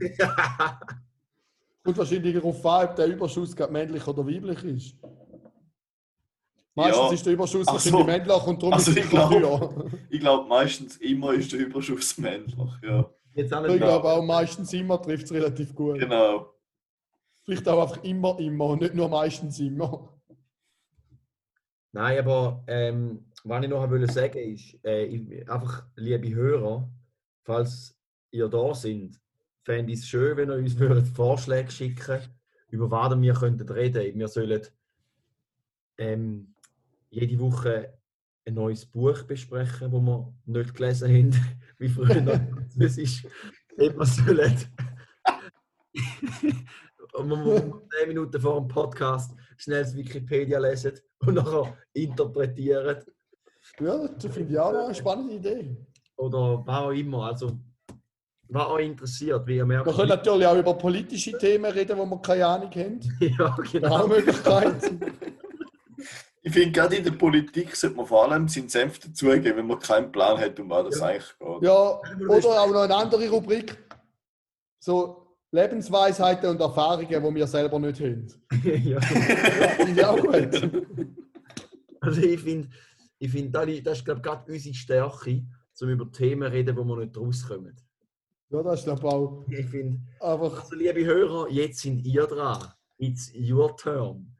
Und 1.85 1.97
wahrscheinlich 1.99 2.35
darauf 2.35 2.67
an, 2.67 2.89
ob 2.89 2.97
der 2.97 3.07
Überschuss 3.07 3.55
gerade 3.55 3.73
männlich 3.73 4.07
oder 4.07 4.27
weiblich 4.27 4.65
ist. 4.65 4.97
Meistens 6.75 6.97
Ja. 7.09 7.13
ist 7.13 7.27
der 7.27 7.33
Überschuss 7.35 7.67
Ach 7.69 7.73
wahrscheinlich 7.75 8.01
so. 8.01 8.05
männlich 8.07 8.47
und 8.47 8.63
darum 8.63 8.73
Also 8.75 8.91
ist 8.91 8.97
ich 8.99 9.05
es 9.05 9.11
glaube-. 9.11 9.91
Ich 10.09 10.21
glaube, 10.21 10.49
meistens 10.49 10.97
immer 10.99 11.33
ist 11.35 11.53
der 11.53 11.61
Überschuss 11.61 12.17
männlich. 12.19 12.55
Ja, 12.83 13.11
Ich 13.35 13.49
glaube 13.49 14.09
auch 14.09 14.23
meistens 14.25 14.73
immer 14.73 15.01
trifft 15.01 15.25
es 15.27 15.33
relativ 15.33 15.75
gut. 15.75 15.99
genau. 15.99 16.55
Vielleicht 17.51 17.69
auch 17.69 17.83
einfach 17.83 18.05
immer, 18.05 18.39
immer 18.39 18.77
nicht 18.77 18.95
nur 18.95 19.09
meistens 19.09 19.59
immer. 19.59 20.17
Nein, 21.91 22.21
aber 22.21 22.63
ähm, 22.69 23.27
was 23.43 23.65
ich 23.65 23.69
noch 23.69 23.91
wollte 23.91 24.07
sagen 24.07 24.39
ist, 24.39 24.79
äh, 24.85 25.07
ich, 25.07 25.51
einfach, 25.51 25.85
liebe 25.97 26.33
Hörer, 26.33 26.89
falls 27.43 27.99
ihr 28.31 28.47
da 28.47 28.73
sind, 28.73 29.21
fände 29.65 29.93
ich 29.93 29.99
es 29.99 30.07
schön, 30.07 30.37
wenn 30.37 30.51
ihr 30.51 30.59
uns 30.59 30.79
würdet 30.79 31.09
Vorschläge 31.09 31.73
schicken 31.73 32.21
über 32.69 32.89
was 32.89 33.21
wir 33.21 33.35
könnten 33.35 33.69
reden. 33.69 34.17
Wir 34.17 34.29
sollen 34.29 34.63
ähm, 35.99 36.55
jede 37.09 37.37
Woche 37.41 37.99
ein 38.47 38.55
neues 38.55 38.87
Buch 38.87 39.25
besprechen, 39.25 39.91
das 39.91 40.03
wir 40.03 40.35
nicht 40.45 40.75
gelesen 40.77 41.09
haben, 41.09 41.61
wie 41.79 41.89
früher 41.89 42.21
noch 42.21 42.41
Französisch. 42.55 43.27
Ob 43.77 43.99
wir 43.99 44.07
sollen 44.07 44.55
und 47.15 47.29
wir 47.29 47.45
wir 47.45 47.83
10 48.01 48.09
Minuten 48.09 48.41
vor 48.41 48.61
dem 48.61 48.69
Podcast 48.69 49.35
schnell 49.57 49.83
das 49.83 49.97
Wikipedia 49.97 50.59
lesen 50.59 50.93
und 51.27 51.35
nachher 51.35 51.77
interpretieren. 51.93 53.05
Ja, 53.79 54.09
das 54.09 54.33
finde 54.33 54.53
ich 54.53 54.59
auch 54.59 54.73
eine 54.73 54.95
spannende 54.95 55.35
Idee. 55.35 55.77
Oder 56.17 56.63
was 56.67 56.77
auch 56.77 56.91
immer. 56.91 57.27
Also, 57.27 57.59
was 58.49 58.67
euch 58.69 58.87
interessiert, 58.87 59.47
wie 59.47 59.57
ihr 59.57 59.67
merkt. 59.67 59.87
Wir 59.87 59.95
können 59.95 60.09
natürlich 60.09 60.47
auch 60.47 60.57
über 60.57 60.75
politische 60.75 61.37
Themen 61.39 61.71
reden, 61.71 61.97
wo 61.97 62.05
wir 62.05 62.21
keine 62.21 62.47
Ahnung 62.47 62.71
haben. 62.71 63.01
ja, 63.21 63.57
genau. 63.71 63.89
auch 63.89 64.05
eine 64.05 64.15
Möglichkeit. 64.15 64.93
Ich 66.43 66.55
finde, 66.55 66.73
gerade 66.73 66.97
in 66.97 67.05
der 67.05 67.11
Politik 67.11 67.77
sollte 67.77 67.97
man 67.97 68.07
vor 68.07 68.25
allem 68.25 68.49
seinen 68.49 68.71
Senf 68.71 68.99
dazugeben, 68.99 69.59
wenn 69.59 69.67
man 69.67 69.79
keinen 69.79 70.11
Plan 70.11 70.39
hat, 70.39 70.59
um 70.59 70.71
was 70.71 70.89
das 70.89 71.03
eigentlich 71.03 71.39
geht. 71.39 71.63
Ja, 71.63 72.01
oder 72.29 72.63
auch 72.63 72.71
noch 72.71 72.81
eine 72.81 72.95
andere 72.97 73.29
Rubrik. 73.29 73.77
So 74.79 75.30
Lebensweisheiten 75.53 76.51
und 76.51 76.61
Erfahrungen, 76.61 77.09
die 77.09 77.35
wir 77.35 77.47
selber 77.47 77.79
nicht 77.79 78.01
haben. 78.01 78.27
ja. 78.85 79.01
Finde 79.77 79.93
ich 79.93 80.05
auch 80.05 80.21
gut. 80.21 80.71
Also 82.01 82.23
ich 82.23 82.41
finde, 82.41 82.69
ich 83.19 83.31
find, 83.31 83.55
das 83.55 83.69
ist 83.69 84.05
glaube 84.05 84.19
ich 84.19 84.23
gerade 84.23 84.53
unsere 84.53 84.75
Stärke, 84.75 85.45
um 85.83 85.89
über 85.89 86.11
Themen 86.11 86.49
zu 86.49 86.53
reden, 86.53 86.77
wo 86.77 86.85
wir 86.85 87.05
nicht 87.05 87.17
rauskommen. 87.17 87.77
Ja, 88.51 88.63
das 88.63 88.81
ist 88.81 88.85
glaube 88.85 89.07
auch 89.07 89.45
Ich 89.49 89.67
finde, 89.67 90.01
einfach. 90.21 90.63
also 90.63 90.75
liebe 90.77 91.05
Hörer, 91.05 91.49
jetzt 91.51 91.81
sind 91.81 92.05
ihr 92.07 92.27
dran. 92.27 92.73
It's 92.99 93.33
your 93.35 93.77
turn. 93.77 94.35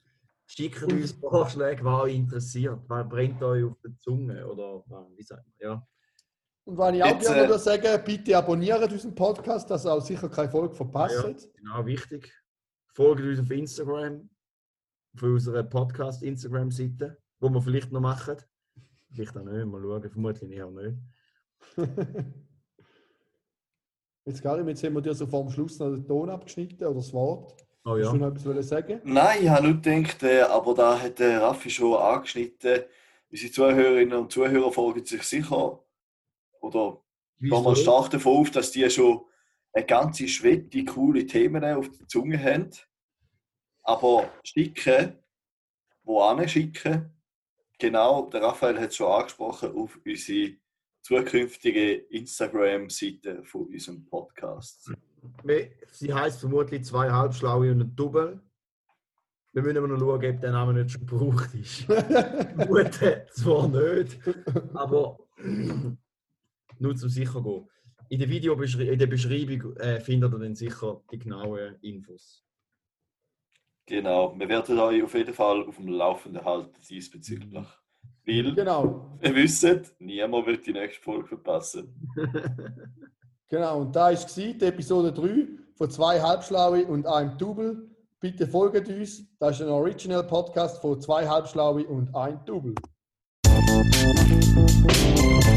Schickt 0.47 0.83
uns 0.83 1.13
Vorschläge, 1.13 1.85
was 1.85 2.03
euch 2.03 2.17
interessiert. 2.17 2.81
Was 2.89 3.09
brennt 3.09 3.43
euch 3.43 3.65
auf 3.65 3.79
der 3.85 3.97
Zunge? 3.99 4.47
Oder 4.47 4.85
wie 5.17 5.23
sagt 5.23 5.47
man? 5.47 5.55
Ja. 5.61 5.87
Und 6.71 6.79
wenn 6.79 6.95
ich 6.95 7.03
auch 7.03 7.09
Jetzt, 7.09 7.27
gerne 7.27 7.43
äh, 7.43 7.49
würde 7.49 7.59
sagen, 7.59 8.05
bitte 8.05 8.39
abonniert 8.39 8.93
unseren 8.93 9.13
Podcast, 9.13 9.69
dass 9.69 9.85
ihr 9.85 9.93
auch 9.93 10.01
sicher 10.01 10.29
keine 10.29 10.49
Folge 10.49 10.73
verpasst. 10.73 11.17
Ja. 11.25 11.49
Genau, 11.57 11.85
wichtig. 11.85 12.33
Folgt 12.95 13.23
uns 13.23 13.41
auf 13.41 13.51
Instagram, 13.51 14.31
auf 15.17 15.23
unserer 15.25 15.65
Podcast-Instagram-Seite, 15.65 17.19
wo 17.41 17.49
wir 17.49 17.61
vielleicht 17.61 17.91
noch 17.91 18.01
machen. 18.01 18.37
Vielleicht 19.11 19.37
auch 19.37 19.43
nicht, 19.43 19.67
mal 19.67 19.83
schauen, 19.83 20.11
vermutlich 20.11 20.53
eher 20.53 20.71
nicht. 20.71 20.97
Jetzt, 24.25 24.43
Karim, 24.43 24.69
jetzt 24.69 24.85
haben 24.85 24.95
wir 24.95 25.01
dir 25.01 25.15
so 25.15 25.27
vor 25.27 25.43
dem 25.43 25.51
Schluss 25.51 25.79
noch 25.81 25.89
den 25.91 26.07
Ton 26.07 26.31
abgeschnitten 26.31 26.85
oder 26.85 26.95
das 26.95 27.13
Wort. 27.13 27.57
Oh 27.85 27.97
ja. 27.97 28.13
du 28.13 28.17
noch 28.19 28.29
etwas 28.29 28.45
wollen 28.47 28.63
sagen? 28.63 29.01
Nein, 29.03 29.39
ich 29.43 29.49
habe 29.49 29.67
nicht 29.67 29.83
gedacht, 29.83 30.23
äh, 30.23 30.43
aber 30.43 30.75
da 30.75 31.01
hat 31.01 31.19
der 31.19 31.43
Raffi 31.43 31.71
schon 31.71 31.97
angeschnitten. 31.97 32.85
Unsere 33.29 33.51
Zuhörerinnen 33.51 34.17
und 34.17 34.31
Zuhörer 34.31 34.71
folgen 34.71 35.05
sich 35.05 35.23
sicher. 35.25 35.83
Oder 36.61 37.03
gehen 37.39 37.51
wir 37.51 37.59
Wieso? 37.59 37.75
stark 37.75 38.11
davon 38.11 38.39
auf, 38.39 38.51
dass 38.51 38.71
die 38.71 38.89
schon 38.91 39.23
eine 39.73 39.87
ganze 39.87 40.29
Schwette 40.29 40.85
coole 40.85 41.27
Themen 41.27 41.65
auf 41.65 41.89
der 41.91 42.09
Zunge 42.09 42.43
haben. 42.43 42.71
Aber 43.83 44.31
schicken, 44.45 45.19
wo 46.03 46.47
schicken? 46.47 47.13
Genau, 47.79 48.29
der 48.29 48.43
Raphael 48.43 48.79
hat 48.79 48.91
es 48.91 48.97
schon 48.97 49.11
angesprochen, 49.11 49.75
auf 49.75 49.99
unsere 50.05 50.57
zukünftige 51.03 51.95
Instagram-Seite 51.95 53.43
von 53.45 53.67
unserem 53.67 54.05
Podcast. 54.05 54.93
Sie 55.91 56.13
heißt 56.13 56.41
vermutlich 56.41 56.85
zwei 56.85 57.11
Halbschlaue 57.11 57.73
und 57.73 57.81
ein 57.81 57.97
Double. 57.97 58.41
Wir 59.53 59.63
müssen 59.63 59.79
aber 59.79 59.89
noch 59.89 59.99
schauen, 59.99 60.35
ob 60.35 60.41
der 60.41 60.53
Name 60.53 60.75
nicht 60.75 60.93
schon 60.93 61.07
gebraucht 61.07 61.55
ist. 61.55 61.87
Gut, 62.69 63.03
äh, 63.03 63.27
zwar 63.33 63.69
nicht, 63.69 64.21
aber 64.75 65.19
nur 66.81 66.97
zum 66.97 67.09
sicher 67.09 67.43
gehen. 67.43 67.69
In 68.09 68.19
der 68.19 68.29
Videobeschrei 68.29 68.85
in 68.89 68.99
der 68.99 69.07
Beschreibung 69.07 69.77
äh, 69.77 70.01
findet 70.01 70.33
ihr 70.33 70.39
dann 70.39 70.55
sicher 70.55 71.01
die 71.13 71.19
genauen 71.19 71.77
Infos. 71.83 72.45
Genau, 73.87 74.35
wir 74.39 74.49
werden 74.49 74.79
euch 74.79 75.03
auf 75.03 75.15
jeden 75.15 75.35
Fall 75.35 75.65
auf 75.65 75.77
dem 75.77 75.89
Laufenden 75.89 76.45
halten 76.45 76.81
diesbezüglich. 76.89 77.67
Weil, 78.27 78.55
Genau. 78.55 79.19
ihr 79.23 79.35
wisst, 79.35 79.95
niemand 79.99 80.47
wird 80.47 80.67
die 80.67 80.73
nächste 80.73 81.03
Folge 81.03 81.29
verpassen. 81.29 81.95
Genau, 83.53 83.81
und 83.81 83.97
da 83.97 84.13
war 84.13 84.15
die 84.15 84.65
Episode 84.65 85.13
3 85.13 85.49
von 85.75 85.91
zwei 85.91 86.21
Halbschlaue 86.21 86.87
und 86.87 87.05
einem 87.05 87.37
Double. 87.37 87.91
Bitte 88.21 88.47
folgt 88.47 88.89
uns. 88.89 89.25
Das 89.41 89.57
ist 89.59 89.63
ein 89.67 89.69
Original 89.73 90.23
Podcast 90.23 90.81
von 90.81 91.01
zwei 91.01 91.27
Halbschlaue 91.27 91.85
und 91.85 92.15
ein 92.15 92.45
Double. 92.45 92.77